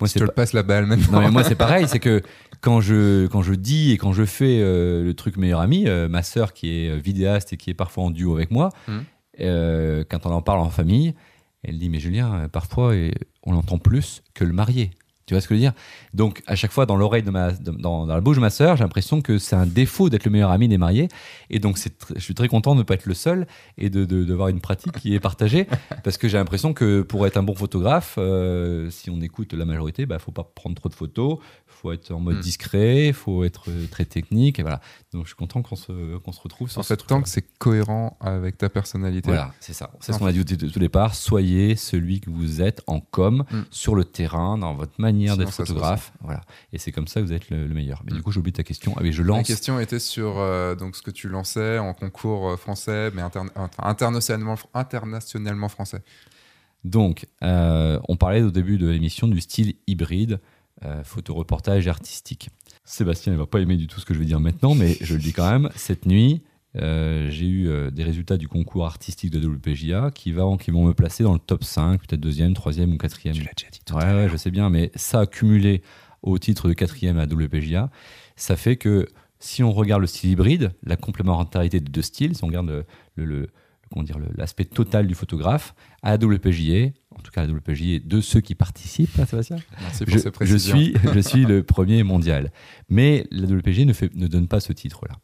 [0.00, 1.20] Moi, je te le passe la balle maintenant.
[1.20, 1.86] Non, mais moi, c'est pareil.
[1.88, 2.22] c'est que
[2.60, 6.22] quand je, quand je dis et quand je fais euh, le truc meilleur ami, ma
[6.22, 9.04] sœur qui est vidéaste et qui est parfois en duo avec moi, hum.
[9.38, 11.14] quand on en parle en famille,
[11.62, 12.94] elle dit, mais Julien, euh, parfois,
[13.42, 14.90] on l'entend plus que le marié.
[15.30, 15.74] Tu vois ce que je veux dire?
[16.12, 18.82] Donc, à chaque fois, dans l'oreille de ma, dans, la bouche de ma sœur, j'ai
[18.82, 21.06] l'impression que c'est un défaut d'être le meilleur ami des mariés.
[21.50, 21.78] Et donc,
[22.16, 23.46] je suis très content de ne pas être le seul
[23.78, 25.68] et de, de une pratique qui est partagée.
[26.02, 29.64] parce que j'ai l'impression que pour être un bon photographe, euh, si on écoute la
[29.64, 31.38] majorité, il bah, ne faut pas prendre trop de photos,
[31.80, 32.40] faut être en mode hmm.
[32.40, 34.58] discret, il faut être euh, très technique.
[34.58, 34.80] Et voilà.
[35.12, 37.44] Donc je suis content qu'on se, qu'on se retrouve sur En fait, tant que c'est
[37.58, 39.28] cohérent avec ta personnalité.
[39.28, 39.90] Voilà, c'est ça.
[40.00, 41.14] C'est ce qu'on a dit au tout départ.
[41.14, 43.62] Soyez celui que vous êtes en com, hmm.
[43.70, 46.12] sur le terrain, dans votre manière d'être photographe.
[46.20, 46.42] Voilà.
[46.72, 48.02] Et c'est comme ça que vous êtes le, meilleur.
[48.04, 48.22] Mais du hmm.
[48.22, 48.94] coup, j'oublie ta question.
[48.98, 49.38] Ah, je lance.
[49.38, 53.22] La question était sur euh, donc, ce que tu lançais en concours euh, français, mais
[53.78, 56.02] internationalement, internationalement français.
[56.84, 60.40] Donc, on parlait au début de l'émission du style hybride.
[60.86, 62.48] Euh, photoreportage artistique.
[62.84, 65.12] Sébastien ne va pas aimer du tout ce que je vais dire maintenant, mais je
[65.12, 65.68] le dis quand même.
[65.76, 66.42] Cette nuit,
[66.76, 70.86] euh, j'ai eu euh, des résultats du concours artistique de WPJA qui, va, qui vont
[70.86, 73.34] me placer dans le top 5, peut-être deuxième, troisième ou quatrième.
[73.34, 73.80] Tu l'as déjà dit.
[73.92, 75.82] ouais, ouais, je sais bien, mais ça accumulé
[76.22, 77.90] au titre de quatrième à WPJA,
[78.36, 79.06] ça fait que
[79.38, 82.68] si on regarde le style hybride, la complémentarité de deux styles, si on regarde
[83.16, 83.50] le, le,
[84.02, 88.40] dire l'aspect total du photographe à la WPJA, en tout cas la WPJ, de ceux
[88.40, 89.56] qui participent, hein, Sébastien?
[89.80, 92.52] Merci pour je, je suis, je suis le premier mondial.
[92.88, 95.14] Mais la WPJ ne, fait, ne donne pas ce titre-là.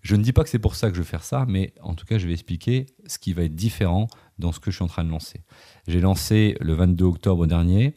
[0.00, 1.94] Je ne dis pas que c'est pour ça que je vais faire ça, mais en
[1.94, 4.06] tout cas, je vais expliquer ce qui va être différent
[4.38, 5.40] dans ce que je suis en train de lancer.
[5.88, 7.94] J'ai lancé le 22 octobre dernier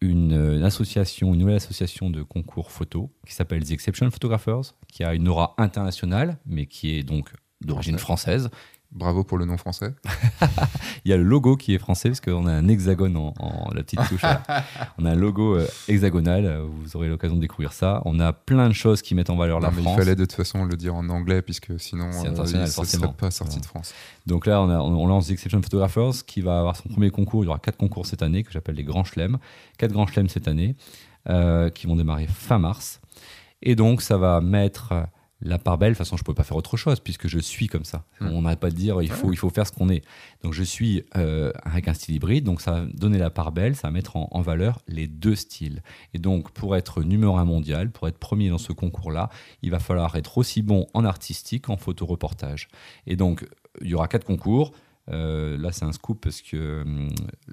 [0.00, 5.04] une, une, association, une nouvelle association de concours photo qui s'appelle The Exception Photographers, qui
[5.04, 8.50] a une aura internationale, mais qui est donc d'origine française,
[8.92, 9.94] Bravo pour le nom français.
[11.04, 13.82] Il y a le logo qui est français parce qu'on a un hexagone en, la
[13.82, 14.22] petite touche.
[14.98, 16.62] on a un logo euh, hexagonal.
[16.62, 18.02] Vous aurez l'occasion de découvrir ça.
[18.04, 19.84] On a plein de choses qui mettent en valeur la France.
[19.86, 23.12] Il fallait de toute façon le dire en anglais puisque sinon euh, ça ne serait
[23.12, 23.94] pas sorti de France.
[24.26, 27.44] Donc là, on, on, lance The Exception Photographers qui va avoir son premier concours.
[27.44, 29.38] Il y aura quatre concours cette année que j'appelle les Grands Chelems.
[29.78, 30.76] Quatre Grands Chelems cette année.
[31.28, 33.00] euh, qui vont démarrer fin mars.
[33.62, 34.92] Et donc, ça va mettre
[35.40, 35.92] la part belle.
[35.92, 38.04] De toute façon, je ne peux pas faire autre chose puisque je suis comme ça.
[38.20, 38.28] Hmm.
[38.28, 40.02] On n'arrête pas de dire il faut, il faut faire ce qu'on est.
[40.42, 42.44] Donc, je suis euh, avec un style hybride.
[42.44, 45.36] Donc, ça va donner la part belle, ça va mettre en, en valeur les deux
[45.36, 45.82] styles.
[46.14, 49.30] Et donc, pour être numéro un mondial, pour être premier dans ce concours-là,
[49.62, 52.68] il va falloir être aussi bon en artistique qu'en photoreportage.
[53.06, 53.46] Et donc,
[53.80, 54.72] il y aura quatre concours.
[55.10, 57.08] Euh, là, c'est un scoop parce que hum,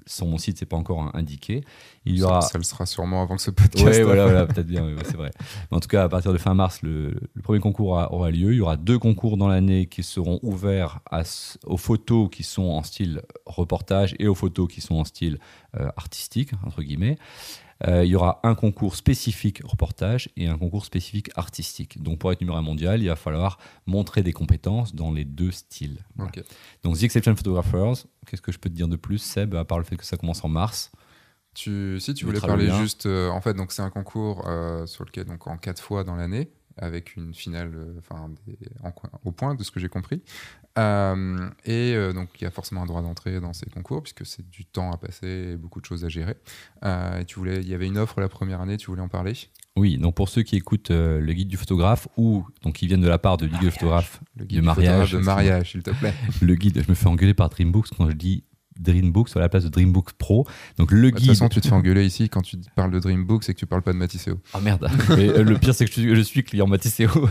[0.06, 1.62] sur mon site, c'est pas encore indiqué.
[2.04, 2.40] Il y Ça- aura.
[2.42, 3.84] Ça, le sera sûrement avant que ce podcast.
[3.84, 5.30] Ouais, voilà, voilà, peut-être bien, oui, ouais, c'est vrai.
[5.70, 8.52] Mais en tout cas, à partir de fin mars, le, le premier concours aura, lieu.
[8.52, 11.22] Il y aura deux concours dans l'année qui seront ouverts à
[11.66, 15.38] aux photos qui sont en style reportage et aux photos qui sont en style
[15.78, 17.18] euh, artistique, entre guillemets.
[17.86, 22.02] Euh, il y aura un concours spécifique reportage et un concours spécifique artistique.
[22.02, 25.50] Donc, pour être numéro un mondial, il va falloir montrer des compétences dans les deux
[25.50, 25.98] styles.
[26.16, 26.32] Voilà.
[26.82, 29.78] Donc, The Exception Photographers, qu'est-ce que je peux te dire de plus, Seb, à part
[29.78, 30.92] le fait que ça commence en mars?
[31.54, 32.80] Tu, si tu voulais parler bien.
[32.80, 36.02] juste, euh, en fait, donc c'est un concours euh, sur lequel donc en quatre fois
[36.02, 39.80] dans l'année, avec une finale, euh, enfin des- en coin- au point de ce que
[39.80, 40.22] j'ai compris.
[40.76, 44.26] Euh, et euh, donc il y a forcément un droit d'entrée dans ces concours puisque
[44.26, 46.36] c'est du temps à passer, et beaucoup de choses à gérer.
[46.84, 49.08] Euh, et tu voulais, il y avait une offre la première année, tu voulais en
[49.08, 49.34] parler?
[49.76, 53.08] Oui, donc pour ceux qui écoutent le guide du photographe ou donc qui viennent de
[53.08, 55.90] la part de guide du photographe, Le De guide du mariage, de mariage, s'il te
[55.90, 56.14] plaît.
[56.42, 58.44] le guide, je me fais engueuler par Dreambooks quand je dis
[58.80, 60.46] Dreambooks à la place de Dreambooks Pro.
[60.78, 61.28] Donc le Bah, De toute guide.
[61.30, 63.82] façon, tu te fais engueuler ici quand tu parles de Dreambook, c'est que tu parles
[63.82, 64.38] pas de Matisseo.
[64.52, 64.88] Ah merde.
[65.10, 67.08] Mais, euh, le pire c'est que je suis, je suis client Matisseo.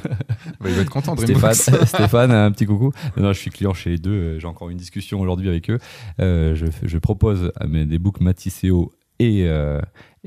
[0.59, 1.53] Bah, il va être content, Dreambook.
[1.53, 2.91] Stéphane, Stéphane, un petit coucou.
[3.17, 4.11] Non, je suis client chez les deux.
[4.11, 5.79] euh, J'ai encore une discussion aujourd'hui avec eux.
[6.19, 9.79] Euh, je, propose à mes, des books Matisseo et, euh,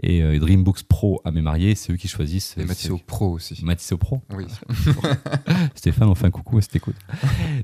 [0.03, 1.75] et euh, Dreambooks Pro à mes mariés.
[1.75, 2.55] C'est eux qui choisissent.
[2.59, 3.65] Et euh, Matisseo c'est- Pro aussi.
[3.65, 4.23] Matisseo Pro.
[4.35, 4.45] Oui.
[5.75, 6.97] Stéphane, un coucou cette écoute.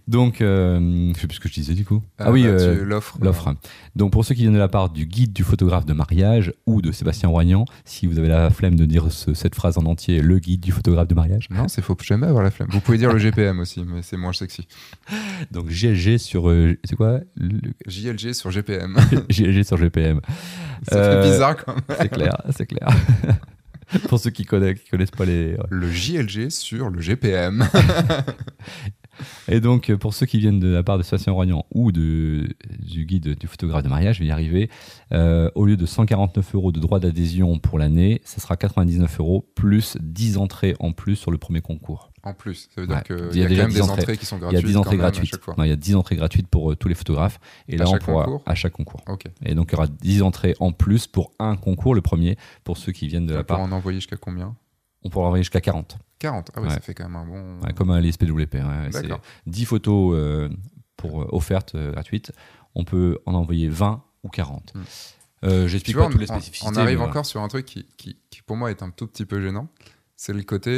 [0.09, 2.03] Donc, euh, je sais plus ce que je disais du coup.
[2.19, 3.19] Ah, oui, bah, euh, tu- l'offre.
[3.21, 3.55] l'offre.
[3.97, 6.81] Donc, pour ceux qui viennent de la part du guide du photographe de mariage ou
[6.83, 10.21] de Sébastien Roignan, si vous avez la flemme de dire ce- cette phrase en entier,
[10.21, 11.49] le guide du photographe de mariage.
[11.51, 12.69] Non, c'est faut jamais avoir la flemme.
[12.71, 14.67] Vous pouvez dire le GPM aussi, mais c'est moins sexy.
[15.51, 16.49] Donc, GLG sur.
[16.49, 17.21] euh, c'est quoi?
[17.37, 18.97] Le- JLG sur GPM.
[19.29, 20.21] GLG sur GPM.
[20.89, 21.85] Ça Euh, fait bizarre quand même.
[22.51, 22.95] C'est clair, c'est
[23.31, 23.39] clair.
[24.09, 25.57] pour ceux qui connaissent, qui connaissent pas les.
[25.71, 27.69] Le JLG sur le GPM.
[29.49, 32.49] Et donc, euh, pour ceux qui viennent de la part de Sébastien Roignan ou de,
[32.79, 34.71] du guide du photographe de mariage, je vais y arriver.
[35.13, 39.47] Euh, au lieu de 149 euros de droit d'adhésion pour l'année, ça sera 99 euros
[39.55, 42.12] plus 10 entrées en plus sur le premier concours.
[42.25, 43.03] En plus, ça veut dire Ouais.
[43.03, 44.01] qu'il Il y y a déjà quand même 10 des entrées.
[44.03, 44.65] entrées qui sont Il y gratuites.
[44.65, 45.49] a 10 quand entrées à gratuites.
[45.59, 47.41] Non, il y a 10 entrées gratuites pour euh, tous les photographes.
[47.69, 49.01] Et là, À on pourra concours à chaque concours.
[49.09, 49.25] Ok.
[49.45, 52.77] Et donc, il y aura 10 entrées en plus pour un concours, le premier, pour
[52.79, 53.59] ceux qui viennent de la part.
[53.61, 54.55] en envoyer jusqu'à combien?
[55.03, 55.97] On pourra envoyer jusqu'à 40.
[56.21, 56.53] 40.
[56.55, 56.75] Ah oui, Ouais.
[56.75, 57.59] ça fait quand même un bon.
[57.67, 58.57] Ouais, comme un l'ISPWP.
[58.93, 59.21] C'est D'accord.
[59.47, 60.49] 10 photos euh,
[60.97, 62.31] pour euh, offertes euh, gratuites.
[62.77, 64.73] On peut en envoyer 20 ou 40.
[64.77, 64.81] Hmm.
[65.45, 66.71] Euh, J'explique pas toutes les on- spécificités.
[66.73, 69.09] On arrive mais encore sur un truc qui, qui, qui, pour moi est un tout
[69.09, 69.67] petit peu gênant.
[70.15, 70.71] C'est le côté.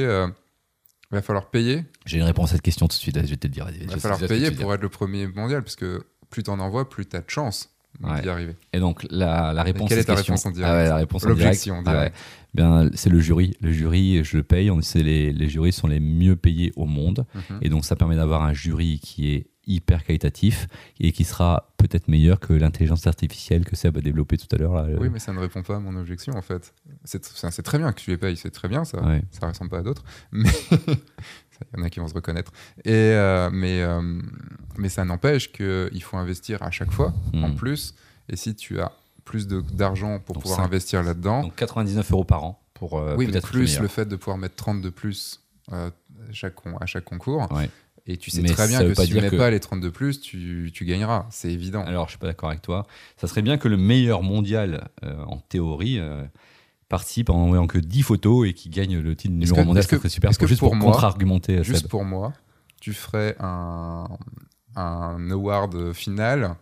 [1.15, 1.85] Il va falloir payer.
[2.07, 3.17] J'ai une réponse à cette question tout de suite.
[3.17, 3.67] Je vais te le dire.
[3.81, 4.75] Il va falloir payer pour dire.
[4.75, 7.71] être le premier mondial, parce que plus t'en envoies, plus t'as de chance
[8.03, 8.21] Ouais.
[8.23, 8.57] d'y arriver.
[8.73, 10.97] Et donc, la, la réponse quelle est ta question- réponse en direct Ah ouais, la
[10.97, 11.65] réponse en direct.
[11.69, 11.83] Ah ouais.
[11.85, 12.17] direct.
[12.53, 13.57] Bien, c'est le jury.
[13.61, 14.69] Le jury, je le paye.
[14.71, 17.25] On sait les, les jurys sont les mieux payés au monde.
[17.35, 17.59] Mhm.
[17.63, 20.69] Et donc, ça permet d'avoir un jury qui est hyper qualitatif
[21.01, 24.87] et qui sera peut-être meilleur que l'intelligence artificielle que Seb a développée tout à l'heure.
[25.01, 26.73] Oui, mais ça ne répond pas à mon objection en fait.
[27.05, 29.03] C'est très bien que tu les payes, c'est très bien ça.
[29.03, 29.23] Ouais.
[29.31, 30.49] Ça ressemble pas à d'autres, mais
[30.81, 32.53] il y en a qui vont se reconnaître.
[32.85, 34.21] Et euh, mais euh,
[34.77, 37.55] mais ça n'empêche qu'il faut investir à chaque fois en Mhm.
[37.57, 37.95] plus.
[38.29, 38.93] Et si tu as
[39.25, 43.15] plus de- d'argent pour Donc pouvoir investir là-dedans, Donc 99 euros par an pour euh,
[43.17, 45.41] oui, mais plus le fait de pouvoir mettre 30 de plus
[46.33, 47.51] chaque à chaque concours.
[47.53, 47.71] Ouais.
[48.07, 49.89] Et tu sais Mais très bien que si tu mets que- pas les 30 de
[49.89, 51.27] plus, tu, tu gagneras.
[51.31, 51.83] C'est évident.
[51.85, 52.87] Alors, je suis pas d'accord avec toi.
[53.17, 56.23] Ça serait bien que le meilleur mondial, euh, en théorie, euh,
[56.91, 59.83] participe en envoyant que 10 photos et qui gagne le titre numéro que- mondial.
[59.85, 60.31] Ça que- serait super.
[60.31, 61.89] est-ce que juste pour moi- contre-argumenter, Juste Seb.
[61.91, 62.35] pour moi,
[62.81, 64.07] tu ferais un,
[64.77, 66.57] un award final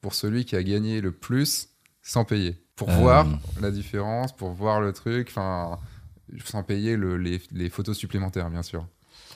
[0.00, 1.68] pour celui qui a gagné le plus
[2.02, 2.60] sans payer.
[2.74, 2.96] Pour Euh.
[2.96, 3.26] voir
[3.60, 5.78] la différence, pour voir le truc, enfin,
[6.44, 8.84] sans payer le- les, les photos supplémentaires, bien sûr.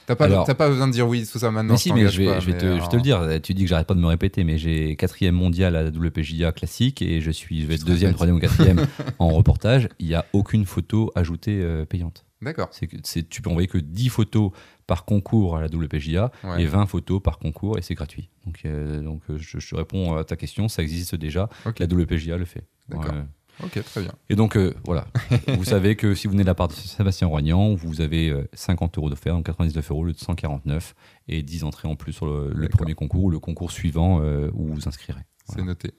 [0.06, 1.72] T'as pas, Alors- t'as pas besoin de dire oui, tout ça maintenant.
[1.74, 3.42] Mais si, mais je vais, pas, je vais mais, te, je te euh, le dire.
[3.42, 6.52] Tu dis que j'arrête pas de me répéter, mais j'ai quatrième mondial à la WPJA
[6.52, 8.86] classique et je suis, je vais être deuxième, troisième ou quatrième
[9.18, 9.88] en reportage.
[9.98, 12.24] Il n'y a aucune photo ajoutée euh, payante.
[12.42, 12.70] D'accord.
[13.04, 14.50] C'est tu peux envoyer que 10 photos
[14.88, 16.62] par concours à la WPJA Ouais.
[16.62, 18.30] et 20 photos par concours et c'est gratuit.
[18.44, 21.48] Donc, euh, donc euh, je, je réponds à ta question, ça existe déjà.
[21.78, 22.64] La WPJA le fait.
[22.88, 23.14] D'accord.
[23.14, 23.22] Ouais.
[23.62, 24.12] Ok, très bien.
[24.28, 25.06] Et donc euh, voilà,
[25.56, 28.48] vous savez que si vous venez de la part de Sébastien Roignan, vous avez euh,
[28.54, 30.94] 50 euros d'offert, donc 99 euros, le 149
[31.28, 34.66] et 10 entrées en plus sur le, premier concours ou le concours suivant euh, où
[34.66, 35.22] vous vous inscrirez.
[35.48, 35.92] C'est noté.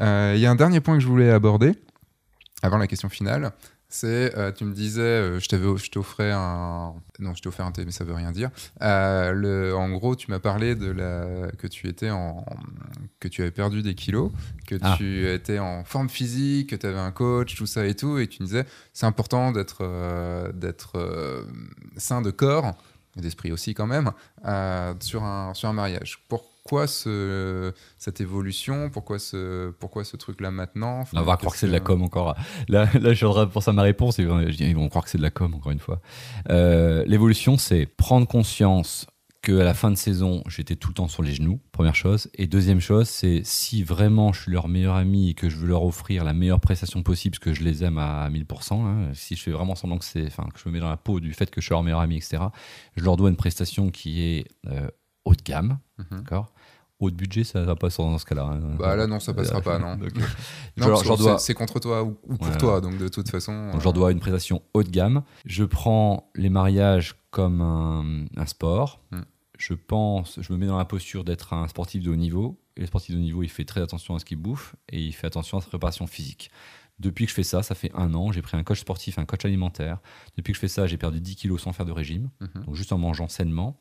[0.00, 1.74] Euh, Il y a un dernier point que je voulais aborder
[2.62, 3.52] avant la question finale.
[3.92, 7.66] C'est, euh, tu me disais, euh, je t'avais, je t'offrais un, non, je t'ai offert
[7.66, 8.50] un thé, mais ça veut rien dire.
[8.82, 12.44] Euh, le, en gros, tu m'as parlé de la, que tu étais en,
[13.18, 14.30] que tu avais perdu des kilos,
[14.68, 14.94] que Ah.
[14.96, 18.28] tu étais en forme physique, que tu avais un coach, tout ça et tout, et
[18.28, 19.82] tu me disais, c'est important d'être,
[20.54, 21.44] d'être
[21.96, 22.72] sain de corps
[23.18, 24.12] et d'esprit aussi quand même
[25.00, 26.22] sur un, sur un mariage.
[26.28, 26.49] Pourquoi
[26.86, 31.00] ce, cette évolution Pourquoi ce, pourquoi ce truc-là maintenant?
[31.00, 32.36] Enfin, On va croire que c'est de la com encore.
[32.68, 34.18] Là, là je pense à ma réponse.
[34.18, 36.00] Ils vont, ils vont croire que c'est de la com encore une fois.
[36.50, 39.06] Euh, L'évolution, c'est prendre conscience
[39.42, 41.60] que à la fin de saison, j'étais tout le temps sur les genoux.
[41.72, 42.28] Première chose.
[42.34, 45.66] Et deuxième chose, c'est si vraiment je suis leur meilleur ami et que je veux
[45.68, 48.74] leur offrir la meilleure prestation possible, parce que je les aime à 1000%.
[48.84, 50.98] hein, si je fais vraiment semblant que c'est, enfin, que je me mets dans la
[50.98, 52.42] peau du fait que je suis leur meilleur ami, etc.
[52.98, 54.88] Je leur dois une prestation qui est euh,
[55.24, 56.18] haut de gamme, Mhm.
[56.20, 56.52] d'accord?
[57.00, 58.42] Haut de budget, ça va pas dans ce cas-là.
[58.44, 58.76] hein.
[58.78, 59.96] Bah là, non, ça passera pas, non.
[59.96, 60.12] Donc,
[60.76, 62.56] Non, dois- c'est- contre toi ou, ou pour Voilà.
[62.56, 63.70] toi, donc de toute façon.
[63.72, 65.22] Donc, je leur dois une prestation haut de gamme.
[65.46, 69.00] Je prends les mariages comme un, un sport.
[69.12, 69.20] Mm.
[69.58, 72.60] Je pense, je me mets dans la posture d'être un sportif de haut niveau.
[72.76, 75.00] Et le sportif de haut niveau, il fait très attention à ce qu'il bouffe et
[75.02, 76.50] il fait attention à sa préparation physique.
[76.98, 79.24] Depuis que je fais ça, ça fait un an, j'ai pris un coach sportif, un
[79.24, 80.00] coach alimentaire.
[80.36, 82.64] Depuis que je fais ça, j'ai perdu 10 kilos sans faire de régime, Mhm.
[82.66, 83.78] donc juste en mangeant sainement.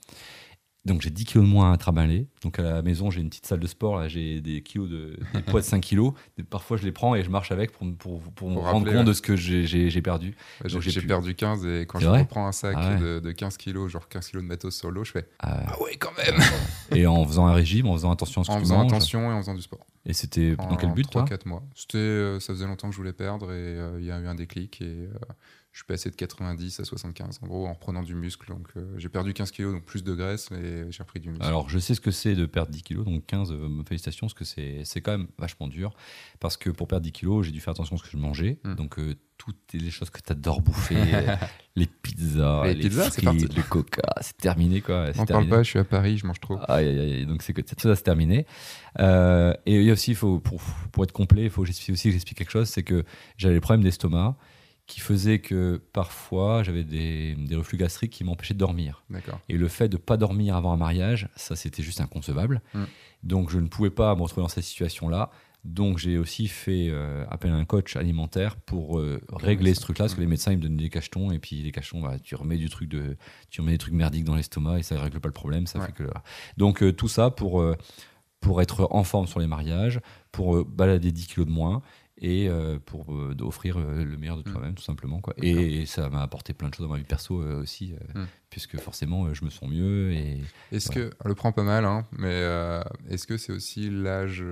[0.86, 2.28] Donc j'ai 10 kilos de moins à trimballer.
[2.42, 5.20] Donc à la maison, j'ai une petite salle de sport, là, j'ai des kilos de
[5.34, 6.14] des poids de 5 kilos.
[6.38, 8.78] Et parfois, je les prends et je marche avec pour, pour, pour me Pour rendre
[8.78, 9.04] rappeler, compte ouais.
[9.04, 10.36] de ce que j'ai- perdu.
[10.64, 13.00] J'ai donc j'ai pu- perdu 15 et quand je reprends un sac Ah ouais.
[13.00, 15.82] de, de 15 kilos, genre 15 kilos de matos sur l'eau, je fais Euh, Ah
[15.82, 16.40] ouais, quand même
[16.96, 18.94] et en faisant un régime, en faisant attention à ce que En faisant manges.
[18.94, 19.86] attention et en faisant du sport.
[20.06, 21.26] Et c'était dans quel but, toi?
[21.26, 21.62] 3-4 mois.
[21.76, 24.28] C'était, euh, ça faisait longtemps que je voulais perdre et euh, il y a eu
[24.28, 25.10] un déclic et euh,
[25.72, 28.48] je suis passé de 90 à 75 en gros en reprenant du muscle.
[28.50, 31.46] Donc euh, j'ai perdu 15 kilos, donc plus de graisse, mais j'ai repris du muscle.
[31.46, 34.34] Alors, je sais ce que c'est de perdre 10 kilos, donc 15, euh, félicitations, parce
[34.34, 35.94] que c'est quand même vachement dur.
[36.40, 38.60] Parce que pour perdre 10 kilos, j'ai dû faire attention à ce que je mangeais.
[38.64, 38.76] Mm.
[38.76, 40.98] Donc, euh, toutes les choses que tu adores bouffer,
[41.76, 43.48] les pizzas, Les les, pizzas, c'est frites, parti.
[43.48, 45.06] les coca, c'est terminé, quoi.
[45.14, 45.50] c'est N'en parle terminé.
[45.50, 46.58] pas, je suis à Paris, je mange trop.
[46.68, 48.46] Aïe, aïe, aïe, donc c'est que tout ça, c'est terminé.
[49.00, 50.60] Euh, et il y a aussi, faut, pour,
[50.92, 53.06] pour être complet, il faut aussi que j'explique quelque chose, c'est que
[53.38, 54.36] j'avais des problèmes d'estomac
[54.90, 59.04] qui faisaient que parfois j'avais des, des reflux gastriques qui m'empêchaient de dormir.
[59.48, 62.62] Et le fait de pas dormir avant un mariage, ça c'était juste inconcevable.
[62.74, 62.84] Mm.
[63.24, 65.30] Donc je ne pouvais pas me retrouver dans cette situation-là.
[65.66, 70.06] Donc j'ai aussi fait euh, appel à un coach alimentaire pour euh, régler ce truc-là,
[70.06, 72.34] parce que les médecins ils me donnaient des cachetons et puis les cachetons, bah, tu
[72.36, 73.18] remets du truc de,
[73.50, 75.68] tu remets des trucs merdiques dans l'estomac et ça règle pas le problème.
[75.68, 75.86] Ça Ouais.
[75.88, 76.10] fait que
[76.58, 77.76] donc euh, tout ça pour euh,
[78.40, 80.00] pour être en forme sur les mariages,
[80.32, 81.82] pour balader 10 kilos de moins
[82.22, 84.52] et euh, pour euh, offrir euh, le meilleur de Mm.
[84.54, 85.34] toi-même tout simplement quoi.
[85.38, 88.24] Et, ça m'a apporté plein de choses dans ma vie perso aussi, Mm.
[88.50, 90.42] puisque forcément je me sens mieux et
[90.72, 92.44] Est-ce que, on le prend pas mal, hein, mais
[93.10, 94.44] est-ce que c'est aussi l'âge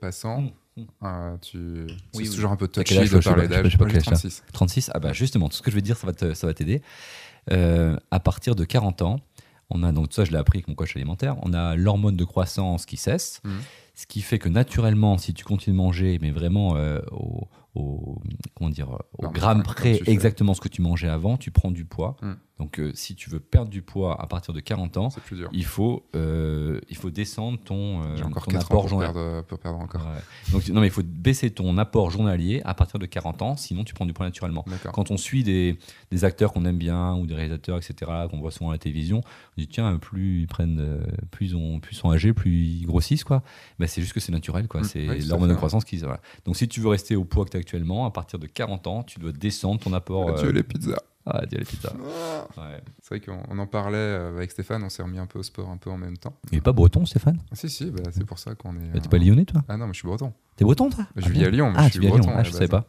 [0.00, 0.42] passant?
[0.42, 0.86] Mm, mm.
[1.04, 1.58] Euh, tu...
[1.58, 2.30] Oui, C'est oui.
[2.30, 3.78] toujours un peu touchy quel âge, de parler d'âge.
[3.78, 4.28] pas Moi, j'ai quel âge t'as.
[4.28, 4.42] 36.
[4.52, 6.46] 36 Ah bah justement, tout ce que je vais te dire, ça va te- ça
[6.46, 6.82] va t'aider.
[7.50, 9.20] Euh, à partir de 40 ans,
[9.70, 11.36] on a donc ça, je l'ai appris avec mon coach alimentaire.
[11.42, 13.40] On a l'hormone de croissance qui cesse.
[13.96, 18.20] Ce qui fait que naturellement, si tu continues de manger, mais vraiment euh, au, au-
[18.54, 22.16] comment dire, au gramme près, exactement ce que tu mangeais avant, tu prends du poids.
[22.22, 22.36] Mhm.
[22.58, 25.36] Donc euh, si tu veux perdre du poids à partir de 40 ans, C'est plus
[25.36, 25.50] dur.
[25.52, 29.12] il faut, euh, il faut descendre ton, euh, encore ton 4 ans apport pour journalier.
[29.12, 30.00] perdre, pour perdre encore.
[30.00, 30.52] Ouais.
[30.52, 33.84] Donc non mais il faut baisser ton apport journalier à partir de 40 ans, sinon
[33.84, 34.64] tu prends du poids naturellement.
[34.92, 35.78] Quand on suit des,
[36.10, 39.20] des acteurs qu'on aime bien ou des réalisateurs, etc., qu'on voit souvent à la télévision,
[39.20, 43.24] on dit tiens, plus ils prennent, euh, plus ont, plus sont âgés, plus ils grossissent,
[43.24, 43.42] quoi.
[43.78, 44.80] Ben, c'est juste que c'est naturel, quoi.
[44.80, 45.98] Mm, c'est oui, l'hormone de croissance qui.
[45.98, 46.20] Voilà.
[46.44, 48.86] Donc si tu veux rester au poids que tu as actuellement, à partir de 40
[48.86, 50.30] ans, tu dois descendre ton apport.
[50.30, 51.02] Adieu les pizzas.
[51.26, 51.92] Ah, pizzas.
[51.92, 52.46] Ah.
[52.56, 52.80] Ouais.
[53.02, 55.42] C'est vrai qu'on on en parlait euh, avec Stéphane, on s'est remis un peu au
[55.42, 56.36] sport un peu en même temps.
[56.52, 57.38] Il est pas breton, Stéphane?
[57.50, 58.88] Ah, si, si, bah, c'est pour ça qu'on est.
[58.92, 59.62] Bah, T'es euh, pas lyonnais, toi?
[59.68, 60.32] Ah non, mais je suis breton.
[60.56, 61.04] T'es breton, toi?
[61.16, 61.48] Je Ah, vis bien.
[61.48, 62.18] à Lyon, mais Ah, je tu suis vis à Lyon.
[62.18, 62.32] breton.
[62.38, 62.84] Ah, je la savais pas.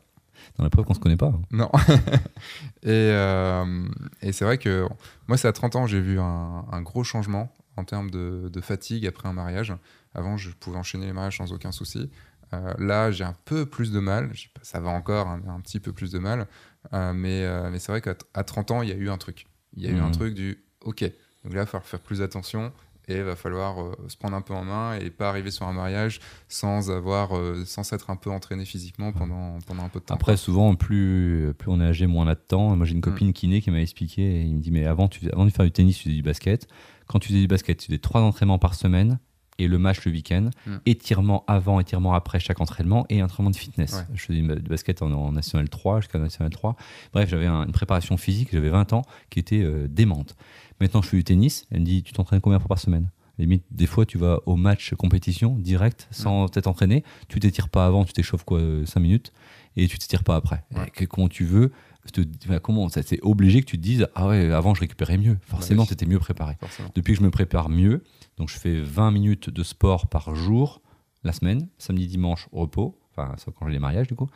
[0.58, 1.34] Dans la preuve qu'on se connaît pas.
[1.52, 1.70] Non.
[2.84, 3.88] et euh,
[4.22, 4.88] et c'est vrai que
[5.28, 8.62] moi, c'est à 30 ans, j'ai vu un, un gros changement en termes de, de
[8.62, 9.74] fatigue après un mariage.
[10.14, 12.10] Avant, je pouvais enchaîner les mariages sans aucun souci.
[12.54, 14.32] Euh, là, j'ai un peu plus de mal.
[14.62, 16.48] Ça va encore, un, un petit peu plus de mal.
[16.94, 19.18] Euh, mais euh, mais c'est vrai qu'à à 30 ans, il y a eu un
[19.18, 19.46] truc.
[19.76, 20.12] Il y a eu un Mhm.
[20.12, 21.02] truc du OK.
[21.02, 21.12] Donc
[21.44, 22.72] là, il va falloir faire plus attention
[23.10, 25.66] et il va falloir euh, se prendre un peu en main et pas arriver sur
[25.66, 26.20] un mariage
[26.50, 27.32] sans avoir,
[27.66, 30.16] sans s'être un peu entraîné physiquement pendant, pendant un peu de temps.
[30.16, 32.76] Après, souvent, plus, plus on est âgé, moins on a de temps.
[32.76, 34.22] Moi, j'ai une copine kiné qui m'a expliqué.
[34.24, 36.24] et il me dit Mais avant, tu, avant de faire du tennis, tu faisais du
[36.24, 36.68] basket.
[37.08, 39.20] Quand tu faisais du basket, tu faisais trois entraînements par semaine
[39.60, 40.50] et le match le week-end.
[40.66, 40.76] Mm.
[40.86, 43.94] Étirement avant, étirement après chaque entraînement et entraînement de fitness.
[43.94, 44.16] Ouais.
[44.16, 46.76] Je faisais du basket en, en National 3 jusqu'à National 3.
[47.14, 50.36] Bref, j'avais un- une préparation physique, j'avais 20 ans, qui était euh, démente.
[50.80, 51.66] Maintenant, je fais du tennis.
[51.72, 53.10] Elle me dit Tu t'entraînes combien de fois par semaine?
[53.40, 57.04] Limite, des fois, tu vas au match compétition direct, sans t'être entraîné.
[57.28, 59.32] Tu t'étires pas avant, tu t'échauffes quoi 5 minutes
[59.78, 60.64] et tu t'étires pas après.
[60.76, 60.88] Ouais.
[60.88, 61.72] Et que- comment tu veux
[62.14, 65.38] te- comment ça c'est obligé que tu te dises ah ouais avant je récupérais mieux
[65.42, 65.88] forcément oui.
[65.90, 66.90] tu étais mieux préparé Forcément.
[66.96, 68.02] depuis que je me prépare mieux
[68.38, 70.82] donc je fais 20 minutes de sport par jour
[71.26, 74.30] la semaine samedi dimanche repos enfin sauf quand j'ai les mariages du coup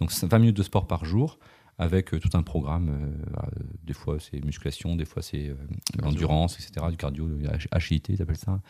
[0.00, 1.38] donc c'est 20 minutes de sport par jour
[1.80, 5.54] avec euh, tout un programme euh, euh, des fois c'est musculation des fois c'est euh,
[6.02, 8.60] l'endurance etc du cardio de H- HIIT ils appellent ça.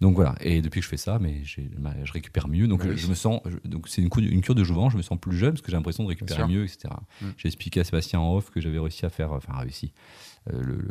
[0.00, 0.34] Donc voilà.
[0.40, 2.66] Et depuis que je fais ça mais je récupère mieux.
[2.66, 2.90] Donc Oui.
[2.90, 4.08] euh, je me sens je- donc c'est une,
[4.40, 6.64] cure de jouvence je me sens plus jeune parce que j'ai l'impression de récupérer mieux
[6.64, 6.88] etc
[7.20, 7.26] Mm.
[7.36, 9.92] j'ai expliqué à Sébastien en off que j'avais réussi à faire enfin réussi
[10.52, 10.88] euh, le-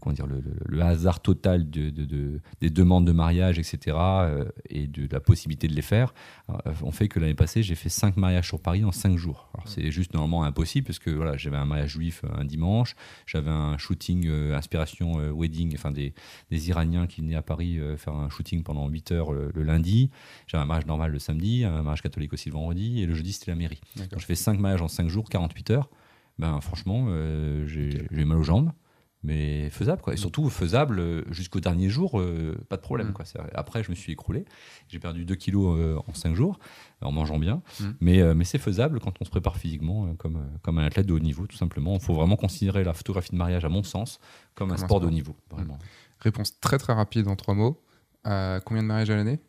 [0.00, 3.96] comment dire, le, le- le hasard total de, de- de- des demandes de mariage, etc.,
[3.98, 6.14] euh, et de la possibilité de les faire,
[6.48, 9.50] euh, ont fait que l'année passée, j'ai fait 5 mariages sur Paris en 5 jours.
[9.54, 12.94] Alors, c'est juste normalement impossible, parce que voilà, j'avais un mariage juif euh, un dimanche,
[13.26, 16.14] j'avais un shooting euh, inspiration euh, wedding, enfin des,
[16.50, 20.10] des Iraniens qui venaient à Paris faire un shooting pendant 8 heures le, le lundi,
[20.46, 23.32] j'avais un mariage normal le samedi, un mariage catholique aussi le vendredi, et le jeudi,
[23.32, 23.80] c'était la mairie.
[23.96, 24.10] D'accord.
[24.12, 25.90] Donc, je fais 5 mariages en 5 jours, 48 heures.
[26.38, 27.08] Ben, franchement,
[27.66, 28.70] j'ai j'ai mal aux jambes,
[29.22, 30.00] mais faisable.
[30.00, 30.14] Quoi.
[30.14, 33.08] Et surtout, faisable euh, jusqu'au dernier jour, euh, pas de problème.
[33.08, 33.12] Mm.
[33.12, 33.24] Quoi.
[33.54, 34.44] Après, je me suis écroulé.
[34.88, 36.58] J'ai perdu 2 kilos euh, en 5 jours,
[37.02, 37.62] en mangeant bien.
[37.80, 37.84] Mm.
[38.00, 41.12] Mais, euh, mais c'est faisable quand on se prépare physiquement, comme, comme un athlète de
[41.12, 41.94] haut niveau, tout simplement.
[41.94, 44.20] Il faut vraiment considérer la photographie de mariage, à mon sens,
[44.54, 45.36] comme, un sport de haut niveau.
[45.50, 45.78] Vraiment.
[46.20, 47.82] Réponse très très rapide en trois mots.
[48.24, 49.40] Combien de mariages à l'année?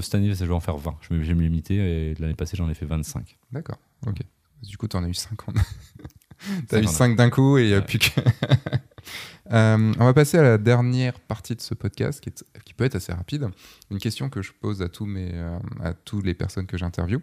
[0.00, 0.96] Cette année, je vais en faire 20.
[1.00, 1.74] Je vais je vais me limiter.
[1.76, 3.38] Et l'année passée, j'en ai fait 25.
[3.50, 4.22] D'accord, ok.
[4.62, 5.56] Du coup, tu en as eu 50.
[6.68, 6.94] T'as eu 50.
[6.94, 7.84] 5 d'un coup et il n'y a Ouais.
[7.84, 8.20] plus que.
[9.50, 12.84] Euh, on va passer à la dernière partie de ce podcast qui, est- qui peut
[12.84, 13.48] être assez rapide.
[13.90, 17.20] Une question que je pose à tous mes, euh, à toutes les personnes que j'interviewe.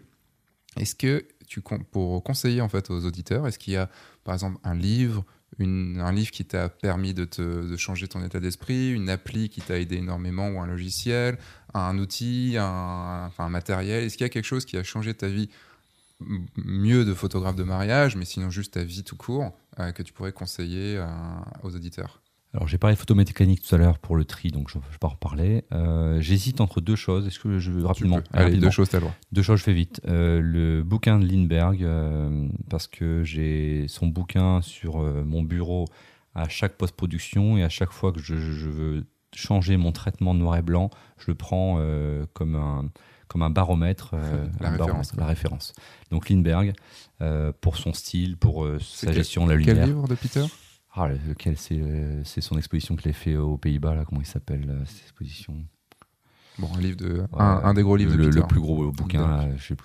[0.76, 3.88] Est-ce que tu pour conseiller en fait aux auditeurs, est-ce qu'il y a
[4.22, 5.24] par exemple un livre,
[5.58, 9.48] une- un livre qui t'a permis de, te, de changer ton état d'esprit, une appli
[9.48, 11.38] qui t'a aidé énormément ou un logiciel,
[11.74, 14.04] un outil, un, enfin, un matériel?
[14.04, 15.48] Est-ce qu'il y a quelque chose qui a changé ta vie
[16.56, 20.12] mieux de photographe de mariage, mais sinon juste ta vie tout court, euh, que tu
[20.12, 21.06] pourrais conseiller euh,
[21.62, 22.20] aux auditeurs
[22.54, 24.98] Alors j'ai parlé de photomécanique tout à l'heure pour le tri, donc je, je vais
[24.98, 25.64] pas en reparler.
[25.72, 27.26] Euh, J'hésite entre deux choses.
[27.26, 28.36] Est-ce que je rapidement, Tu peux.
[28.36, 28.66] Allez, rapidement.
[28.66, 29.14] deux choses, t'as le droit.
[29.32, 30.00] Deux choses, je fais vite.
[30.06, 35.86] Euh, le bouquin de Lindbergh, euh, parce que j'ai son bouquin sur mon bureau
[36.34, 40.56] à chaque post-production et à chaque fois que je, je veux changer mon traitement noir
[40.56, 41.80] et blanc, je le prends
[42.34, 42.90] comme un
[43.30, 45.72] comme un baromètre, euh, La un référence, baromètre, la référence.
[46.10, 46.74] Donc Lindbergh,
[47.22, 49.86] euh, pour son style, pour euh, sa quel- gestion de la Quel lumière.
[49.86, 50.44] livre de Peter?
[50.92, 51.80] Ah, lequel c'est
[52.24, 55.54] C'est son exposition qu'il a fait aux Pays-Bas, là, comment il s'appelle, cette exposition?
[56.58, 58.46] Bon, un livre de, Ouais, un, un des gros livres le, de le Peter.
[58.48, 59.76] plus gros bouquin, je je sais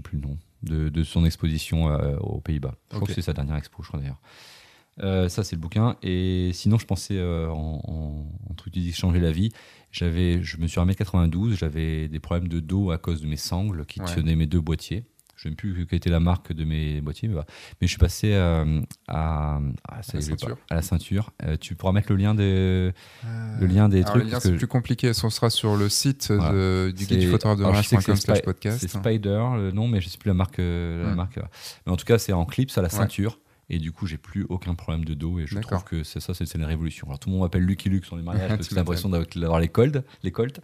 [0.00, 1.84] plus le nom, de, de son exposition
[2.20, 2.74] aux Pays-Bas.
[2.90, 4.20] Je crois que c'est sa dernière expo, je crois d'ailleurs.
[5.02, 5.96] Euh, ça, c'est le bouquin.
[6.02, 9.50] Et sinon, je pensais euh, en, en, en truc qui dit changer la vie.
[9.92, 13.36] J'avais, je me suis à 1m92, j'avais des problèmes de dos à cause de mes
[13.36, 14.14] sangles qui Ouais.
[14.14, 15.04] tenaient mes deux boîtiers.
[15.36, 17.40] Je ne sais plus quelle était la marque de mes boîtiers, mais,
[17.80, 19.58] je suis passé euh, à,
[19.88, 20.58] à, ça la pas- ceinture.
[20.68, 21.30] à la ceinture.
[21.62, 22.92] Tu pourras mettre le lien de,
[23.24, 24.24] Euh, le lien des trucs.
[24.24, 25.14] Le lien, c'est plus compliqué.
[25.14, 26.52] Ce sera sur le site Voilà.
[26.52, 28.16] de- du guide du photographe de mariage.com
[28.78, 31.38] c'est Spider, le nom, mais je sais plus la marque, la marque.
[31.86, 32.94] Mais en tout cas, c'est en clips à la Ouais.
[32.94, 33.38] ceinture.
[33.70, 35.38] Et du coup, j'ai plus aucun problème de dos.
[35.38, 37.06] Et je trouve que c'est ça, c'est une révolution.
[37.06, 39.60] Alors, tout le monde m'appelle Lucky Luke sur les mariages parce que j'ai l'impression d'avoir
[39.60, 40.04] les colts.
[40.22, 40.60] Les colts.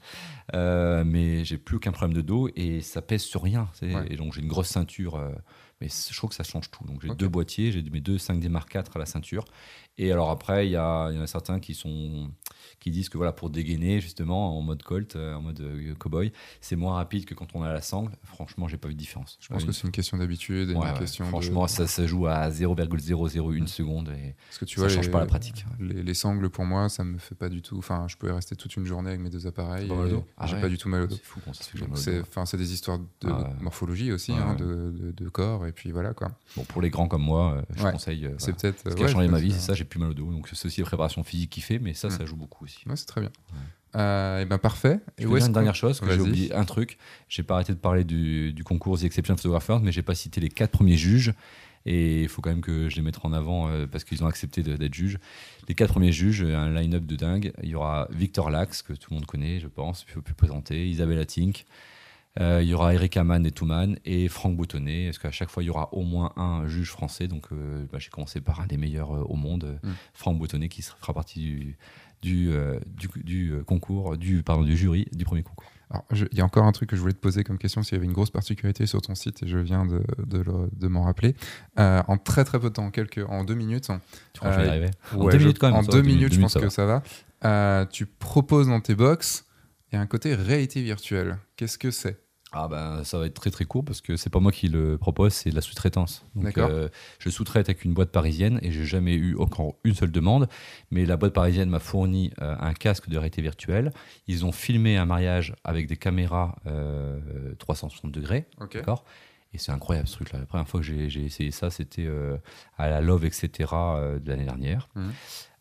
[0.55, 3.69] Euh, mais j'ai plus aucun problème de dos et ça pèse sur rien.
[3.81, 4.07] Ouais.
[4.11, 5.15] Et donc, j'ai une grosse ceinture.
[5.15, 5.31] euh,
[5.81, 6.85] mais je trouve que ça change tout.
[6.85, 9.45] Donc, j'ai deux boîtiers, j'ai mes deux 5D Mark IV à la ceinture.
[9.99, 12.31] Et alors après, il y, a- y en a certains qui sont
[12.81, 16.31] qui disent que voilà pour dégainer justement en mode colt, euh, en mode euh, cowboy,
[16.61, 18.13] c'est moins rapide que quand on a la sangle.
[18.23, 19.39] Franchement, j'ai pas vu de différence.
[19.41, 20.99] Je pense que c'est une question d'habitude Ouais, ouais.
[20.99, 24.89] question de- Franchement, ça, ça joue à 0,001 seconde et Parce que tu ça vois,
[24.89, 25.65] change les, pas la pratique.
[25.81, 27.79] Les, les sangles, pour moi, ça me fait pas du tout.
[27.79, 29.89] Enfin, je pouvais rester toute une journée avec mes deux appareils.
[29.89, 30.61] Dos Ah J'ai ouais.
[30.61, 31.17] pas du tout mal au dos.
[31.17, 31.41] C'est fou
[31.95, 33.47] C'est enfin, c'est des histoires de Ah ouais.
[33.63, 34.57] morphologie aussi, Ouais, hein, ouais.
[34.57, 36.29] De, de- de corps, et puis voilà quoi.
[36.57, 37.93] Bon, pour les grands comme moi, euh, je Ouais.
[37.93, 38.29] conseille.
[38.39, 38.91] C'est peut-être.
[38.91, 40.31] Ce qui ouais, a changé ma vie, c'est ça, j'ai plus mal au dos.
[40.33, 42.11] Donc c'est aussi la préparation physique qui fait, mais ça, Mm.
[42.13, 42.79] ça joue beaucoup aussi.
[42.87, 43.31] Ouais, c'est très bien.
[43.95, 45.01] et ben parfait.
[45.19, 46.99] Je Et où une dernière chose, que j'ai oublié un truc.
[47.29, 50.41] J'ai pas arrêté de parler du, du concours The Exception Photographers, mais j'ai pas cité
[50.41, 51.33] les quatre premiers juges.
[51.89, 54.27] Et il faut quand même que je les mette en avant euh, parce qu'ils ont
[54.27, 55.19] accepté d'être juges.
[55.69, 57.53] Les quatre premiers juges, euh, un line-up de dingue.
[57.63, 60.35] Il y aura Victor Lax, que tout le monde connaît, je pense, il faut plus
[60.35, 60.89] présenter.
[60.91, 61.65] Isabella Tink.
[62.39, 65.63] Euh, il y aura Eric Hamann et Touman et Franck Boutonnet, parce qu'à chaque fois
[65.63, 67.29] il y aura au moins un juge français.
[67.29, 69.91] Donc euh, bah, j'ai commencé par un des meilleurs euh, au monde, Mm.
[70.15, 71.77] Franck Boutonnet, qui sera- fera partie du,
[72.23, 72.51] du,
[72.87, 75.71] du, du, concours, du, pardon, du jury du premier concours.
[76.13, 77.97] Il y a encore un truc que je voulais te poser comme question, s'il y
[77.97, 81.05] avait une grosse particularité sur ton site, et je viens de, de le- de m'en
[81.05, 81.37] rappeler.
[81.79, 83.91] Euh, en très très peu de temps, en, quelques, en deux minutes,
[84.33, 85.77] Tu crois que je vais y Euh, arriver En deux je- minutes quand même.
[85.77, 87.03] en deux va, minutes, je pense ça que ça va.
[87.45, 89.45] Euh, tu proposes dans tes box
[89.93, 92.19] Et un côté réalité virtuelle, qu'est-ce que c'est?
[92.57, 94.97] Ah ben, ça va être très très court parce que c'est pas moi qui le
[94.97, 96.25] propose, c'est de la sous-traitance.
[96.57, 96.89] Euh,
[97.19, 100.49] je sous-traite avec une boîte parisienne et j'ai jamais eu encore une seule demande.
[100.91, 103.93] Mais la boîte parisienne m'a fourni euh, un casque de réalité virtuelle.
[104.27, 107.19] Ils ont filmé un mariage avec des caméras euh,
[107.59, 108.47] 360 degrés.
[108.59, 109.05] D'accord
[109.53, 110.39] Et c'est incroyable ce truc-là.
[110.41, 112.39] La première fois que j'ai essayé ça, c'était euh,
[112.79, 113.71] à la Love, etc.
[113.71, 114.89] de l'année dernière.
[114.95, 115.13] Mhm.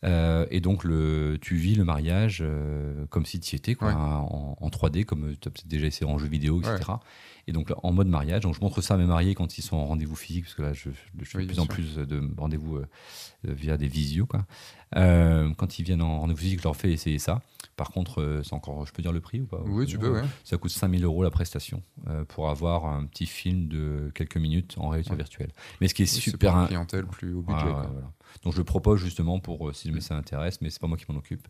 [0.06, 3.88] Euh, et donc, le, tu vis le mariage euh, comme si tu y étais, quoi,
[3.90, 3.94] Ouais.
[3.96, 6.76] en, en 3D, comme tu as peut-être déjà essayé en jeu vidéo, etc.
[6.90, 6.96] Ouais.
[7.48, 8.42] Et donc, en mode mariage.
[8.42, 10.62] Donc, je montre ça à mes mariés quand ils sont en rendez-vous physique, parce que
[10.64, 11.74] là, je, je fais Oui, de plus en sûr.
[11.74, 12.88] plus de rendez-vous euh,
[13.48, 14.26] euh, via des visios.
[14.26, 14.46] Quoi.
[14.96, 17.42] Euh, quand ils viennent en rendez-vous physique, je leur fais essayer ça.
[17.76, 20.10] Par contre, euh, c'est encore, je peux dire le prix ou pas Oui, tu peux,
[20.14, 20.24] ouais.
[20.46, 24.76] ça coûte 5000 euros la prestation euh, pour avoir un petit film de quelques minutes
[24.78, 25.18] en réalité Ouais.
[25.18, 25.52] virtuelle.
[25.82, 26.52] Mais ce qui est Oui, super.
[26.52, 27.64] pour une in- clientèle plus au budget.
[27.64, 27.90] Voilà.
[28.44, 30.98] Donc je le propose justement pour euh, si jamais ça intéresse, mais c'est pas moi
[30.98, 31.48] qui m'en occupe.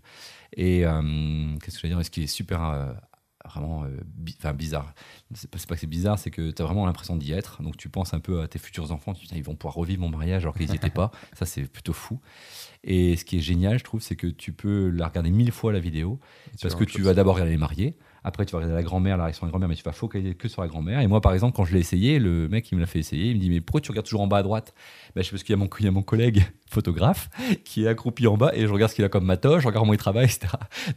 [0.57, 1.99] Et qu'est-ce que je veux dire?
[1.99, 2.95] Et Ce qui est super.
[3.47, 4.93] Vraiment euh, bi- bizarre.
[5.33, 7.61] C'est pas, pas que c'est bizarre, c'est que tu as vraiment l'impression d'y être.
[7.61, 10.01] Donc tu penses un peu à tes futurs enfants, tu dis, ils vont pouvoir revivre
[10.01, 11.11] mon mariage alors qu'ils n'y étaient pas.
[11.33, 12.19] Ça, c'est plutôt fou.
[12.83, 15.73] Et ce qui est génial, je trouve, c'est que tu peux la regarder mille fois
[15.73, 16.19] la vidéo.
[16.61, 19.23] Parce que tu vas d'abord regarder les mariés, après tu vas regarder la grand-mère, la
[19.25, 20.99] réaction de la grand-mère, mais tu vas focaliser que sur la grand-mère.
[20.99, 23.29] Et moi, par exemple, quand je l'ai essayé, le mec qui me l'a fait essayer,
[23.29, 24.73] il me dit Mais pourquoi tu regardes toujours en bas à droite?
[25.15, 27.29] Ben, Je sais parce qu'il y, a mon- il y a mon collègue photographe
[27.63, 29.83] qui est accroupi en bas et je regarde ce qu'il a comme matos, je regarde
[29.83, 30.47] comment il travaille, etc.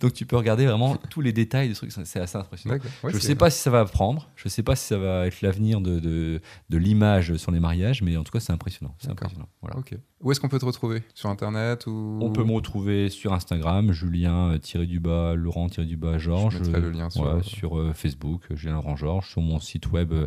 [0.00, 2.76] Donc tu peux regarder vraiment tous les détails du truc, c'est assez impressionnant.
[2.76, 2.80] Ouais,
[3.12, 5.26] je ne sais pas si ça va prendre, je ne sais pas si ça va
[5.26, 6.40] être l'avenir de, de,
[6.70, 8.94] de l'image sur les mariages, mais en tout cas, c'est impressionnant.
[8.98, 9.48] C'est impressionnant.
[9.60, 9.76] Voilà.
[9.76, 9.94] Ok.
[10.20, 11.02] Où est-ce qu'on peut te retrouver?
[11.14, 12.18] Sur Internet ou?
[12.20, 16.18] On peut me retrouver sur Instagram, Julien euh, tiré du bas, Laurent tiré du bas,
[16.18, 16.58] Georges.
[16.58, 19.60] Je mettrai le lien sur- Voilà, sur euh, Facebook, euh, Julien Laurent Georges, sur mon
[19.60, 20.26] site web euh,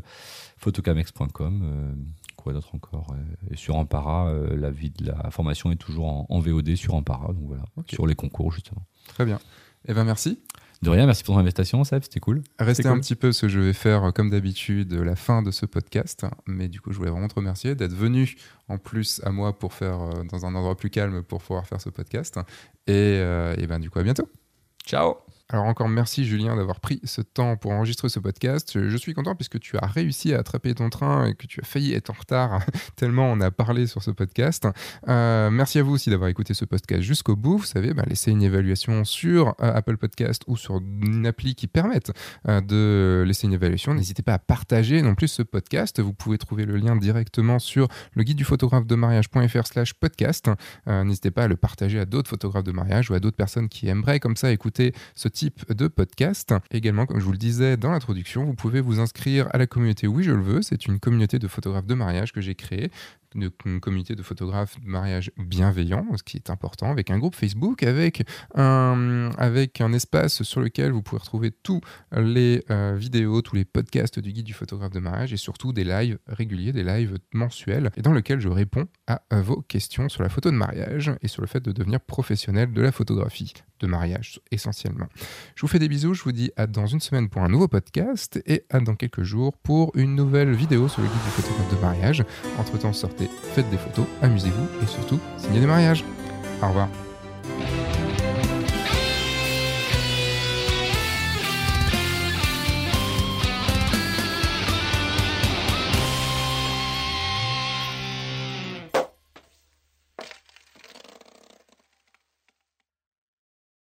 [0.58, 1.62] photocamex.com.
[1.64, 1.94] euh,
[2.38, 6.08] quoi d'autre encore euh, Et sur Ampara, euh, la, vie de la formation est toujours
[6.08, 8.84] en, en VOD sur Ampara, donc voilà, sur les concours justement.
[9.08, 9.40] Très bien.
[9.88, 10.40] Eh ben merci.
[10.82, 12.42] De rien, merci pour ton invitation, Seb, c'était cool.
[12.58, 12.92] Restez cool.
[12.94, 15.68] un petit peu, parce que je vais faire euh, comme d'habitude la fin de ce
[15.68, 16.26] podcast.
[16.48, 18.36] Mais du coup, je voulais vraiment te remercier d'être venu
[18.68, 21.80] en plus à moi pour faire euh, dans un endroit plus calme pour pouvoir faire
[21.80, 22.40] ce podcast.
[22.88, 24.28] Et, euh, et ben du coup, à bientôt.
[24.84, 25.18] Ciao
[25.54, 28.72] Alors encore merci Julien d'avoir pris ce temps pour enregistrer ce podcast.
[28.88, 31.66] Je, suis content puisque tu as réussi à attraper ton train et que tu as
[31.66, 32.62] failli être en retard
[32.96, 34.66] tellement on a parlé sur ce podcast.
[35.10, 37.58] Euh, merci à vous aussi d'avoir écouté ce podcast jusqu'au bout.
[37.58, 41.68] Vous savez, bah, laissez une évaluation sur euh, Apple Podcast ou sur une appli qui
[41.68, 42.14] permette
[42.48, 43.94] euh, de laisser une évaluation.
[43.94, 46.00] N'hésitez pas à partager non plus ce podcast.
[46.00, 50.50] Vous pouvez trouver le lien directement sur le guide du photographe de mariage.fr slash podcast.
[50.88, 53.90] N'hésitez pas à le partager à d'autres photographes de mariage ou à d'autres personnes qui
[53.90, 56.54] aimeraient comme ça écouter ce type de podcast.
[56.72, 60.08] Également, comme je vous le disais dans l'introduction, vous pouvez vous inscrire à la communauté
[60.08, 60.62] Oui, je le veux.
[60.62, 62.92] C'est une communauté de photographes de mariage que j'ai créée
[63.36, 67.84] une communauté de photographes de mariage bienveillants, ce qui est important, avec un groupe Facebook,
[67.84, 68.24] avec
[68.56, 71.82] un, avec un espace sur lequel vous pouvez retrouver tous
[72.12, 75.84] les euh, vidéos, tous les podcasts du guide du photographe de mariage et surtout des
[75.84, 80.24] lives réguliers, des lives mensuels, et dans lequel je réponds à euh, vos questions sur
[80.24, 83.88] la photo de mariage et sur le fait de devenir professionnel de la photographie de
[83.88, 85.08] mariage essentiellement.
[85.56, 87.68] Je vous fais des bisous, je vous dis à dans une semaine pour un nouveau
[87.68, 91.76] podcast et à dans quelques jours pour une nouvelle vidéo sur le guide du photographe
[91.76, 92.24] de mariage.
[92.58, 96.04] Entre-temps, sortez, faites des photos, amusez-vous et surtout, signez des mariages.
[96.62, 96.88] Au revoir.